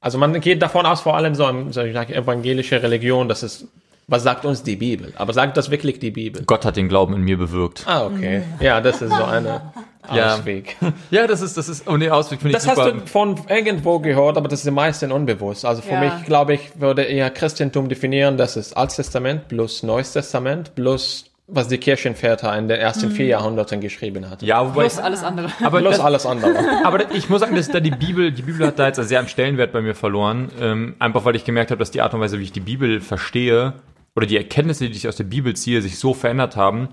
Also, 0.01 0.19
man 0.19 0.41
geht 0.41 0.63
davon 0.63 0.87
aus, 0.87 1.01
vor 1.01 1.17
allem 1.17 1.35
so 1.35 1.47
in 1.49 1.73
so, 1.73 1.81
evangelische 1.83 2.83
Religion, 2.83 3.29
dass 3.29 3.43
es, 3.43 3.67
was 4.09 4.23
sagt 4.23 4.45
uns 4.45 4.63
die 4.63 4.77
Bibel? 4.77 5.13
Aber 5.17 5.33
sagt 5.33 5.57
das 5.57 5.71
wirklich 5.71 5.99
die 5.99 6.11
Bibel? 6.11 6.43
Gott 6.45 6.65
hat 6.65 6.77
den 6.77 6.89
Glauben 6.89 7.15
in 7.15 7.23
mir 7.23 7.37
bewirkt. 7.37 7.85
Ah, 7.87 8.07
okay. 8.07 8.43
Ja, 8.61 8.81
das 8.81 9.03
ist 9.03 9.15
so 9.15 9.25
eine 9.25 9.61
Ja. 10.13 10.35
Ausweg. 10.35 10.77
Ja, 11.11 11.27
das 11.27 11.41
ist, 11.43 11.57
das 11.57 11.69
ist, 11.69 11.87
oh 11.87 11.97
nee, 11.97 12.09
Ausweg 12.11 12.41
finde 12.41 12.57
ich 12.57 12.63
Das 12.65 12.67
hast 12.69 12.79
super. 12.85 12.93
du 12.99 13.07
von 13.07 13.37
irgendwo 13.49 13.99
gehört, 14.01 14.37
aber 14.39 14.49
das 14.49 14.61
ist 14.61 14.67
den 14.67 14.75
meisten 14.75 15.13
unbewusst. 15.13 15.65
Also 15.65 15.83
für 15.83 15.93
Ja. 15.95 16.01
mich, 16.01 16.25
glaube 16.25 16.55
ich, 16.55 16.81
würde 16.81 17.03
eher 17.03 17.31
Christentum 17.31 17.89
definieren, 17.89 18.37
das 18.39 18.57
ist 18.57 18.77
Altes 18.77 18.97
Testament 18.97 19.47
plus 19.49 19.83
Neues 19.83 20.13
Testament 20.13 20.75
plus 20.75 21.27
was 21.53 21.69
die 21.69 21.79
Kirchenväter 21.79 22.57
in 22.57 22.69
den 22.69 22.79
ersten 22.79 23.11
vier 23.11 23.27
Jahrhunderten 23.27 23.81
geschrieben 23.81 24.31
hat. 24.31 24.43
ja, 24.43 24.65
wobei, 24.65 24.83
Plus 24.83 24.99
alles 24.99 25.23
andere. 25.23 25.51
aber 25.63 25.81
Plus 25.81 25.97
das, 25.97 26.05
alles 26.05 26.27
andere. 26.27 26.55
Aber 26.85 27.13
ich 27.13 27.29
muss 27.29 27.41
sagen, 27.41 27.55
dass 27.55 27.69
da 27.69 27.81
die 27.81 27.91
Bibel, 27.91 28.33
die 28.33 28.43
Bibel 28.43 28.67
hat 28.67 28.79
da 28.79 28.87
jetzt 28.87 28.97
sehr 28.97 29.21
am 29.21 29.29
Stellenwert 29.29 29.73
bei 29.73 29.81
mir 29.81 29.95
verloren. 29.95 30.51
Ähm, 30.61 30.95
einfach 30.99 31.25
weil 31.25 31.37
ich 31.37 31.45
gemerkt 31.45 31.71
habe, 31.71 31.79
dass 31.79 31.91
die 31.91 32.01
Art 32.01 32.15
und 32.15 32.21
Weise, 32.21 32.39
wie 32.39 32.45
ich 32.45 32.53
die 32.53 32.61
Bibel 32.61 33.01
verstehe, 33.01 33.75
oder 34.15 34.27
die 34.27 34.37
Erkenntnisse, 34.37 34.89
die 34.89 34.97
ich 34.97 35.09
aus 35.09 35.17
der 35.17 35.25
Bibel 35.25 35.55
ziehe, 35.55 35.83
sich 35.83 35.99
so 35.99 36.15
verändert 36.15 36.57
haben. 36.57 36.89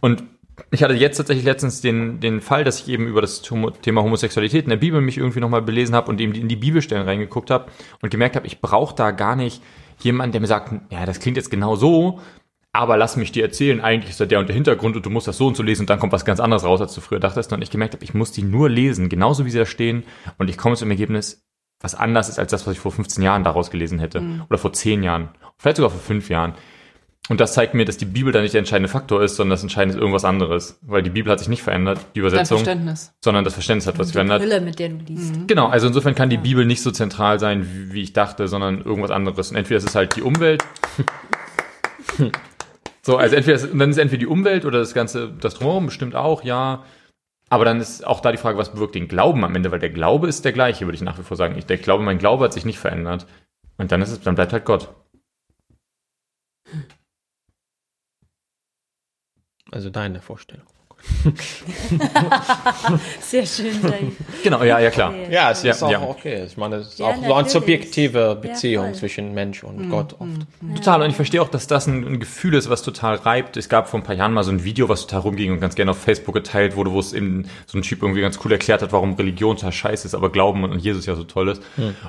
Und 0.00 0.24
ich 0.70 0.82
hatte 0.82 0.94
jetzt 0.94 1.16
tatsächlich 1.16 1.44
letztens 1.44 1.80
den, 1.80 2.20
den 2.20 2.40
Fall, 2.40 2.64
dass 2.64 2.80
ich 2.80 2.88
eben 2.88 3.06
über 3.06 3.20
das 3.20 3.42
Thema 3.82 4.02
Homosexualität 4.02 4.64
in 4.64 4.70
der 4.70 4.76
Bibel 4.76 5.00
mich 5.00 5.18
irgendwie 5.18 5.40
nochmal 5.40 5.62
belesen 5.62 5.94
habe 5.94 6.10
und 6.10 6.20
eben 6.20 6.34
in 6.34 6.48
die 6.48 6.56
Bibelstellen 6.56 7.06
reingeguckt 7.06 7.50
habe 7.50 7.66
und 8.02 8.10
gemerkt 8.10 8.36
habe, 8.36 8.46
ich 8.46 8.60
brauche 8.60 8.94
da 8.94 9.10
gar 9.12 9.36
nicht 9.36 9.62
jemanden, 10.00 10.32
der 10.32 10.40
mir 10.40 10.46
sagt, 10.46 10.72
ja, 10.90 11.06
das 11.06 11.20
klingt 11.20 11.36
jetzt 11.36 11.50
genau 11.50 11.76
so, 11.76 12.20
aber 12.72 12.96
lass 12.96 13.16
mich 13.16 13.32
dir 13.32 13.42
erzählen, 13.44 13.80
eigentlich 13.80 14.10
ist 14.10 14.20
da 14.20 14.26
der 14.26 14.38
und 14.38 14.48
der 14.48 14.54
Hintergrund 14.54 14.94
und 14.96 15.04
du 15.06 15.10
musst 15.10 15.26
das 15.26 15.36
so 15.38 15.46
und 15.46 15.56
so 15.56 15.62
lesen 15.62 15.82
und 15.82 15.90
dann 15.90 15.98
kommt 15.98 16.12
was 16.12 16.24
ganz 16.24 16.38
anderes 16.40 16.64
raus, 16.64 16.80
als 16.80 16.94
du 16.94 17.00
früher 17.00 17.18
dachtest. 17.20 17.52
Und 17.52 17.62
ich 17.62 17.70
gemerkt 17.70 17.94
habe, 17.94 18.04
ich 18.04 18.14
muss 18.14 18.30
die 18.32 18.42
nur 18.42 18.68
lesen, 18.68 19.08
genauso 19.08 19.44
wie 19.44 19.50
sie 19.50 19.58
da 19.58 19.66
stehen 19.66 20.04
und 20.38 20.48
ich 20.50 20.56
komme 20.58 20.76
zum 20.76 20.90
Ergebnis, 20.90 21.44
was 21.80 21.94
anders 21.94 22.28
ist 22.28 22.38
als 22.38 22.50
das, 22.50 22.66
was 22.66 22.74
ich 22.74 22.80
vor 22.80 22.92
15 22.92 23.22
Jahren 23.22 23.44
daraus 23.44 23.70
gelesen 23.70 23.98
hätte 23.98 24.20
Mhm. 24.20 24.42
oder 24.48 24.58
vor 24.58 24.72
10 24.72 25.02
Jahren, 25.02 25.28
vielleicht 25.56 25.76
sogar 25.78 25.90
vor 25.90 26.00
5 26.00 26.28
Jahren. 26.28 26.54
Und 27.30 27.40
das 27.40 27.52
zeigt 27.52 27.74
mir, 27.74 27.84
dass 27.84 27.98
die 27.98 28.06
Bibel 28.06 28.32
da 28.32 28.40
nicht 28.40 28.54
der 28.54 28.60
entscheidende 28.60 28.88
Faktor 28.88 29.22
ist, 29.22 29.36
sondern 29.36 29.50
das 29.50 29.62
Entscheidende 29.62 29.96
ist 29.96 30.00
irgendwas 30.00 30.24
anderes. 30.24 30.78
Weil 30.80 31.02
die 31.02 31.10
Bibel 31.10 31.30
hat 31.30 31.38
sich 31.40 31.48
nicht 31.48 31.62
verändert, 31.62 31.98
die 32.14 32.20
Dein 32.20 32.28
Übersetzung, 32.28 32.58
Verständnis. 32.58 33.12
sondern 33.22 33.44
das 33.44 33.52
Verständnis 33.52 33.86
hat 33.86 33.98
was 33.98 34.06
Die 34.06 34.12
verändert. 34.14 34.40
Brille, 34.40 34.62
mit 34.62 34.78
der 34.78 34.88
du 34.88 34.96
liest. 35.06 35.46
Genau, 35.46 35.66
also 35.68 35.88
insofern 35.88 36.14
kann 36.14 36.30
die 36.30 36.38
Bibel 36.38 36.64
nicht 36.64 36.80
so 36.80 36.90
zentral 36.90 37.38
sein, 37.38 37.68
wie, 37.70 37.92
wie 37.92 38.02
ich 38.02 38.14
dachte, 38.14 38.48
sondern 38.48 38.80
irgendwas 38.82 39.10
anderes. 39.10 39.50
Und 39.50 39.56
entweder 39.56 39.76
ist 39.76 39.86
es 39.88 39.94
halt 39.94 40.16
die 40.16 40.22
Umwelt. 40.22 40.64
so, 43.08 43.16
also 43.16 43.36
entweder 43.36 43.66
dann 43.66 43.88
ist 43.88 43.96
entweder 43.96 44.20
die 44.20 44.26
Umwelt 44.26 44.66
oder 44.66 44.80
das 44.80 44.92
Ganze, 44.92 45.32
das 45.32 45.54
drumherum 45.54 45.86
bestimmt 45.86 46.14
auch, 46.14 46.44
ja. 46.44 46.84
Aber 47.48 47.64
dann 47.64 47.80
ist 47.80 48.06
auch 48.06 48.20
da 48.20 48.32
die 48.32 48.36
Frage, 48.36 48.58
was 48.58 48.70
bewirkt 48.70 48.96
den 48.96 49.08
Glauben 49.08 49.46
am 49.46 49.56
Ende, 49.56 49.72
weil 49.72 49.78
der 49.78 49.88
Glaube 49.88 50.28
ist 50.28 50.44
der 50.44 50.52
gleiche, 50.52 50.84
würde 50.84 50.96
ich 50.96 51.00
nach 51.00 51.18
wie 51.18 51.22
vor 51.22 51.38
sagen. 51.38 51.56
Ich 51.56 51.64
der 51.64 51.78
glaube, 51.78 52.04
mein 52.04 52.18
Glaube 52.18 52.44
hat 52.44 52.52
sich 52.52 52.66
nicht 52.66 52.78
verändert. 52.78 53.26
Und 53.78 53.92
dann 53.92 54.02
ist 54.02 54.10
es, 54.10 54.20
dann 54.20 54.34
bleibt 54.34 54.52
halt 54.52 54.66
Gott. 54.66 54.94
Also 59.72 59.88
deine 59.88 60.20
Vorstellung. 60.20 60.66
Sehr 63.20 63.46
schön 63.46 63.80
sein. 63.82 64.16
Genau, 64.42 64.62
ja, 64.62 64.78
ja, 64.78 64.90
klar. 64.90 65.14
Ja, 65.30 65.50
es 65.50 65.62
Ja, 65.62 65.72
ist 65.72 65.82
auch 65.82 65.90
ja. 65.90 66.02
okay. 66.02 66.44
Ich 66.46 66.56
meine, 66.56 66.76
es 66.76 66.88
ist 66.88 66.98
Ja, 66.98 67.06
auch 67.06 67.16
so 67.16 67.34
eine 67.34 67.48
subjektive 67.48 68.38
Beziehung 68.40 68.94
zwischen 68.94 69.34
Mensch 69.34 69.64
und 69.64 69.90
Gott 69.90 70.14
oft. 70.18 70.30
Total, 70.76 71.02
und 71.02 71.10
ich 71.10 71.16
verstehe 71.16 71.42
auch, 71.42 71.48
dass 71.48 71.66
das 71.66 71.86
ein, 71.86 72.06
ein 72.06 72.20
Gefühl 72.20 72.54
ist, 72.54 72.70
was 72.70 72.82
total 72.82 73.16
reibt. 73.16 73.56
Es 73.56 73.68
gab 73.68 73.88
vor 73.88 74.00
ein 74.00 74.02
paar 74.02 74.14
Jahren 74.14 74.32
mal 74.32 74.44
so 74.44 74.50
ein 74.50 74.64
Video, 74.64 74.88
was 74.88 75.02
total 75.02 75.20
rumging 75.20 75.52
und 75.52 75.60
ganz 75.60 75.74
gerne 75.74 75.90
auf 75.92 75.98
Facebook 75.98 76.34
geteilt 76.34 76.76
wurde, 76.76 76.92
wo 76.92 77.00
es 77.00 77.12
eben 77.12 77.46
so 77.66 77.78
ein 77.78 77.82
Typ 77.82 78.02
irgendwie 78.02 78.20
ganz 78.20 78.38
cool 78.44 78.52
erklärt 78.52 78.82
hat, 78.82 78.92
warum 78.92 79.14
Religion 79.14 79.56
total 79.56 79.72
scheiße 79.72 80.06
ist, 80.06 80.14
aber 80.14 80.30
Glauben 80.30 80.64
und 80.64 80.78
Jesus 80.78 81.06
ja 81.06 81.14
so 81.14 81.24
toll 81.24 81.48
ist. 81.48 81.62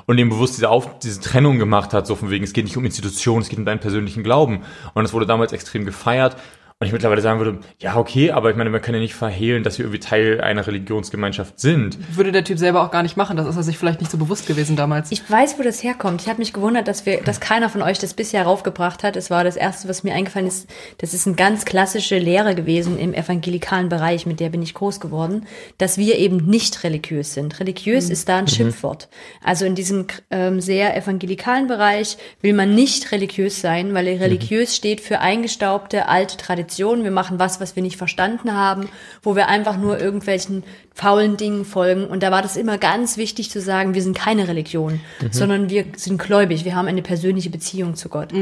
Und 0.06 0.18
ihm 0.18 0.28
bewusst 0.28 0.56
diese, 0.56 0.68
auf, 0.68 0.98
diese 0.98 1.20
Trennung 1.20 1.58
gemacht 1.58 1.92
hat, 1.92 2.06
so 2.06 2.16
von 2.16 2.30
wegen, 2.30 2.44
es 2.44 2.52
geht 2.52 2.64
nicht 2.64 2.76
um 2.76 2.84
Institutionen, 2.84 3.42
es 3.42 3.48
geht 3.48 3.58
um 3.58 3.64
deinen 3.64 3.80
persönlichen 3.80 4.22
Glauben. 4.22 4.62
Und 4.94 5.04
es 5.04 5.12
wurde 5.12 5.26
damals 5.26 5.52
extrem 5.52 5.84
gefeiert. 5.84 6.36
Und 6.82 6.86
ich 6.86 6.94
mittlerweile 6.94 7.20
sagen 7.20 7.40
würde, 7.40 7.58
ja, 7.78 7.96
okay, 7.96 8.30
aber 8.30 8.48
ich 8.48 8.56
meine, 8.56 8.70
man 8.70 8.80
kann 8.80 8.94
ja 8.94 9.02
nicht 9.02 9.12
verhehlen, 9.12 9.62
dass 9.62 9.76
wir 9.76 9.84
irgendwie 9.84 10.00
Teil 10.00 10.40
einer 10.40 10.66
Religionsgemeinschaft 10.66 11.60
sind. 11.60 11.98
Würde 12.16 12.32
der 12.32 12.42
Typ 12.42 12.58
selber 12.58 12.82
auch 12.82 12.90
gar 12.90 13.02
nicht 13.02 13.18
machen. 13.18 13.36
Das 13.36 13.46
ist 13.46 13.54
er 13.54 13.62
sich 13.62 13.76
vielleicht 13.76 14.00
nicht 14.00 14.10
so 14.10 14.16
bewusst 14.16 14.46
gewesen 14.46 14.76
damals. 14.76 15.12
Ich 15.12 15.30
weiß, 15.30 15.58
wo 15.58 15.62
das 15.62 15.82
herkommt. 15.82 16.22
Ich 16.22 16.28
habe 16.28 16.38
mich 16.38 16.54
gewundert, 16.54 16.88
dass 16.88 17.04
wir, 17.04 17.20
dass 17.20 17.38
keiner 17.38 17.68
von 17.68 17.82
euch 17.82 17.98
das 17.98 18.14
bisher 18.14 18.44
raufgebracht 18.44 19.02
hat. 19.02 19.16
Es 19.16 19.28
war 19.28 19.44
das 19.44 19.56
erste, 19.56 19.90
was 19.90 20.04
mir 20.04 20.14
eingefallen 20.14 20.46
ist. 20.46 20.70
Das 20.96 21.12
ist 21.12 21.26
eine 21.26 21.36
ganz 21.36 21.66
klassische 21.66 22.16
Lehre 22.16 22.54
gewesen 22.54 22.98
im 22.98 23.12
evangelikalen 23.12 23.90
Bereich, 23.90 24.24
mit 24.24 24.40
der 24.40 24.48
bin 24.48 24.62
ich 24.62 24.72
groß 24.72 25.00
geworden, 25.00 25.44
dass 25.76 25.98
wir 25.98 26.16
eben 26.16 26.38
nicht 26.46 26.82
religiös 26.82 27.34
sind. 27.34 27.60
Religiös 27.60 28.08
ist 28.08 28.26
da 28.30 28.38
ein 28.38 28.48
Schimpfwort. 28.48 29.10
Also 29.44 29.66
in 29.66 29.74
diesem 29.74 30.06
ähm, 30.30 30.62
sehr 30.62 30.96
evangelikalen 30.96 31.66
Bereich 31.66 32.16
will 32.40 32.54
man 32.54 32.74
nicht 32.74 33.12
religiös 33.12 33.60
sein, 33.60 33.92
weil 33.92 34.08
religiös 34.08 34.74
steht 34.74 35.02
für 35.02 35.20
eingestaubte 35.20 36.08
alte 36.08 36.38
Traditionen. 36.38 36.69
Wir 36.78 37.10
machen 37.10 37.38
was, 37.38 37.60
was 37.60 37.76
wir 37.76 37.82
nicht 37.82 37.96
verstanden 37.96 38.54
haben, 38.54 38.88
wo 39.22 39.36
wir 39.36 39.48
einfach 39.48 39.76
nur 39.76 39.98
irgendwelchen 40.00 40.62
faulen 40.94 41.36
Dingen 41.36 41.64
folgen. 41.64 42.06
Und 42.06 42.22
da 42.22 42.30
war 42.30 42.42
das 42.42 42.56
immer 42.56 42.78
ganz 42.78 43.16
wichtig 43.16 43.50
zu 43.50 43.60
sagen, 43.60 43.94
wir 43.94 44.02
sind 44.02 44.16
keine 44.16 44.48
Religion, 44.48 45.00
sondern 45.30 45.70
wir 45.70 45.84
sind 45.96 46.20
gläubig. 46.20 46.64
Wir 46.64 46.74
haben 46.76 46.88
eine 46.88 47.02
persönliche 47.02 47.50
Beziehung 47.50 47.94
zu 47.94 48.08
Gott. 48.08 48.32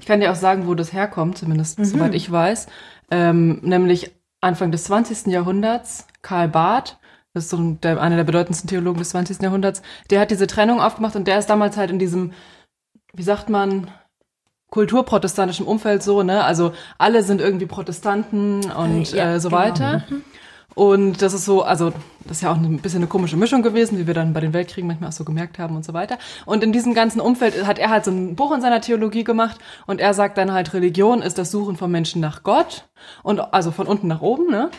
Ich 0.00 0.06
kann 0.06 0.20
dir 0.20 0.32
auch 0.32 0.36
sagen, 0.36 0.66
wo 0.66 0.74
das 0.74 0.92
herkommt, 0.92 1.38
zumindest 1.38 1.84
soweit 1.84 2.14
ich 2.14 2.30
weiß. 2.30 2.66
Ähm, 3.10 3.60
nämlich 3.62 4.10
Anfang 4.40 4.70
des 4.70 4.84
20. 4.84 5.26
Jahrhunderts, 5.32 6.06
Karl 6.22 6.48
Barth, 6.48 6.98
das 7.34 7.44
ist 7.44 7.50
so 7.50 7.58
ein, 7.58 7.80
der, 7.82 8.00
einer 8.00 8.16
der 8.16 8.24
bedeutendsten 8.24 8.68
Theologen 8.68 8.98
des 8.98 9.10
20. 9.10 9.42
Jahrhunderts, 9.42 9.82
der 10.10 10.20
hat 10.20 10.30
diese 10.30 10.46
Trennung 10.46 10.80
aufgemacht 10.80 11.16
und 11.16 11.28
der 11.28 11.38
ist 11.38 11.50
damals 11.50 11.76
halt 11.76 11.90
in 11.90 11.98
diesem, 11.98 12.32
wie 13.12 13.22
sagt 13.22 13.50
man, 13.50 13.90
kulturprotestantischen 14.70 15.66
Umfeld 15.66 16.02
so, 16.02 16.22
ne? 16.22 16.44
Also 16.44 16.72
alle 16.98 17.22
sind 17.22 17.40
irgendwie 17.40 17.66
Protestanten 17.66 18.70
und 18.70 19.12
Äh, 19.12 19.16
ja, 19.16 19.34
äh, 19.34 19.40
so 19.40 19.48
genau. 19.48 19.60
weiter. 19.62 20.04
Und 20.74 21.22
das 21.22 21.32
ist 21.32 21.46
so, 21.46 21.62
also 21.62 21.90
das 22.24 22.38
ist 22.38 22.42
ja 22.42 22.52
auch 22.52 22.56
ein 22.56 22.78
bisschen 22.80 22.98
eine 22.98 23.06
komische 23.06 23.38
Mischung 23.38 23.62
gewesen, 23.62 23.98
wie 23.98 24.06
wir 24.06 24.12
dann 24.12 24.34
bei 24.34 24.40
den 24.40 24.52
Weltkriegen 24.52 24.86
manchmal 24.86 25.08
auch 25.08 25.14
so 25.14 25.24
gemerkt 25.24 25.58
haben 25.58 25.74
und 25.74 25.86
so 25.86 25.94
weiter. 25.94 26.18
Und 26.44 26.62
in 26.62 26.70
diesem 26.72 26.92
ganzen 26.92 27.20
Umfeld 27.20 27.66
hat 27.66 27.78
er 27.78 27.88
halt 27.88 28.04
so 28.04 28.10
ein 28.10 28.36
Buch 28.36 28.52
in 28.52 28.60
seiner 28.60 28.82
Theologie 28.82 29.24
gemacht 29.24 29.56
und 29.86 30.00
er 30.00 30.12
sagt 30.12 30.36
dann 30.36 30.52
halt, 30.52 30.74
Religion 30.74 31.22
ist 31.22 31.38
das 31.38 31.50
Suchen 31.50 31.76
von 31.76 31.90
Menschen 31.90 32.20
nach 32.20 32.42
Gott 32.42 32.84
und 33.22 33.40
also 33.54 33.70
von 33.70 33.86
unten 33.86 34.06
nach 34.08 34.20
oben, 34.20 34.50
ne? 34.50 34.70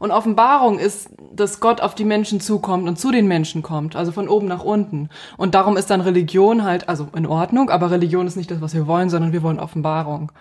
Und 0.00 0.10
Offenbarung 0.12 0.78
ist, 0.78 1.10
dass 1.32 1.60
Gott 1.60 1.80
auf 1.82 1.94
die 1.94 2.06
Menschen 2.06 2.40
zukommt 2.40 2.88
und 2.88 2.98
zu 2.98 3.12
den 3.12 3.28
Menschen 3.28 3.60
kommt, 3.62 3.94
also 3.96 4.12
von 4.12 4.28
oben 4.28 4.48
nach 4.48 4.64
unten. 4.64 5.10
Und 5.36 5.54
darum 5.54 5.76
ist 5.76 5.90
dann 5.90 6.00
Religion 6.00 6.64
halt, 6.64 6.88
also 6.88 7.08
in 7.14 7.26
Ordnung, 7.26 7.68
aber 7.70 7.90
Religion 7.92 8.26
ist 8.26 8.34
nicht 8.36 8.50
das, 8.50 8.60
was 8.62 8.74
wir 8.74 8.86
wollen, 8.86 9.10
sondern 9.10 9.32
wir 9.32 9.42
wollen 9.42 9.60
Offenbarung. 9.60 10.32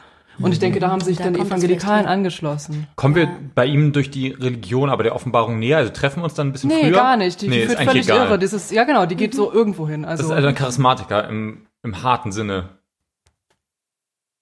Und 0.41 0.53
ich 0.53 0.59
denke, 0.59 0.79
da 0.79 0.89
haben 0.89 1.01
sich 1.01 1.17
Da 1.17 1.25
dann 1.25 1.33
das 1.33 1.47
Evangelikalen 1.47 2.05
angeschlossen. 2.05 2.87
Kommen 2.95 3.15
wir 3.15 3.27
bei 3.53 3.65
ihm 3.65 3.91
durch 3.91 4.09
die 4.09 4.29
Religion, 4.29 4.89
aber 4.89 5.03
der 5.03 5.13
Offenbarung 5.13 5.59
näher? 5.59 5.75
Also 5.79 5.91
treffen 5.91 6.21
wir 6.21 6.23
uns 6.23 6.35
dann 6.35 6.47
ein 6.47 6.51
bisschen 6.53 6.69
Nee, 6.69 6.83
früher? 6.83 6.91
gar 6.93 7.17
nicht. 7.17 7.41
Die, 7.41 7.49
nee, 7.49 7.61
die 7.63 7.67
führt 7.67 7.83
völlig 7.83 8.05
egal. 8.07 8.27
irre. 8.27 8.39
Das 8.39 8.53
ist, 8.53 8.71
ja 8.71 8.85
genau, 8.85 9.05
die 9.05 9.17
geht 9.17 9.35
so 9.35 9.51
irgendwo 9.51 9.89
hin. 9.89 10.05
Also, 10.05 10.23
Das 10.23 10.29
ist 10.31 10.35
also 10.37 10.47
ein 10.47 10.55
Charismatiker 10.55 11.27
im, 11.27 11.65
im 11.83 12.01
harten 12.01 12.31
Sinne. 12.31 12.69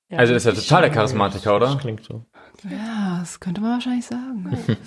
Ja. 0.09 0.19
Also 0.19 0.33
das 0.35 0.45
ist 0.45 0.55
ja 0.55 0.61
total 0.61 0.81
der 0.83 0.91
Charismatiker, 0.91 1.59
Das 1.59 1.71
oder? 1.71 1.79
klingt 1.81 2.03
so. 2.05 2.23
ja, 2.69 3.17
das 3.19 3.39
könnte 3.39 3.61
man 3.61 3.71
wahrscheinlich 3.71 4.05
sagen. 4.05 4.55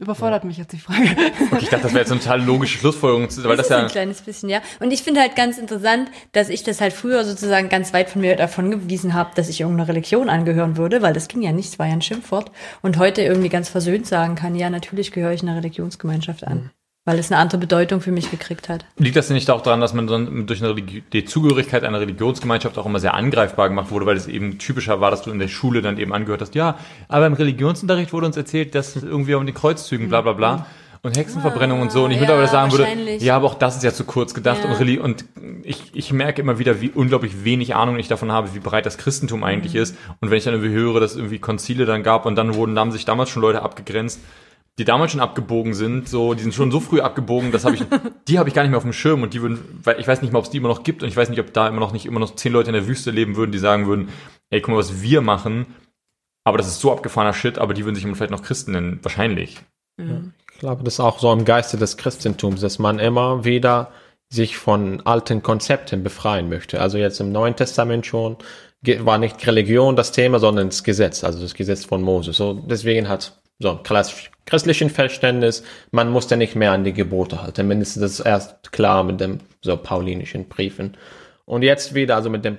Überfordert 0.00 0.44
mich 0.44 0.58
jetzt 0.58 0.72
die 0.72 0.78
Frage. 0.78 1.08
Okay, 1.50 1.58
ich 1.62 1.68
dachte, 1.68 1.84
das 1.84 1.92
wäre 1.92 2.00
jetzt 2.00 2.12
eine 2.12 2.20
total 2.20 2.42
logische 2.42 2.78
Schlussfolgerung, 2.78 3.22
weil 3.22 3.56
das, 3.56 3.56
das 3.56 3.66
ist 3.66 3.70
ja 3.70 3.78
ein 3.78 3.88
kleines 3.88 4.20
bisschen, 4.20 4.48
ja. 4.48 4.60
Und 4.80 4.92
ich 4.92 5.02
finde 5.02 5.20
halt 5.20 5.34
ganz 5.34 5.58
interessant, 5.58 6.10
dass 6.32 6.48
ich 6.50 6.62
das 6.62 6.80
halt 6.80 6.92
früher 6.92 7.24
sozusagen 7.24 7.68
ganz 7.68 7.92
weit 7.92 8.08
von 8.08 8.20
mir 8.20 8.36
davon 8.36 8.70
gewiesen 8.70 9.14
habe, 9.14 9.30
dass 9.34 9.48
ich 9.48 9.60
irgendeiner 9.60 9.88
Religion 9.88 10.28
angehören 10.28 10.76
würde, 10.76 11.02
weil 11.02 11.14
das 11.14 11.26
ging 11.26 11.42
ja 11.42 11.52
nicht, 11.52 11.70
es 11.70 11.78
war 11.78 11.86
ja 11.86 11.94
ein 11.94 12.02
Schimpfwort. 12.02 12.52
Und 12.82 12.98
heute 12.98 13.22
irgendwie 13.22 13.48
ganz 13.48 13.68
versöhnt 13.68 14.06
sagen 14.06 14.36
kann, 14.36 14.54
ja, 14.54 14.70
natürlich 14.70 15.10
gehöre 15.10 15.32
ich 15.32 15.42
einer 15.42 15.56
Religionsgemeinschaft 15.56 16.46
an. 16.46 16.70
Weil 17.08 17.18
es 17.18 17.32
eine 17.32 17.40
andere 17.40 17.58
Bedeutung 17.58 18.02
für 18.02 18.12
mich 18.12 18.30
gekriegt 18.30 18.68
hat. 18.68 18.84
liegt 18.98 19.16
das 19.16 19.28
denn 19.28 19.34
nicht 19.34 19.48
auch 19.50 19.62
daran, 19.62 19.80
dass 19.80 19.94
man 19.94 20.06
dann 20.06 20.46
durch 20.46 20.60
eine 20.60 20.68
Religi 20.72 21.02
die 21.10 21.24
Zugehörigkeit 21.24 21.82
einer 21.82 22.00
Religionsgemeinschaft 22.00 22.76
auch 22.76 22.84
immer 22.84 23.00
sehr 23.00 23.14
angreifbar 23.14 23.70
gemacht 23.70 23.90
wurde, 23.90 24.04
weil 24.04 24.16
es 24.18 24.26
eben 24.26 24.58
typischer 24.58 25.00
war, 25.00 25.10
dass 25.10 25.22
du 25.22 25.30
in 25.30 25.38
der 25.38 25.48
Schule 25.48 25.80
dann 25.80 25.96
eben 25.98 26.12
angehört 26.12 26.42
hast, 26.42 26.54
ja, 26.54 26.76
aber 27.08 27.26
im 27.26 27.32
Religionsunterricht 27.32 28.12
wurde 28.12 28.26
uns 28.26 28.36
erzählt, 28.36 28.74
dass 28.74 28.94
es 28.94 29.04
irgendwie 29.04 29.34
um 29.34 29.46
die 29.46 29.54
Kreuzzügen, 29.54 30.10
bla 30.10 30.20
bla 30.20 30.32
bla. 30.34 30.66
Und 31.00 31.16
Hexenverbrennung 31.16 31.80
und 31.80 31.92
so. 31.92 32.04
Und 32.04 32.10
ich 32.10 32.16
Ah, 32.16 32.20
mittlerweile 32.20 32.46
ja, 32.46 32.52
sagen 32.52 32.72
würde, 32.72 32.88
ja, 33.24 33.36
aber 33.36 33.46
auch 33.46 33.54
das 33.54 33.76
ist 33.76 33.84
ja 33.84 33.92
zu 33.94 34.02
kurz 34.04 34.34
gedacht. 34.34 34.58
Ja. 34.64 34.70
Und, 34.70 34.98
und 34.98 35.24
ich, 35.62 35.92
ich 35.94 36.12
merke 36.12 36.42
immer 36.42 36.58
wieder, 36.58 36.80
wie 36.80 36.90
unglaublich 36.90 37.44
wenig 37.44 37.76
Ahnung 37.76 37.98
ich 38.00 38.08
davon 38.08 38.32
habe, 38.32 38.52
wie 38.52 38.58
breit 38.58 38.84
das 38.84 38.98
Christentum 38.98 39.44
eigentlich 39.44 39.74
Mhm. 39.74 39.80
ist. 39.80 39.96
Und 40.20 40.30
wenn 40.30 40.38
ich 40.38 40.44
dann 40.44 40.54
irgendwie 40.54 40.74
höre, 40.74 40.98
dass 40.98 41.12
es 41.12 41.16
irgendwie 41.16 41.38
Konzile 41.38 41.86
dann 41.86 42.02
gab 42.02 42.26
und 42.26 42.34
dann 42.34 42.54
wurden, 42.56 42.74
da 42.74 42.80
haben 42.80 42.90
sich 42.90 43.04
damals 43.04 43.30
schon 43.30 43.42
Leute 43.42 43.62
abgegrenzt, 43.62 44.20
die 44.78 44.84
damals 44.84 45.12
schon 45.12 45.20
abgebogen 45.20 45.74
sind, 45.74 46.08
so, 46.08 46.34
die 46.34 46.42
sind 46.42 46.54
schon 46.54 46.70
so 46.70 46.80
früh 46.80 47.00
abgebogen, 47.00 47.52
das 47.52 47.64
habe 47.64 47.74
ich, 47.74 47.82
die 48.28 48.38
habe 48.38 48.48
ich 48.48 48.54
gar 48.54 48.62
nicht 48.62 48.70
mehr 48.70 48.78
auf 48.78 48.84
dem 48.84 48.92
Schirm 48.92 49.22
und 49.22 49.34
die 49.34 49.42
würden, 49.42 49.80
weil 49.82 50.00
ich 50.00 50.06
weiß 50.06 50.22
nicht 50.22 50.32
mal, 50.32 50.38
ob 50.38 50.44
es 50.44 50.50
die 50.50 50.58
immer 50.58 50.68
noch 50.68 50.84
gibt 50.84 51.02
und 51.02 51.08
ich 51.08 51.16
weiß 51.16 51.28
nicht, 51.28 51.40
ob 51.40 51.52
da 51.52 51.68
immer 51.68 51.80
noch 51.80 51.92
nicht 51.92 52.06
immer 52.06 52.20
noch 52.20 52.36
zehn 52.36 52.52
Leute 52.52 52.70
in 52.70 52.74
der 52.74 52.86
Wüste 52.86 53.10
leben 53.10 53.36
würden, 53.36 53.52
die 53.52 53.58
sagen 53.58 53.86
würden, 53.86 54.08
ey, 54.50 54.60
guck 54.60 54.72
mal, 54.72 54.78
was 54.78 55.02
wir 55.02 55.20
machen, 55.20 55.66
aber 56.44 56.58
das 56.58 56.68
ist 56.68 56.80
so 56.80 56.92
abgefahrener 56.92 57.34
Shit, 57.34 57.58
aber 57.58 57.74
die 57.74 57.84
würden 57.84 57.96
sich 57.96 58.04
immer 58.04 58.14
vielleicht 58.14 58.30
noch 58.30 58.42
Christen 58.42 58.72
nennen, 58.72 59.00
wahrscheinlich. 59.02 59.60
Ich 60.52 60.58
glaube, 60.60 60.84
das 60.84 60.94
ist 60.94 61.00
auch 61.00 61.18
so 61.18 61.32
im 61.32 61.44
Geiste 61.44 61.76
des 61.76 61.96
Christentums, 61.96 62.60
dass 62.60 62.78
man 62.78 63.00
immer 63.00 63.44
wieder 63.44 63.90
sich 64.30 64.56
von 64.56 65.00
alten 65.04 65.42
Konzepten 65.42 66.02
befreien 66.02 66.48
möchte. 66.48 66.80
Also 66.80 66.98
jetzt 66.98 67.20
im 67.20 67.32
Neuen 67.32 67.56
Testament 67.56 68.06
schon 68.06 68.36
war 69.00 69.18
nicht 69.18 69.44
Religion 69.46 69.96
das 69.96 70.12
Thema, 70.12 70.38
sondern 70.38 70.68
das 70.68 70.84
Gesetz, 70.84 71.24
also 71.24 71.40
das 71.40 71.54
Gesetz 71.54 71.84
von 71.84 72.00
Moses. 72.02 72.36
So 72.36 72.54
deswegen 72.54 73.08
hat 73.08 73.40
so 73.58 73.76
klassisch 73.76 74.30
christlichen 74.46 74.88
Verständnis, 74.88 75.62
man 75.90 76.10
muss 76.10 76.30
ja 76.30 76.36
nicht 76.36 76.54
mehr 76.56 76.72
an 76.72 76.82
die 76.84 76.92
Gebote 76.94 77.42
halten. 77.42 77.68
Mindestens 77.68 78.00
das 78.00 78.12
ist 78.12 78.20
erst 78.20 78.72
klar 78.72 79.04
mit 79.04 79.20
dem 79.20 79.38
so 79.60 79.76
paulinischen 79.76 80.48
Briefen. 80.48 80.96
Und 81.44 81.62
jetzt 81.62 81.94
wieder, 81.94 82.16
also 82.16 82.30
mit 82.30 82.44
dem 82.46 82.56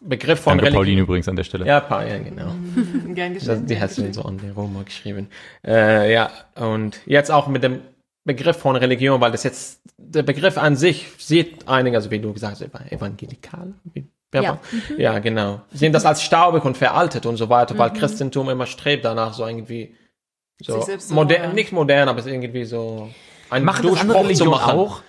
Begriff 0.00 0.40
von 0.40 0.52
Danke, 0.52 0.64
Religion. 0.66 0.80
Pauline 0.84 1.00
übrigens 1.02 1.28
an 1.28 1.36
der 1.36 1.44
Stelle. 1.44 1.66
Ja, 1.66 1.80
Pa- 1.80 2.04
ja, 2.04 2.18
genau. 2.18 2.52
Gern 3.14 3.34
Das, 3.34 3.44
geschehen. 3.44 3.66
die 3.66 3.80
hast 3.80 3.98
du 3.98 4.12
so 4.14 4.22
an 4.22 4.38
den 4.38 4.52
Roma 4.52 4.82
geschrieben. 4.84 5.28
Äh, 5.66 6.12
ja, 6.12 6.30
und 6.54 7.00
jetzt 7.04 7.30
auch 7.30 7.48
mit 7.48 7.62
dem 7.64 7.80
Begriff 8.24 8.56
von 8.58 8.76
Religion, 8.76 9.20
weil 9.20 9.32
das 9.32 9.42
jetzt, 9.42 9.80
der 9.98 10.22
Begriff 10.22 10.56
an 10.56 10.76
sich 10.76 11.08
sieht 11.18 11.66
einige, 11.68 11.96
also 11.96 12.10
wie 12.10 12.20
du 12.20 12.32
gesagt 12.32 12.60
hast, 12.60 12.92
evangelikal, 12.92 13.74
wie, 13.92 14.06
Ja. 14.32 14.58
ja, 14.96 15.18
genau, 15.18 15.62
sehen 15.72 15.92
das 15.92 16.04
als 16.06 16.22
staubig 16.22 16.64
und 16.64 16.76
veraltet 16.76 17.26
und 17.26 17.36
so 17.38 17.48
weiter, 17.48 17.76
weil 17.76 17.92
Christentum 17.92 18.48
immer 18.50 18.66
strebt 18.66 19.04
danach 19.04 19.32
so 19.34 19.46
irgendwie, 19.46 19.94
so, 20.60 20.80
zu 20.80 21.14
modern, 21.14 21.54
nicht 21.54 21.72
modern, 21.72 22.08
aber 22.08 22.18
es 22.18 22.26
ist 22.26 22.32
irgendwie 22.32 22.64
so 22.64 23.10
ein 23.50 23.64
Machen 23.64 23.86
das 23.88 24.00
andere 24.00 24.20
Religionen 24.20 24.50
machen. 24.50 24.78
auch? 24.78 25.02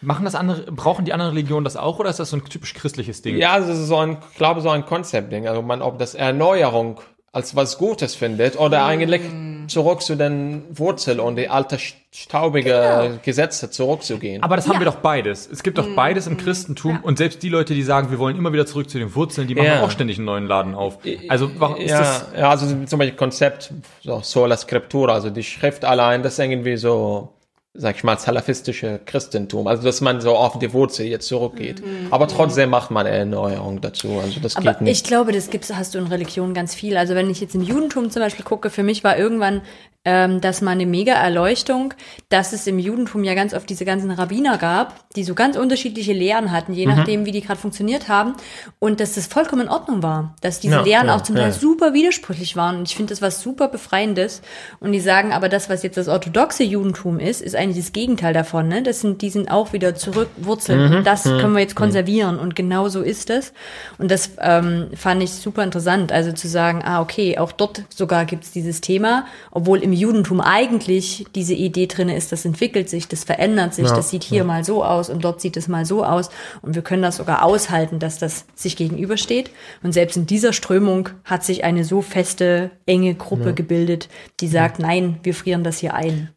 Machen 0.00 0.24
das 0.26 0.34
andere, 0.34 0.70
brauchen 0.70 1.06
die 1.06 1.14
anderen 1.14 1.32
Religionen 1.32 1.64
das 1.64 1.76
auch 1.76 1.98
oder 1.98 2.10
ist 2.10 2.20
das 2.20 2.30
so 2.30 2.36
ein 2.36 2.44
typisch 2.44 2.74
christliches 2.74 3.22
Ding? 3.22 3.38
Ja, 3.38 3.58
das 3.58 3.68
ist 3.68 3.86
so 3.86 3.96
ein, 3.96 4.18
ich 4.30 4.36
glaube, 4.36 4.60
so 4.60 4.68
ein 4.68 4.84
Konzeptding. 4.84 5.48
Also 5.48 5.62
man, 5.62 5.80
ob 5.80 5.98
das 5.98 6.14
Erneuerung 6.14 7.00
als 7.32 7.56
was 7.56 7.78
Gutes 7.78 8.14
findet 8.14 8.58
oder 8.58 8.84
eigentlich 8.84 9.22
zurück 9.68 10.02
zu 10.02 10.16
den 10.16 10.64
Wurzeln 10.70 11.20
und 11.20 11.36
die 11.36 11.48
alte 11.48 11.78
staubige 12.12 13.18
Gesetze 13.22 13.70
zurückzugehen. 13.70 14.42
Aber 14.42 14.56
das 14.56 14.68
haben 14.68 14.78
wir 14.78 14.84
doch 14.86 14.96
beides. 14.96 15.48
Es 15.50 15.62
gibt 15.62 15.78
doch 15.78 15.94
beides 15.96 16.26
im 16.26 16.36
Christentum 16.36 17.00
und 17.02 17.18
selbst 17.18 17.42
die 17.42 17.48
Leute, 17.48 17.74
die 17.74 17.82
sagen, 17.82 18.10
wir 18.10 18.18
wollen 18.18 18.36
immer 18.36 18.52
wieder 18.52 18.66
zurück 18.66 18.88
zu 18.88 18.98
den 18.98 19.14
Wurzeln, 19.14 19.48
die 19.48 19.54
machen 19.54 19.66
Ja. 19.66 19.82
auch 19.82 19.90
ständig 19.90 20.18
einen 20.18 20.26
neuen 20.26 20.46
Laden 20.46 20.74
auf. 20.74 20.98
Also 21.28 21.50
warum 21.58 21.76
ist 21.76 21.90
ja, 21.90 21.98
das? 21.98 22.26
ja, 22.36 22.50
also 22.50 22.66
zum 22.84 22.98
Beispiel 22.98 23.16
Konzept 23.16 23.72
so 24.02 24.20
Sola 24.22 24.56
Scriptura, 24.56 25.14
also 25.14 25.30
die 25.30 25.42
Schrift 25.42 25.84
allein, 25.84 26.22
das 26.22 26.34
ist 26.34 26.38
irgendwie 26.38 26.76
so, 26.76 27.32
sag 27.76 27.96
ich 27.96 28.04
mal, 28.04 28.16
salafistische 28.18 29.00
Christentum. 29.04 29.66
Also 29.66 29.82
dass 29.82 30.00
man 30.00 30.20
so 30.20 30.36
auf 30.36 30.58
die 30.60 30.72
Wurzel 30.72 31.06
jetzt 31.06 31.26
zurückgeht. 31.26 31.82
Aber 32.10 32.28
trotzdem 32.28 32.70
macht 32.70 32.92
man 32.92 33.04
eine 33.04 33.16
Erneuerung 33.16 33.80
dazu. 33.80 34.20
Also 34.22 34.38
das 34.40 34.54
Aber 34.56 34.72
geht 34.72 34.80
nicht. 34.82 34.98
ich 34.98 35.04
glaube, 35.04 35.32
das 35.32 35.50
gibt's, 35.50 35.74
hast 35.74 35.94
du 35.94 35.98
in 35.98 36.06
Religion 36.06 36.54
ganz 36.54 36.74
viel. 36.74 36.96
Also 36.96 37.16
wenn 37.16 37.28
ich 37.30 37.40
jetzt 37.40 37.56
im 37.56 37.62
Judentum 37.62 38.10
zum 38.10 38.22
Beispiel 38.22 38.44
gucke, 38.44 38.70
für 38.70 38.84
mich 38.84 39.02
war 39.02 39.18
irgendwann 39.18 39.62
ähm, 40.04 40.40
das 40.40 40.60
mal 40.60 40.72
eine 40.72 40.86
mega 40.86 41.14
Erleuchtung, 41.14 41.94
dass 42.28 42.52
es 42.52 42.66
im 42.66 42.78
Judentum 42.78 43.24
ja 43.24 43.34
ganz 43.34 43.54
oft 43.54 43.68
diese 43.70 43.84
ganzen 43.84 44.10
Rabbiner 44.10 44.58
gab, 44.58 45.08
die 45.16 45.24
so 45.24 45.34
ganz 45.34 45.56
unterschiedliche 45.56 46.12
Lehren 46.12 46.52
hatten, 46.52 46.74
je 46.74 46.86
nachdem, 46.86 47.24
wie 47.24 47.32
die 47.32 47.40
gerade 47.40 47.58
funktioniert 47.58 48.08
haben. 48.08 48.34
Und 48.78 49.00
dass 49.00 49.14
das 49.14 49.26
vollkommen 49.26 49.62
in 49.62 49.68
Ordnung 49.68 50.02
war. 50.02 50.34
Dass 50.42 50.60
diese 50.60 50.74
Ja, 50.74 50.82
Lehren 50.82 51.06
ja, 51.06 51.16
auch 51.16 51.22
zum 51.22 51.36
Teil 51.36 51.46
ja. 51.46 51.52
super 51.52 51.94
widersprüchlich 51.94 52.54
waren. 52.56 52.76
Und 52.76 52.88
ich 52.88 52.96
finde 52.96 53.10
das 53.14 53.22
was 53.22 53.40
super 53.40 53.68
Befreiendes. 53.68 54.42
Und 54.80 54.92
die 54.92 55.00
sagen 55.00 55.32
aber, 55.32 55.48
das, 55.48 55.70
was 55.70 55.82
jetzt 55.82 55.96
das 55.96 56.08
orthodoxe 56.08 56.64
Judentum 56.64 57.18
ist, 57.18 57.40
ist 57.40 57.56
eigentlich 57.56 57.82
das 57.82 57.92
Gegenteil 57.92 58.34
davon. 58.34 58.68
Ne? 58.68 58.82
Das 58.82 59.00
sind, 59.00 59.22
die 59.22 59.30
sind 59.30 59.50
auch 59.50 59.72
wieder 59.72 59.94
zurückwurzeln. 59.94 60.90
Mhm, 60.90 60.96
Und 60.96 61.06
das 61.06 61.22
können 61.22 61.52
wir 61.52 61.60
jetzt 61.60 61.76
konservieren. 61.76 62.38
Und 62.38 62.56
genau 62.56 62.88
so 62.88 63.00
ist 63.00 63.30
es. 63.30 63.54
Und 63.96 64.10
das 64.10 64.32
ähm, 64.38 64.88
fand 64.94 65.22
ich 65.22 65.30
super 65.30 65.62
interessant. 65.64 66.12
Also 66.12 66.32
zu 66.32 66.48
sagen, 66.48 66.82
ah, 66.84 67.00
okay, 67.00 67.38
auch 67.38 67.52
dort 67.52 67.84
sogar 67.88 68.26
gibt's 68.26 68.50
dieses 68.52 68.82
Thema, 68.82 69.24
obwohl 69.50 69.82
im 69.82 69.93
Judentum 69.94 70.40
eigentlich 70.40 71.26
diese 71.34 71.54
Idee 71.54 71.86
drin 71.86 72.08
ist, 72.08 72.32
das 72.32 72.44
entwickelt 72.44 72.88
sich, 72.88 73.08
das 73.08 73.24
verändert 73.24 73.74
sich, 73.74 73.88
Ja, 73.88 73.96
das 73.96 74.10
sieht 74.10 74.24
hier 74.24 74.44
mal 74.44 74.64
so 74.64 74.84
aus 74.84 75.10
und 75.10 75.24
dort 75.24 75.40
sieht 75.40 75.56
es 75.56 75.68
mal 75.68 75.86
so 75.86 76.04
aus. 76.04 76.30
Und 76.62 76.74
wir 76.74 76.82
können 76.82 77.02
das 77.02 77.16
sogar 77.16 77.44
aushalten, 77.44 77.98
dass 77.98 78.18
das 78.18 78.44
sich 78.54 78.76
gegenübersteht. 78.76 79.50
Und 79.82 79.92
selbst 79.92 80.16
in 80.16 80.26
dieser 80.26 80.52
Strömung 80.52 81.08
hat 81.24 81.44
sich 81.44 81.64
eine 81.64 81.84
so 81.84 82.02
feste, 82.02 82.70
enge 82.86 83.14
Gruppe 83.14 83.54
gebildet, 83.54 84.08
die 84.40 84.48
sagt, 84.48 84.78
nein, 84.78 85.18
wir 85.22 85.34
frieren 85.34 85.64
das 85.64 85.78
hier 85.78 85.94
ein. 85.94 86.30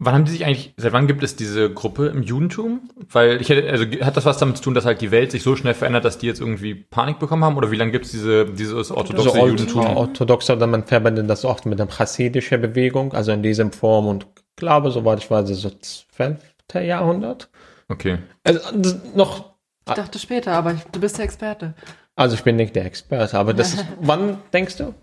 Wann 0.00 0.14
haben 0.14 0.24
die 0.24 0.30
sich 0.30 0.44
eigentlich, 0.46 0.74
seit 0.76 0.92
wann 0.92 1.08
gibt 1.08 1.24
es 1.24 1.34
diese 1.34 1.72
Gruppe 1.72 2.06
im 2.06 2.22
Judentum? 2.22 2.88
Weil 3.10 3.40
ich 3.40 3.48
hätte, 3.48 3.68
also 3.68 3.84
hat 4.00 4.16
das 4.16 4.24
was 4.24 4.38
damit 4.38 4.56
zu 4.58 4.62
tun, 4.62 4.74
dass 4.74 4.84
halt 4.84 5.00
die 5.00 5.10
Welt 5.10 5.32
sich 5.32 5.42
so 5.42 5.56
schnell 5.56 5.74
verändert, 5.74 6.04
dass 6.04 6.18
die 6.18 6.26
jetzt 6.26 6.40
irgendwie 6.40 6.74
Panik 6.74 7.18
bekommen 7.18 7.44
haben? 7.44 7.56
Oder 7.56 7.72
wie 7.72 7.76
lange 7.76 7.90
gibt 7.90 8.04
es 8.04 8.12
diese, 8.12 8.46
dieses 8.46 8.92
orthodoxe 8.92 9.30
so 9.30 9.34
old, 9.34 9.58
Judentum? 9.58 9.84
orthodox, 9.96 10.48
oder 10.50 10.68
man 10.68 10.84
verbindet 10.84 11.28
das 11.28 11.44
oft 11.44 11.66
mit 11.66 11.80
der 11.80 11.88
chassidischen 11.88 12.60
Bewegung, 12.60 13.12
also 13.12 13.32
in 13.32 13.42
diesem 13.42 13.72
Form 13.72 14.06
und 14.06 14.26
ich 14.36 14.56
glaube, 14.56 14.92
soweit 14.92 15.18
ich 15.18 15.28
weiß, 15.30 15.48
so 15.48 15.70
12. 15.70 16.36
Jahrhundert. 16.74 17.48
Okay. 17.88 18.18
Also 18.44 18.60
noch, 19.16 19.54
Ich 19.88 19.94
dachte 19.94 20.18
später, 20.20 20.52
aber 20.52 20.74
ich- 20.74 20.84
du 20.92 21.00
bist 21.00 21.18
der 21.18 21.24
Experte. 21.24 21.74
also 22.14 22.34
ich 22.36 22.44
bin 22.44 22.54
nicht 22.56 22.76
der 22.76 22.84
Experte, 22.84 23.36
aber 23.36 23.52
das 23.52 23.74
ist, 23.74 23.84
wann 24.00 24.38
denkst 24.52 24.76
du? 24.76 24.94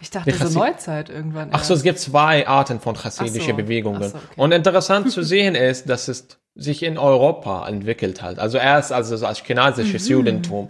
Ich 0.00 0.10
dachte 0.10 0.30
so 0.32 0.44
Chassid- 0.44 0.54
Neuzeit 0.58 1.10
irgendwann. 1.10 1.48
Ach 1.52 1.64
so, 1.64 1.74
es 1.74 1.82
gibt 1.82 1.98
zwei 1.98 2.46
Arten 2.46 2.80
von 2.80 2.94
chassidischen 2.96 3.50
so. 3.50 3.56
Bewegungen. 3.56 4.02
So, 4.02 4.08
okay. 4.16 4.18
Und 4.36 4.52
interessant 4.52 5.10
zu 5.10 5.22
sehen 5.22 5.54
ist, 5.54 5.88
dass 5.88 6.08
es 6.08 6.26
sich 6.54 6.82
in 6.82 6.98
Europa 6.98 7.66
entwickelt 7.68 8.20
hat. 8.22 8.38
Also 8.38 8.58
erst 8.58 8.92
also 8.92 9.16
so 9.16 9.26
als 9.26 9.38
chinesisches 9.44 10.04
Mhm. 10.06 10.10
Judentum. 10.12 10.68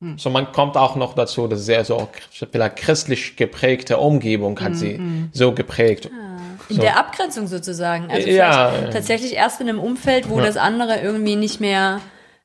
Hm. 0.00 0.18
So 0.18 0.30
man 0.30 0.52
kommt 0.52 0.76
auch 0.76 0.96
noch 0.96 1.14
dazu, 1.14 1.46
dass 1.46 1.64
sehr 1.64 1.84
so 1.84 2.08
vielleicht 2.50 2.76
christlich 2.76 3.36
geprägte 3.36 3.98
Umgebung 3.98 4.58
hat 4.60 4.76
sie 4.76 4.98
Mhm. 4.98 5.28
so 5.32 5.52
geprägt. 5.52 6.10
In 6.68 6.76
So. 6.76 6.82
der 6.82 6.98
Abgrenzung 6.98 7.46
sozusagen. 7.46 8.10
Also 8.10 8.28
ja. 8.28 8.72
tatsächlich 8.92 9.34
erst 9.34 9.60
in 9.60 9.68
einem 9.68 9.78
Umfeld, 9.80 10.28
wo 10.28 10.38
Ja. 10.38 10.44
das 10.46 10.56
andere 10.56 11.00
irgendwie 11.00 11.36
nicht 11.36 11.60
mehr, 11.60 12.00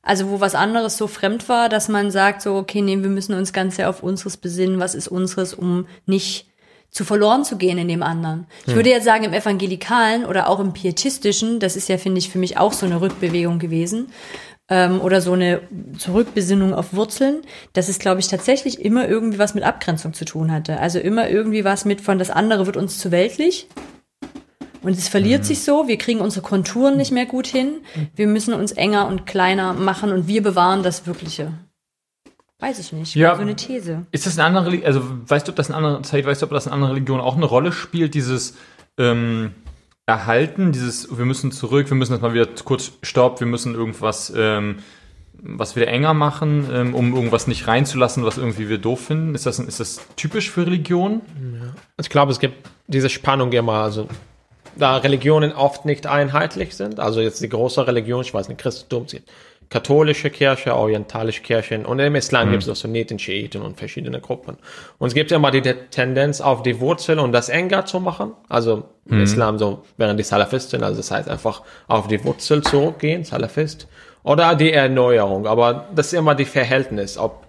also 0.08 0.30
wo 0.30 0.40
was 0.40 0.54
anderes 0.54 0.96
so 0.96 1.06
fremd 1.06 1.48
war, 1.48 1.68
dass 1.68 1.88
man 1.88 2.10
sagt 2.10 2.40
so, 2.40 2.56
okay, 2.56 2.80
nee, 2.80 2.96
wir 3.00 3.10
müssen 3.10 3.34
uns 3.34 3.52
ganz 3.52 3.76
sehr 3.76 3.90
auf 3.90 4.02
unseres 4.02 4.38
besinnen, 4.38 4.80
was 4.80 4.94
ist 4.94 5.08
unseres, 5.08 5.52
um 5.52 5.86
nicht 6.06 6.46
zu 6.90 7.04
verloren 7.04 7.44
zu 7.44 7.58
gehen 7.58 7.76
in 7.76 7.88
dem 7.88 8.02
anderen. 8.02 8.46
Ich 8.66 8.74
würde 8.74 8.88
jetzt 8.88 9.04
sagen, 9.04 9.24
im 9.24 9.34
Evangelikalen 9.34 10.24
oder 10.24 10.48
auch 10.48 10.60
im 10.60 10.72
Pietistischen, 10.72 11.60
das 11.60 11.76
ist 11.76 11.90
ja, 11.90 11.98
finde 11.98 12.18
ich, 12.18 12.30
für 12.30 12.38
mich 12.38 12.56
auch 12.56 12.72
so 12.72 12.86
eine 12.86 13.02
Rückbewegung 13.02 13.58
gewesen, 13.58 14.06
ähm, 14.70 15.00
oder 15.02 15.20
so 15.20 15.34
eine 15.34 15.60
Zurückbesinnung 15.98 16.72
auf 16.72 16.94
Wurzeln, 16.94 17.42
dass 17.74 17.90
es, 17.90 17.98
glaube 17.98 18.20
ich, 18.20 18.28
tatsächlich 18.28 18.80
immer 18.82 19.08
irgendwie 19.08 19.38
was 19.38 19.54
mit 19.54 19.64
Abgrenzung 19.64 20.14
zu 20.14 20.24
tun 20.24 20.50
hatte. 20.50 20.80
Also 20.80 20.98
immer 20.98 21.28
irgendwie 21.28 21.64
was 21.64 21.84
mit 21.84 22.00
von 22.00 22.18
das 22.18 22.30
andere 22.30 22.64
wird 22.64 22.78
uns 22.78 22.98
zu 22.98 23.10
weltlich. 23.10 23.68
Und 24.82 24.92
es 24.92 25.08
verliert 25.08 25.44
sich 25.44 25.62
so, 25.62 25.88
wir 25.88 25.98
kriegen 25.98 26.20
unsere 26.20 26.42
Konturen 26.42 26.96
nicht 26.96 27.12
mehr 27.12 27.26
gut 27.26 27.46
hin. 27.46 27.80
Wir 28.14 28.26
müssen 28.26 28.54
uns 28.54 28.72
enger 28.72 29.08
und 29.08 29.26
kleiner 29.26 29.72
machen 29.72 30.12
und 30.12 30.28
wir 30.28 30.42
bewahren 30.42 30.82
das 30.82 31.06
Wirkliche. 31.06 31.52
Weiß 32.60 32.78
ich 32.78 32.92
nicht. 32.92 33.14
Ja. 33.14 33.36
So 33.36 33.42
eine 33.42 33.54
These. 33.54 34.06
Ist 34.10 34.26
das 34.26 34.38
eine 34.38 34.46
andere, 34.58 34.74
Reli- 34.74 34.84
also 34.84 35.02
weißt 35.26 35.46
du, 35.46 35.52
ob 35.52 35.56
das 35.56 35.68
in 35.68 35.74
anderen 35.74 36.02
Zeit, 36.04 36.26
weißt 36.26 36.42
du, 36.42 36.46
ob 36.46 36.52
das 36.52 36.66
in 36.66 36.72
anderen 36.72 36.94
Religionen 36.94 37.20
auch 37.20 37.36
eine 37.36 37.44
Rolle 37.44 37.70
spielt, 37.72 38.14
dieses 38.14 38.56
ähm, 38.98 39.52
Erhalten, 40.06 40.72
dieses, 40.72 41.16
wir 41.16 41.24
müssen 41.24 41.52
zurück, 41.52 41.88
wir 41.88 41.96
müssen 41.96 42.12
jetzt 42.12 42.22
mal 42.22 42.34
wieder 42.34 42.48
kurz 42.64 42.92
Stopp, 43.02 43.40
wir 43.40 43.46
müssen 43.46 43.74
irgendwas, 43.74 44.32
ähm, 44.36 44.78
was 45.40 45.76
wieder 45.76 45.86
enger 45.86 46.14
machen, 46.14 46.66
ähm, 46.72 46.94
um 46.96 47.14
irgendwas 47.14 47.46
nicht 47.46 47.68
reinzulassen, 47.68 48.24
was 48.24 48.38
irgendwie 48.38 48.68
wir 48.68 48.78
doof 48.78 49.06
finden. 49.06 49.36
Ist 49.36 49.46
das, 49.46 49.60
ist 49.60 49.78
das 49.78 50.00
typisch 50.16 50.50
für 50.50 50.66
Religionen? 50.66 51.20
Ich 52.00 52.10
glaube, 52.10 52.32
es 52.32 52.40
gibt 52.40 52.68
diese 52.88 53.08
Spannung 53.08 53.52
immer, 53.52 53.74
also 53.74 54.08
da 54.78 54.96
Religionen 54.96 55.52
oft 55.52 55.84
nicht 55.84 56.06
einheitlich 56.06 56.76
sind, 56.76 57.00
also 57.00 57.20
jetzt 57.20 57.42
die 57.42 57.48
große 57.48 57.86
Religion, 57.86 58.22
ich 58.22 58.32
weiß 58.32 58.48
nicht, 58.48 58.60
Christentum, 58.60 59.06
katholische 59.70 60.30
Kirche, 60.30 60.74
orientalische 60.74 61.42
Kirchen 61.42 61.84
und 61.84 61.98
im 61.98 62.14
Islam 62.14 62.50
gibt 62.50 62.62
es 62.62 62.68
auch 62.68 62.76
Sunniten, 62.76 63.18
Schiiten 63.18 63.60
und 63.60 63.76
verschiedene 63.76 64.20
Gruppen. 64.20 64.56
Und 64.98 65.08
es 65.08 65.14
gibt 65.14 65.30
immer 65.30 65.50
die 65.50 65.60
Tendenz 65.60 66.40
auf 66.40 66.62
die 66.62 66.80
Wurzel 66.80 67.18
und 67.18 67.32
das 67.32 67.48
enger 67.48 67.84
zu 67.84 68.00
machen, 68.00 68.32
also 68.48 68.84
im 69.06 69.22
Islam 69.22 69.58
so, 69.58 69.82
während 69.96 70.18
die 70.18 70.24
Salafisten, 70.24 70.82
also 70.82 70.98
das 70.98 71.10
heißt 71.10 71.28
einfach 71.28 71.62
auf 71.86 72.08
die 72.08 72.22
Wurzel 72.24 72.62
zurückgehen, 72.62 73.24
Salafist, 73.24 73.88
oder 74.22 74.54
die 74.54 74.72
Erneuerung, 74.72 75.46
aber 75.46 75.88
das 75.94 76.08
ist 76.08 76.12
immer 76.14 76.34
die 76.34 76.44
Verhältnis, 76.44 77.18
ob 77.18 77.47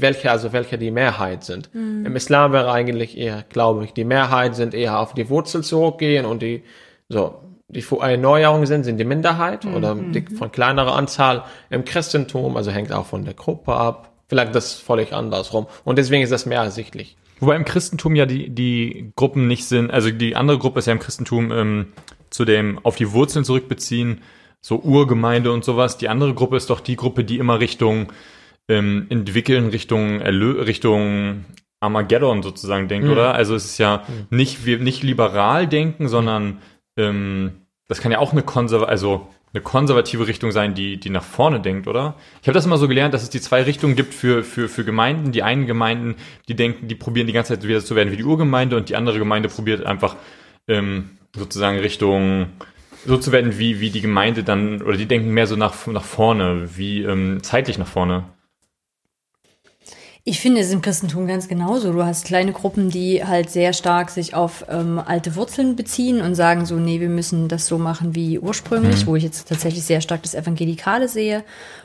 welche, 0.00 0.30
also 0.30 0.52
welche 0.52 0.78
die 0.78 0.90
Mehrheit 0.90 1.44
sind. 1.44 1.70
Im 1.72 2.14
Islam 2.16 2.52
wäre 2.52 2.70
eigentlich 2.70 3.16
eher, 3.16 3.44
glaube 3.48 3.84
ich, 3.84 3.92
die 3.92 4.04
Mehrheit 4.04 4.54
sind 4.54 4.74
eher 4.74 4.98
auf 4.98 5.14
die 5.14 5.28
Wurzel 5.30 5.62
zurückgehen 5.62 6.26
und 6.26 6.42
die, 6.42 6.62
so, 7.08 7.40
die 7.68 7.82
Fu- 7.82 8.00
Erneuerung 8.00 8.66
sind, 8.66 8.84
sind 8.84 8.98
die 8.98 9.04
Minderheit 9.04 9.64
oder 9.64 9.94
die 9.94 10.22
von 10.22 10.52
kleinerer 10.52 10.94
Anzahl. 10.94 11.44
Im 11.70 11.84
Christentum, 11.84 12.56
also 12.56 12.70
hängt 12.70 12.92
auch 12.92 13.06
von 13.06 13.24
der 13.24 13.34
Gruppe 13.34 13.74
ab. 13.74 14.12
Vielleicht 14.28 14.54
das 14.54 14.74
völlig 14.74 15.12
andersrum. 15.12 15.66
Und 15.84 15.98
deswegen 15.98 16.22
ist 16.22 16.32
das 16.32 16.46
mehr 16.46 16.60
ersichtlich. 16.60 17.16
Wobei 17.38 17.54
im 17.54 17.64
Christentum 17.64 18.16
ja 18.16 18.26
die, 18.26 18.50
die 18.50 19.12
Gruppen 19.14 19.46
nicht 19.46 19.66
sind, 19.66 19.90
also 19.90 20.10
die 20.10 20.36
andere 20.36 20.58
Gruppe 20.58 20.80
ist 20.80 20.86
ja 20.86 20.92
im 20.92 20.98
Christentum 20.98 21.52
ähm, 21.52 21.92
zu 22.30 22.44
dem 22.44 22.80
auf 22.82 22.96
die 22.96 23.12
Wurzeln 23.12 23.44
zurückbeziehen, 23.44 24.22
so 24.60 24.78
Urgemeinde 24.80 25.52
und 25.52 25.64
sowas. 25.64 25.96
Die 25.96 26.08
andere 26.08 26.34
Gruppe 26.34 26.56
ist 26.56 26.70
doch 26.70 26.80
die 26.80 26.96
Gruppe, 26.96 27.24
die 27.24 27.38
immer 27.38 27.60
Richtung 27.60 28.08
ähm, 28.68 29.06
entwickeln, 29.08 29.68
Richtung 29.68 30.20
Erlö 30.20 30.62
Richtung 30.62 31.44
Armageddon 31.80 32.42
sozusagen 32.42 32.88
denkt, 32.88 33.08
oder? 33.08 33.34
Also 33.34 33.54
es 33.54 33.64
ist 33.66 33.78
ja 33.78 34.02
nicht, 34.30 34.64
wir 34.64 34.78
nicht 34.78 35.02
liberal 35.02 35.66
denken, 35.66 36.08
sondern 36.08 36.58
ähm, 36.96 37.52
das 37.86 38.00
kann 38.00 38.12
ja 38.12 38.18
auch 38.18 38.32
eine 38.32 38.42
konserv 38.42 38.82
also 38.82 39.28
eine 39.52 39.62
konservative 39.62 40.26
Richtung 40.26 40.52
sein, 40.52 40.74
die, 40.74 40.98
die 40.98 41.08
nach 41.08 41.22
vorne 41.22 41.60
denkt, 41.60 41.86
oder? 41.86 42.14
Ich 42.42 42.48
habe 42.48 42.54
das 42.54 42.66
immer 42.66 42.76
so 42.76 42.88
gelernt, 42.88 43.14
dass 43.14 43.22
es 43.22 43.30
die 43.30 43.40
zwei 43.40 43.62
Richtungen 43.62 43.96
gibt 43.96 44.12
für, 44.12 44.42
für, 44.42 44.68
für 44.68 44.84
Gemeinden. 44.84 45.32
Die 45.32 45.42
einen 45.42 45.66
Gemeinden, 45.66 46.16
die 46.48 46.54
denken, 46.54 46.88
die 46.88 46.94
probieren 46.94 47.26
die 47.26 47.32
ganze 47.32 47.54
Zeit 47.54 47.66
wieder 47.66 47.82
zu 47.82 47.96
werden 47.96 48.12
wie 48.12 48.18
die 48.18 48.24
Urgemeinde 48.24 48.76
und 48.76 48.90
die 48.90 48.96
andere 48.96 49.18
Gemeinde 49.18 49.48
probiert 49.48 49.86
einfach 49.86 50.16
ähm, 50.68 51.10
sozusagen 51.34 51.78
Richtung 51.78 52.48
so 53.06 53.16
zu 53.16 53.32
werden 53.32 53.58
wie, 53.58 53.80
wie 53.80 53.90
die 53.90 54.00
Gemeinde 54.00 54.42
dann, 54.42 54.82
oder 54.82 54.96
die 54.96 55.06
denken 55.06 55.30
mehr 55.30 55.46
so 55.46 55.56
nach, 55.56 55.86
nach 55.86 56.04
vorne, 56.04 56.68
wie 56.76 57.02
ähm, 57.02 57.38
zeitlich 57.42 57.78
nach 57.78 57.86
vorne. 57.86 58.24
Ich 60.28 60.40
finde 60.40 60.60
es 60.60 60.72
im 60.72 60.82
Christentum 60.82 61.28
ganz 61.28 61.46
genauso. 61.46 61.92
Du 61.92 62.04
hast 62.04 62.24
kleine 62.24 62.50
Gruppen, 62.50 62.90
die 62.90 63.24
halt 63.24 63.48
sehr 63.48 63.72
stark 63.72 64.10
sich 64.10 64.34
auf 64.34 64.64
ähm, 64.68 64.98
alte 64.98 65.36
Wurzeln 65.36 65.76
beziehen 65.76 66.20
und 66.20 66.34
sagen 66.34 66.66
so, 66.66 66.74
nee, 66.74 66.98
wir 66.98 67.08
müssen 67.08 67.46
das 67.46 67.68
so 67.68 67.78
machen 67.78 68.16
wie 68.16 68.40
ursprünglich, 68.40 69.06
wo 69.06 69.14
ich 69.14 69.22
jetzt 69.22 69.48
tatsächlich 69.48 69.84
sehr 69.84 70.00
stark 70.00 70.24
das 70.24 70.34
Evangelikale 70.34 71.06
sehe. 71.06 71.44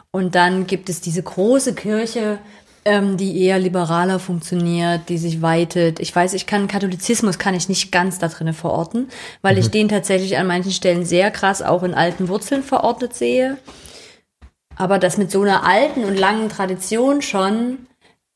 Und 0.09 0.33
dann 0.33 0.65
gibt 0.65 0.89
es 0.89 1.01
diese 1.01 1.21
große 1.21 1.75
Kirche, 1.75 2.39
ähm, 2.83 3.15
die 3.15 3.43
eher 3.43 3.59
liberaler 3.59 4.17
funktioniert, 4.17 5.01
die 5.09 5.19
sich 5.19 5.43
weitet. 5.43 5.99
Ich 5.99 6.15
weiß, 6.15 6.33
ich 6.33 6.47
kann 6.47 6.67
Katholizismus 6.67 7.37
kann 7.37 7.53
ich 7.53 7.69
nicht 7.69 7.91
ganz 7.91 8.17
da 8.17 8.27
drinne 8.27 8.53
verorten, 8.53 9.09
weil 9.43 9.59
ich 9.59 9.69
den 9.69 9.87
tatsächlich 9.87 10.39
an 10.39 10.47
manchen 10.47 10.71
Stellen 10.71 11.05
sehr 11.05 11.29
krass 11.29 11.61
auch 11.61 11.83
in 11.83 11.93
alten 11.93 12.27
Wurzeln 12.27 12.63
verortet 12.63 13.13
sehe. 13.13 13.59
Aber 14.77 14.97
das 14.97 15.19
mit 15.19 15.29
so 15.29 15.43
einer 15.43 15.63
alten 15.63 16.05
und 16.05 16.17
langen 16.17 16.49
Tradition 16.49 17.21
schon, 17.21 17.85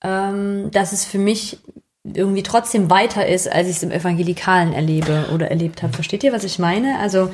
ähm, 0.05 0.69
dass 0.71 0.91
es 0.93 1.03
für 1.03 1.17
mich 1.17 1.57
irgendwie 2.03 2.43
trotzdem 2.43 2.91
weiter 2.91 3.25
ist, 3.25 3.51
als 3.51 3.67
ich 3.67 3.77
es 3.77 3.83
im 3.83 3.89
Evangelikalen 3.91 4.73
erlebe 4.73 5.29
oder 5.33 5.49
erlebt 5.49 5.81
habe. 5.81 5.93
Versteht 5.93 6.23
ihr, 6.23 6.31
was 6.31 6.43
ich 6.43 6.59
meine? 6.59 6.99
Also 6.99 7.31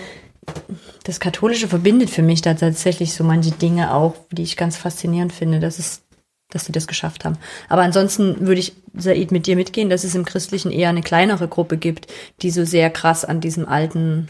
das 1.03 1.19
Katholische 1.19 1.67
verbindet 1.67 2.09
für 2.09 2.21
mich 2.21 2.41
da 2.41 2.53
tatsächlich 2.53 3.13
so 3.13 3.25
manche 3.25 3.51
Dinge 3.51 3.93
auch, 3.93 4.15
die 4.31 4.43
ich 4.43 4.55
ganz 4.55 4.77
faszinierend 4.77 5.33
finde, 5.33 5.59
dass 5.59 5.77
es, 5.77 6.03
dass 6.49 6.65
sie 6.65 6.71
das 6.71 6.87
geschafft 6.87 7.25
haben. 7.25 7.37
Aber 7.67 7.81
ansonsten 7.81 8.47
würde 8.47 8.61
ich, 8.61 8.73
Said, 8.93 9.31
mit 9.31 9.47
dir 9.47 9.57
mitgehen, 9.57 9.89
dass 9.89 10.05
es 10.05 10.15
im 10.15 10.25
Christlichen 10.25 10.71
eher 10.71 10.89
eine 10.89 11.01
kleinere 11.01 11.49
Gruppe 11.49 11.77
gibt, 11.77 12.07
die 12.41 12.51
so 12.51 12.63
sehr 12.63 12.89
krass 12.89 13.25
an 13.25 13.41
diesen 13.41 13.65
alten 13.67 14.29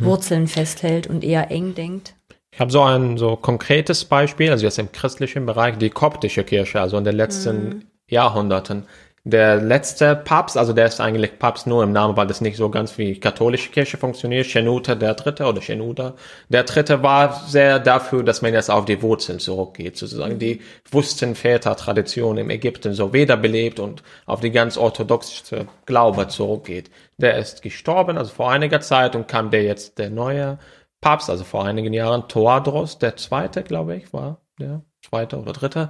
Wurzeln 0.00 0.48
festhält 0.48 1.06
und 1.06 1.24
eher 1.24 1.50
eng 1.50 1.74
denkt. 1.74 2.14
Ich 2.58 2.60
habe 2.60 2.72
so 2.72 2.82
ein 2.82 3.18
so 3.18 3.36
konkretes 3.36 4.04
Beispiel, 4.04 4.50
also 4.50 4.64
jetzt 4.64 4.80
im 4.80 4.90
christlichen 4.90 5.46
Bereich, 5.46 5.78
die 5.78 5.90
koptische 5.90 6.42
Kirche, 6.42 6.80
also 6.80 6.98
in 6.98 7.04
den 7.04 7.14
letzten 7.14 7.84
Jahrhunderten. 8.08 8.84
Der 9.22 9.60
letzte 9.60 10.16
Papst, 10.16 10.56
also 10.56 10.72
der 10.72 10.86
ist 10.86 11.00
eigentlich 11.00 11.38
Papst 11.38 11.68
nur 11.68 11.84
im 11.84 11.92
Namen, 11.92 12.16
weil 12.16 12.26
das 12.26 12.40
nicht 12.40 12.56
so 12.56 12.68
ganz 12.68 12.98
wie 12.98 13.20
katholische 13.20 13.70
Kirche 13.70 13.96
funktioniert. 13.96 14.46
Shenouda 14.46 14.96
der 14.96 15.14
Dritte 15.14 15.44
oder 15.44 15.62
Shenouda 15.62 16.14
der 16.48 16.64
Dritte 16.64 17.00
war 17.04 17.44
sehr 17.46 17.78
dafür, 17.78 18.24
dass 18.24 18.42
man 18.42 18.52
jetzt 18.52 18.72
auf 18.72 18.86
die 18.86 19.02
Wurzeln 19.02 19.38
zurückgeht, 19.38 19.96
sozusagen 19.96 20.40
die 20.40 20.60
Wüstenväter-Tradition 20.90 22.38
im 22.38 22.50
Ägypten 22.50 22.92
so 22.92 23.12
wiederbelebt 23.12 23.78
und 23.78 24.02
auf 24.26 24.40
die 24.40 24.50
ganz 24.50 24.76
orthodoxe 24.76 25.68
Glaube 25.86 26.26
zurückgeht. 26.26 26.90
Der 27.18 27.38
ist 27.38 27.62
gestorben, 27.62 28.18
also 28.18 28.32
vor 28.32 28.50
einiger 28.50 28.80
Zeit 28.80 29.14
und 29.14 29.28
kam 29.28 29.52
der 29.52 29.62
jetzt 29.62 29.98
der 29.98 30.10
neue 30.10 30.58
Papst, 31.00 31.30
also 31.30 31.44
vor 31.44 31.64
einigen 31.64 31.92
Jahren, 31.92 32.28
Toadros, 32.28 32.98
der 32.98 33.16
zweite, 33.16 33.62
glaube 33.62 33.96
ich, 33.96 34.12
war 34.12 34.38
der 34.58 34.82
zweite 35.02 35.38
oder 35.38 35.52
dritte. 35.52 35.88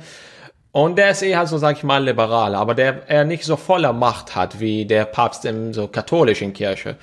Und 0.70 0.98
der 0.98 1.11
ist 1.11 1.22
eher 1.22 1.46
so, 1.46 1.59
sag 1.59 1.78
ich 1.78 1.82
mal, 1.82 2.04
liberal, 2.04 2.54
aber 2.54 2.74
der 2.74 3.09
er 3.09 3.24
nicht 3.24 3.44
so 3.44 3.56
voller 3.56 3.92
Macht 3.92 4.36
hat 4.36 4.61
wie 4.61 4.84
der 4.84 5.06
Papst 5.06 5.44
in 5.44 5.72
so 5.72 5.88
katholischen 5.88 6.52
Kirche. 6.52 6.96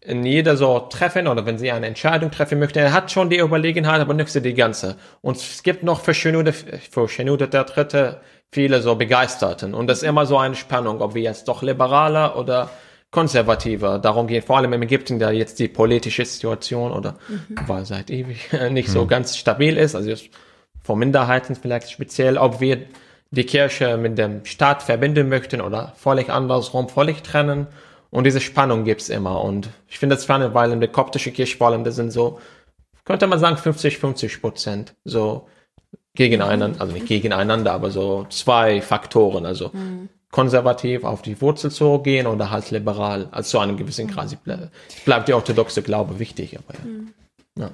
In 0.00 0.24
jeder 0.24 0.56
so 0.56 0.78
Treffen 0.78 1.26
oder 1.26 1.44
wenn 1.44 1.58
sie 1.58 1.70
eine 1.70 1.86
Entscheidung 1.86 2.30
treffen 2.30 2.58
möchte, 2.58 2.80
er 2.80 2.92
hat 2.92 3.10
schon 3.10 3.28
die 3.28 3.38
Überlegenheit, 3.38 4.00
aber 4.00 4.14
nicht 4.14 4.30
so 4.30 4.40
die 4.40 4.54
ganze. 4.54 4.96
Und 5.20 5.36
es 5.36 5.62
gibt 5.62 5.82
noch 5.82 6.00
für 6.00 6.14
Shenouda, 6.14 6.52
für 6.52 7.08
Shenouda 7.08 7.46
der 7.46 7.64
Dritte 7.64 8.20
viele 8.50 8.82
so 8.82 8.94
Begeisterten. 8.94 9.74
Und 9.74 9.88
das 9.88 9.98
ist 10.02 10.08
immer 10.08 10.26
so 10.26 10.38
eine 10.38 10.54
Spannung, 10.54 11.00
ob 11.00 11.14
wir 11.14 11.22
jetzt 11.22 11.48
doch 11.48 11.62
liberaler 11.62 12.36
oder 12.36 12.70
konservativer 13.12 13.98
darum 13.98 14.26
geht, 14.26 14.44
vor 14.44 14.56
allem 14.56 14.72
im 14.72 14.82
Ägypten, 14.82 15.20
da 15.20 15.30
jetzt 15.30 15.60
die 15.60 15.68
politische 15.68 16.24
Situation 16.24 16.90
oder 16.90 17.18
war 17.66 17.84
seit 17.84 18.10
ewig 18.10 18.50
nicht 18.70 18.88
so 18.88 19.06
ganz 19.06 19.36
stabil 19.36 19.76
ist, 19.76 19.94
also 19.94 20.08
jetzt 20.08 20.30
von 20.82 20.98
Minderheiten 20.98 21.54
vielleicht 21.54 21.90
speziell, 21.90 22.36
ob 22.38 22.60
wir 22.60 22.86
die 23.30 23.44
Kirche 23.44 23.96
mit 23.96 24.18
dem 24.18 24.44
Staat 24.44 24.82
verbinden 24.82 25.28
möchten 25.28 25.60
oder 25.60 25.92
völlig 25.96 26.30
andersrum, 26.30 26.88
völlig 26.88 27.22
trennen. 27.22 27.66
Und 28.10 28.24
diese 28.24 28.40
Spannung 28.40 28.84
gibt's 28.84 29.08
immer. 29.08 29.42
Und 29.42 29.70
ich 29.88 29.98
finde 29.98 30.16
das 30.16 30.24
spannend, 30.24 30.54
weil 30.54 30.70
in 30.72 30.80
der 30.80 30.90
koptischen 30.90 31.32
Kirche 31.32 31.56
vor 31.56 31.68
allem, 31.68 31.84
das 31.84 31.96
sind 31.96 32.10
so, 32.10 32.40
könnte 33.04 33.26
man 33.26 33.38
sagen, 33.38 33.56
50, 33.56 33.96
50 33.98 34.40
Prozent 34.40 34.94
so 35.04 35.48
gegeneinander, 36.14 36.78
also 36.78 36.92
nicht 36.92 37.06
gegeneinander, 37.06 37.72
aber 37.72 37.90
so 37.90 38.26
zwei 38.28 38.82
Faktoren, 38.82 39.46
also 39.46 39.70
konservativ 40.32 41.04
auf 41.04 41.22
die 41.22 41.40
Wurzel 41.40 41.70
zurückgehen 41.70 42.26
oder 42.26 42.50
halt 42.50 42.70
liberal, 42.72 43.28
also 43.30 43.50
zu 43.50 43.58
einem 43.60 43.76
gewissen 43.76 44.08
Grad. 44.08 44.28
Sie 44.30 44.36
ble- 44.36 44.70
Bleibt 45.04 45.28
die 45.28 45.34
orthodoxe 45.34 45.82
Glaube 45.82 46.18
wichtig, 46.18 46.58
aber 46.58 46.74
ja. 47.56 47.70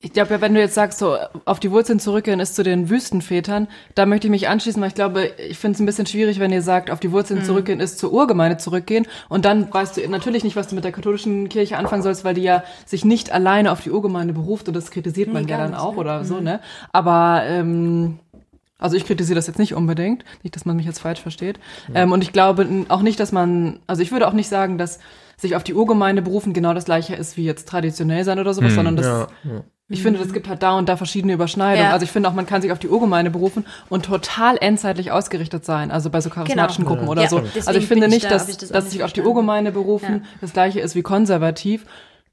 Ich 0.00 0.12
glaube 0.12 0.34
ja, 0.34 0.40
wenn 0.42 0.52
du 0.52 0.60
jetzt 0.60 0.74
sagst, 0.74 0.98
so 0.98 1.16
auf 1.46 1.60
die 1.60 1.70
Wurzeln 1.70 1.98
zurückgehen 1.98 2.38
ist 2.38 2.54
zu 2.54 2.62
den 2.62 2.90
Wüstenvätern, 2.90 3.68
da 3.94 4.04
möchte 4.04 4.26
ich 4.26 4.30
mich 4.30 4.48
anschließen, 4.48 4.78
weil 4.82 4.88
ich 4.88 4.94
glaube, 4.94 5.30
ich 5.48 5.58
finde 5.58 5.76
es 5.76 5.80
ein 5.80 5.86
bisschen 5.86 6.04
schwierig, 6.04 6.38
wenn 6.40 6.52
ihr 6.52 6.60
sagt, 6.60 6.90
auf 6.90 7.00
die 7.00 7.10
Wurzeln 7.10 7.42
zurückgehen 7.42 7.80
ist 7.80 7.98
zur 7.98 8.12
Urgemeinde 8.12 8.58
zurückgehen. 8.58 9.06
Und 9.30 9.46
dann 9.46 9.72
weißt 9.72 9.96
du 9.96 10.06
natürlich 10.10 10.44
nicht, 10.44 10.56
was 10.56 10.68
du 10.68 10.74
mit 10.74 10.84
der 10.84 10.92
katholischen 10.92 11.48
Kirche 11.48 11.78
anfangen 11.78 12.02
sollst, 12.02 12.22
weil 12.22 12.34
die 12.34 12.42
ja 12.42 12.64
sich 12.84 13.06
nicht 13.06 13.32
alleine 13.32 13.72
auf 13.72 13.80
die 13.80 13.90
Urgemeinde 13.90 14.34
beruft 14.34 14.68
und 14.68 14.74
das 14.74 14.90
kritisiert 14.90 15.32
man 15.32 15.48
ja 15.48 15.56
dann 15.56 15.74
auch 15.74 15.96
oder 15.96 16.24
so, 16.26 16.38
ne? 16.38 16.60
Aber 16.92 17.42
ähm, 17.46 18.18
also 18.84 18.96
ich 18.96 19.04
kritisiere 19.04 19.34
das 19.36 19.46
jetzt 19.46 19.58
nicht 19.58 19.74
unbedingt, 19.74 20.24
nicht, 20.42 20.54
dass 20.54 20.64
man 20.64 20.76
mich 20.76 20.86
jetzt 20.86 21.00
falsch 21.00 21.20
versteht. 21.20 21.58
Ähm, 21.94 22.12
und 22.12 22.22
ich 22.22 22.32
glaube 22.32 22.68
auch 22.88 23.02
nicht, 23.02 23.18
dass 23.18 23.32
man, 23.32 23.80
also 23.86 24.02
ich 24.02 24.12
würde 24.12 24.28
auch 24.28 24.32
nicht 24.32 24.48
sagen, 24.48 24.78
dass 24.78 25.00
sich 25.36 25.56
auf 25.56 25.64
die 25.64 25.74
Urgemeinde 25.74 26.22
berufen 26.22 26.52
genau 26.52 26.74
das 26.74 26.84
gleiche 26.84 27.14
ist 27.16 27.36
wie 27.36 27.44
jetzt 27.44 27.66
traditionell 27.68 28.24
sein 28.24 28.38
oder 28.38 28.54
sowas, 28.54 28.74
sondern 28.74 28.96
das, 28.96 29.06
Ja, 29.06 29.26
ich 29.88 30.00
finde, 30.02 30.20
es 30.20 30.32
gibt 30.32 30.48
halt 30.48 30.62
da 30.62 30.78
und 30.78 30.88
da 30.88 30.96
verschiedene 30.96 31.32
Überschneidungen. 31.34 31.88
Ja. 31.88 31.92
Also 31.92 32.04
ich 32.04 32.10
finde 32.12 32.28
auch, 32.28 32.32
man 32.34 32.46
kann 32.46 32.62
sich 32.62 32.72
auf 32.72 32.78
die 32.78 32.88
Urgemeinde 32.88 33.30
berufen 33.30 33.66
und 33.90 34.04
total 34.06 34.56
endzeitlich 34.60 35.10
ausgerichtet 35.12 35.64
sein, 35.64 35.90
also 35.90 36.08
bei 36.08 36.20
so 36.20 36.30
charismatischen 36.30 36.84
Genau. 36.84 36.94
Gruppen 36.96 37.08
oder 37.08 37.22
Ja, 37.22 37.28
so. 37.28 37.40
deswegen 37.40 37.66
Also 37.66 37.80
ich 37.80 37.86
finde 37.86 38.06
ich 38.06 38.12
nicht, 38.12 38.24
da- 38.26 38.30
dass, 38.30 38.48
ich 38.48 38.56
das 38.58 38.68
dass 38.70 38.90
sich 38.90 39.02
auf 39.02 39.12
die. 39.12 39.22
Urgemeinde 39.22 39.72
berufen 39.72 40.14
Ja. 40.22 40.28
das 40.40 40.52
gleiche 40.52 40.80
ist 40.80 40.94
wie 40.94 41.02
konservativ. 41.02 41.84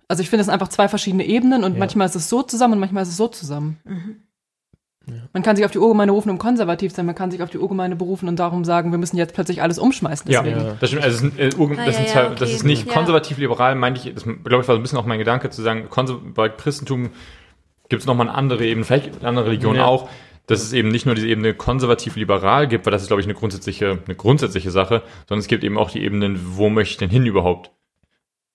Also 0.07 0.21
ich 0.21 0.29
finde, 0.29 0.41
es 0.41 0.45
sind 0.47 0.53
einfach 0.53 0.67
zwei 0.69 0.87
verschiedene 0.87 1.25
Ebenen 1.25 1.63
und 1.63 1.77
manchmal 1.79 2.05
ist 2.07 2.15
es 2.15 2.29
so 2.29 2.41
zusammen 2.43 2.73
und 2.73 2.79
manchmal 2.81 3.03
ist 3.03 3.09
es 3.09 3.17
so 3.17 3.27
zusammen. 3.29 3.77
Man 5.33 5.43
kann 5.43 5.55
sich 5.55 5.65
auf 5.65 5.71
die 5.71 5.79
Urgemeinde 5.79 6.11
berufen, 6.13 6.29
um 6.29 6.37
konservativ 6.37 6.91
zu 6.91 6.97
sein. 6.97 7.05
Man 7.07 7.15
kann 7.15 7.31
sich 7.31 7.41
auf 7.41 7.49
die 7.49 7.57
Urgemeinde 7.57 7.97
berufen 7.97 8.29
und 8.29 8.37
darum 8.37 8.63
sagen, 8.63 8.91
wir 8.91 8.97
müssen 8.99 9.17
jetzt 9.17 9.33
plötzlich 9.33 9.61
alles 9.61 9.79
umschmeißen. 9.79 10.29
Ja, 10.31 10.43
Deswegen. 10.43 10.77
das 10.79 10.89
stimmt. 10.89 11.03
Also, 11.03 11.27
äh, 11.37 11.49
Ah, 11.49 11.85
das, 11.85 11.97
ja, 11.97 12.03
sind 12.05 12.15
ja, 12.15 12.29
das 12.29 12.51
ist 12.51 12.63
nicht 12.63 12.87
Ja. 12.87 12.93
konservativ-liberal, 12.93 13.75
meinte 13.75 13.99
ich, 14.07 14.13
das 14.13 14.23
glaube 14.23 14.43
ich 14.45 14.53
war 14.53 14.63
so 14.63 14.73
ein 14.75 14.81
bisschen 14.81 14.99
auch 14.99 15.05
mein 15.05 15.17
Gedanke 15.19 15.49
zu 15.49 15.61
sagen, 15.61 15.87
bei 16.35 16.49
Christentum 16.49 17.09
gibt 17.89 18.01
es 18.01 18.05
nochmal 18.07 18.27
eine 18.29 18.37
andere 18.37 18.65
Ebene, 18.65 18.85
vielleicht 18.85 19.07
in 19.17 19.25
anderen 19.25 19.47
Religionen 19.47 19.79
Ja. 19.79 19.85
auch, 19.85 20.07
dass 20.47 20.61
es 20.63 20.71
eben 20.71 20.89
nicht 20.89 21.05
nur 21.05 21.15
diese 21.15 21.27
Ebene 21.27 21.53
konservativ-liberal 21.55 22.67
gibt, 22.67 22.85
weil 22.85 22.91
das 22.91 23.01
ist, 23.01 23.07
glaube 23.07 23.21
ich, 23.21 23.27
eine 23.27 23.33
grundsätzliche, 23.35 23.99
eine 24.05 24.15
grundsätzliche 24.15 24.71
Sache, 24.71 25.01
sondern 25.27 25.39
es 25.39 25.47
gibt 25.47 25.63
eben 25.63 25.77
auch 25.77 25.89
die 25.91 26.03
Ebenen, 26.03 26.39
wo 26.57 26.69
möchte 26.69 26.91
ich 26.91 26.97
denn 26.97 27.09
hin 27.09 27.25
überhaupt? 27.25 27.71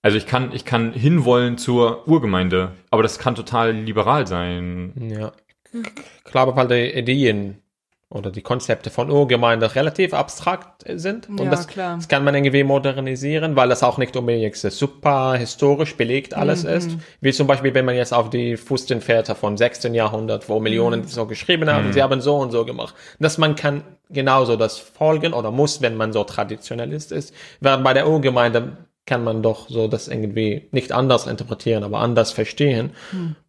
Also 0.01 0.17
ich 0.17 0.25
kann, 0.27 0.51
ich 0.53 0.63
kann 0.63 0.93
hinwollen 0.93 1.57
zur 1.57 2.07
Urgemeinde, 2.07 2.71
aber 2.89 3.03
das 3.03 3.19
kann 3.19 3.35
total 3.35 3.73
liberal 3.73 4.25
sein. 4.27 4.93
Ja. 4.95 5.33
Ich 5.73 6.31
glaube, 6.31 6.55
weil 6.55 6.67
die 6.67 6.97
Ideen 6.97 7.61
oder 8.09 8.31
die 8.31 8.41
Konzepte 8.41 8.89
von 8.89 9.11
Urgemeinde 9.11 9.75
relativ 9.75 10.13
abstrakt 10.13 10.85
sind. 10.95 11.27
Und 11.27 11.39
Ja, 11.41 11.49
das, 11.49 11.67
klar. 11.67 11.97
das 11.97 12.07
kann 12.07 12.23
man 12.23 12.35
irgendwie 12.35 12.63
modernisieren, 12.63 13.57
weil 13.57 13.67
das 13.67 13.83
auch 13.83 13.97
nicht 13.97 14.15
unbedingt 14.15 14.55
super 14.55 15.35
historisch 15.35 15.97
belegt 15.97 16.33
alles 16.33 16.63
Mhm. 16.63 16.69
ist. 16.69 16.91
Wie 17.19 17.33
zum 17.33 17.47
Beispiel, 17.47 17.73
wenn 17.73 17.83
man 17.83 17.95
jetzt 17.97 18.13
auf 18.13 18.29
die 18.29 18.55
Fustenväter 18.55 19.35
vom 19.35 19.57
16. 19.57 19.93
Jahrhundert, 19.93 20.47
wo 20.47 20.61
Millionen 20.61 21.01
Mhm. 21.01 21.07
so 21.07 21.25
geschrieben 21.25 21.69
haben, 21.69 21.91
sie 21.91 22.01
haben 22.01 22.21
so 22.21 22.37
und 22.37 22.51
so 22.51 22.63
gemacht. 22.63 22.95
Dass 23.19 23.37
man 23.37 23.55
kann 23.55 23.83
genauso 24.09 24.55
das 24.55 24.77
folgen 24.79 25.33
oder 25.33 25.51
muss, 25.51 25.81
wenn 25.81 25.97
man 25.97 26.13
so 26.13 26.23
Traditionalist 26.23 27.11
ist. 27.11 27.33
Während 27.59 27.83
bei 27.83 27.93
der 27.93 28.07
Urgemeinde 28.07 28.77
kann 29.05 29.25
man 29.25 29.43
doch 29.43 29.67
so 29.67 29.89
das 29.89 30.07
irgendwie 30.07 30.69
nicht 30.71 30.93
anders 30.93 31.27
interpretieren, 31.27 31.83
aber 31.83 31.99
anders 31.99 32.31
verstehen. 32.31 32.91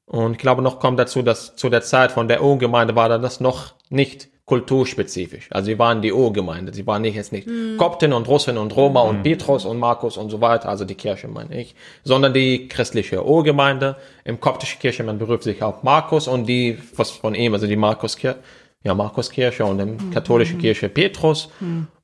Und 0.09 0.33
ich 0.33 0.39
glaube, 0.39 0.63
noch 0.63 0.81
kommt 0.81 0.99
dazu, 0.99 1.23
dass 1.23 1.55
zu 1.55 1.69
der 1.69 1.83
Zeit 1.83 2.13
von 2.13 2.29
der 2.29 2.43
Urgemeinde 2.43 2.97
war 2.97 3.09
dann 3.09 3.23
das 3.23 3.41
noch 3.41 3.75
nicht 3.91 4.29
kulturspezifisch. 4.47 5.49
Also 5.51 5.67
sie 5.67 5.79
waren 5.79 6.01
die 6.01 6.11
Urgemeinde. 6.11 6.73
Sie 6.73 6.87
waren 6.87 7.03
nicht 7.03 7.15
jetzt 7.15 7.33
nicht 7.33 7.47
Kopten 7.77 8.15
und 8.15 8.27
Russen 8.27 8.57
und 8.57 8.75
Roma 8.75 9.03
und 9.03 9.23
Petrus 9.23 9.67
und 9.67 9.79
Markus 9.79 10.17
und 10.17 10.31
so 10.31 10.41
weiter, 10.41 10.71
also 10.71 10.87
die 10.87 10.95
Kirche 10.95 11.29
meine 11.29 11.61
ich, 11.61 11.75
sondern 12.03 12.33
die 12.33 12.67
christliche 12.67 13.23
Urgemeinde. 13.23 13.97
Im 14.25 14.41
koptischen 14.41 14.81
Kirche, 14.81 15.05
man 15.05 15.19
beruft 15.19 15.43
sich 15.43 15.63
auf 15.63 15.83
Markus 15.83 16.27
und 16.27 16.47
die, 16.47 16.79
was 16.97 17.11
von 17.11 17.35
ihm, 17.35 17.53
also 17.53 17.67
die 17.67 17.77
Markuskirche, 17.77 18.39
ja, 18.83 18.95
Markuskirche 18.95 19.67
und 19.67 19.81
im 19.81 20.11
katholischen 20.13 20.59
Kirche 20.59 20.89
Petrus. 20.89 21.51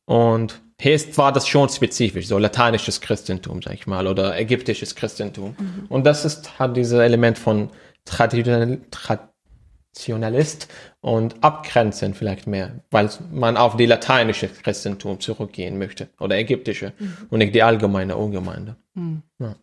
Und 0.05 0.61
hier 0.79 0.95
ist, 0.95 1.17
war 1.17 1.33
das 1.33 1.49
schon 1.49 1.71
spezifisch, 1.71 2.27
so 2.27 2.37
lateinisches 2.37 3.01
Christentum, 3.01 3.63
sag 3.63 3.73
ich 3.73 3.87
mal, 3.87 4.07
oder 4.07 4.39
ägyptisches 4.39 4.95
Christentum. 4.95 5.57
Und 5.89 6.05
das 6.05 6.27
ist, 6.27 6.59
hat 6.59 6.77
dieses 6.77 6.99
Element 7.01 7.39
von 7.39 7.71
Traditional, 8.05 8.81
Traditionalist 8.91 10.69
und 11.01 11.43
Abgrenzen 11.43 12.15
vielleicht 12.15 12.47
mehr, 12.47 12.81
weil 12.91 13.11
man 13.31 13.57
auf 13.57 13.77
die 13.77 13.87
lateinische 13.87 14.49
Christentum 14.49 15.21
zurückgehen 15.21 15.79
möchte, 15.79 16.09
oder 16.21 16.37
ägyptische, 16.37 16.93
und 17.31 17.39
nicht 17.39 17.55
die 17.55 17.63
allgemeine 17.63 18.17
Urgemeinde. 18.17 18.77
Ja. 19.39 19.57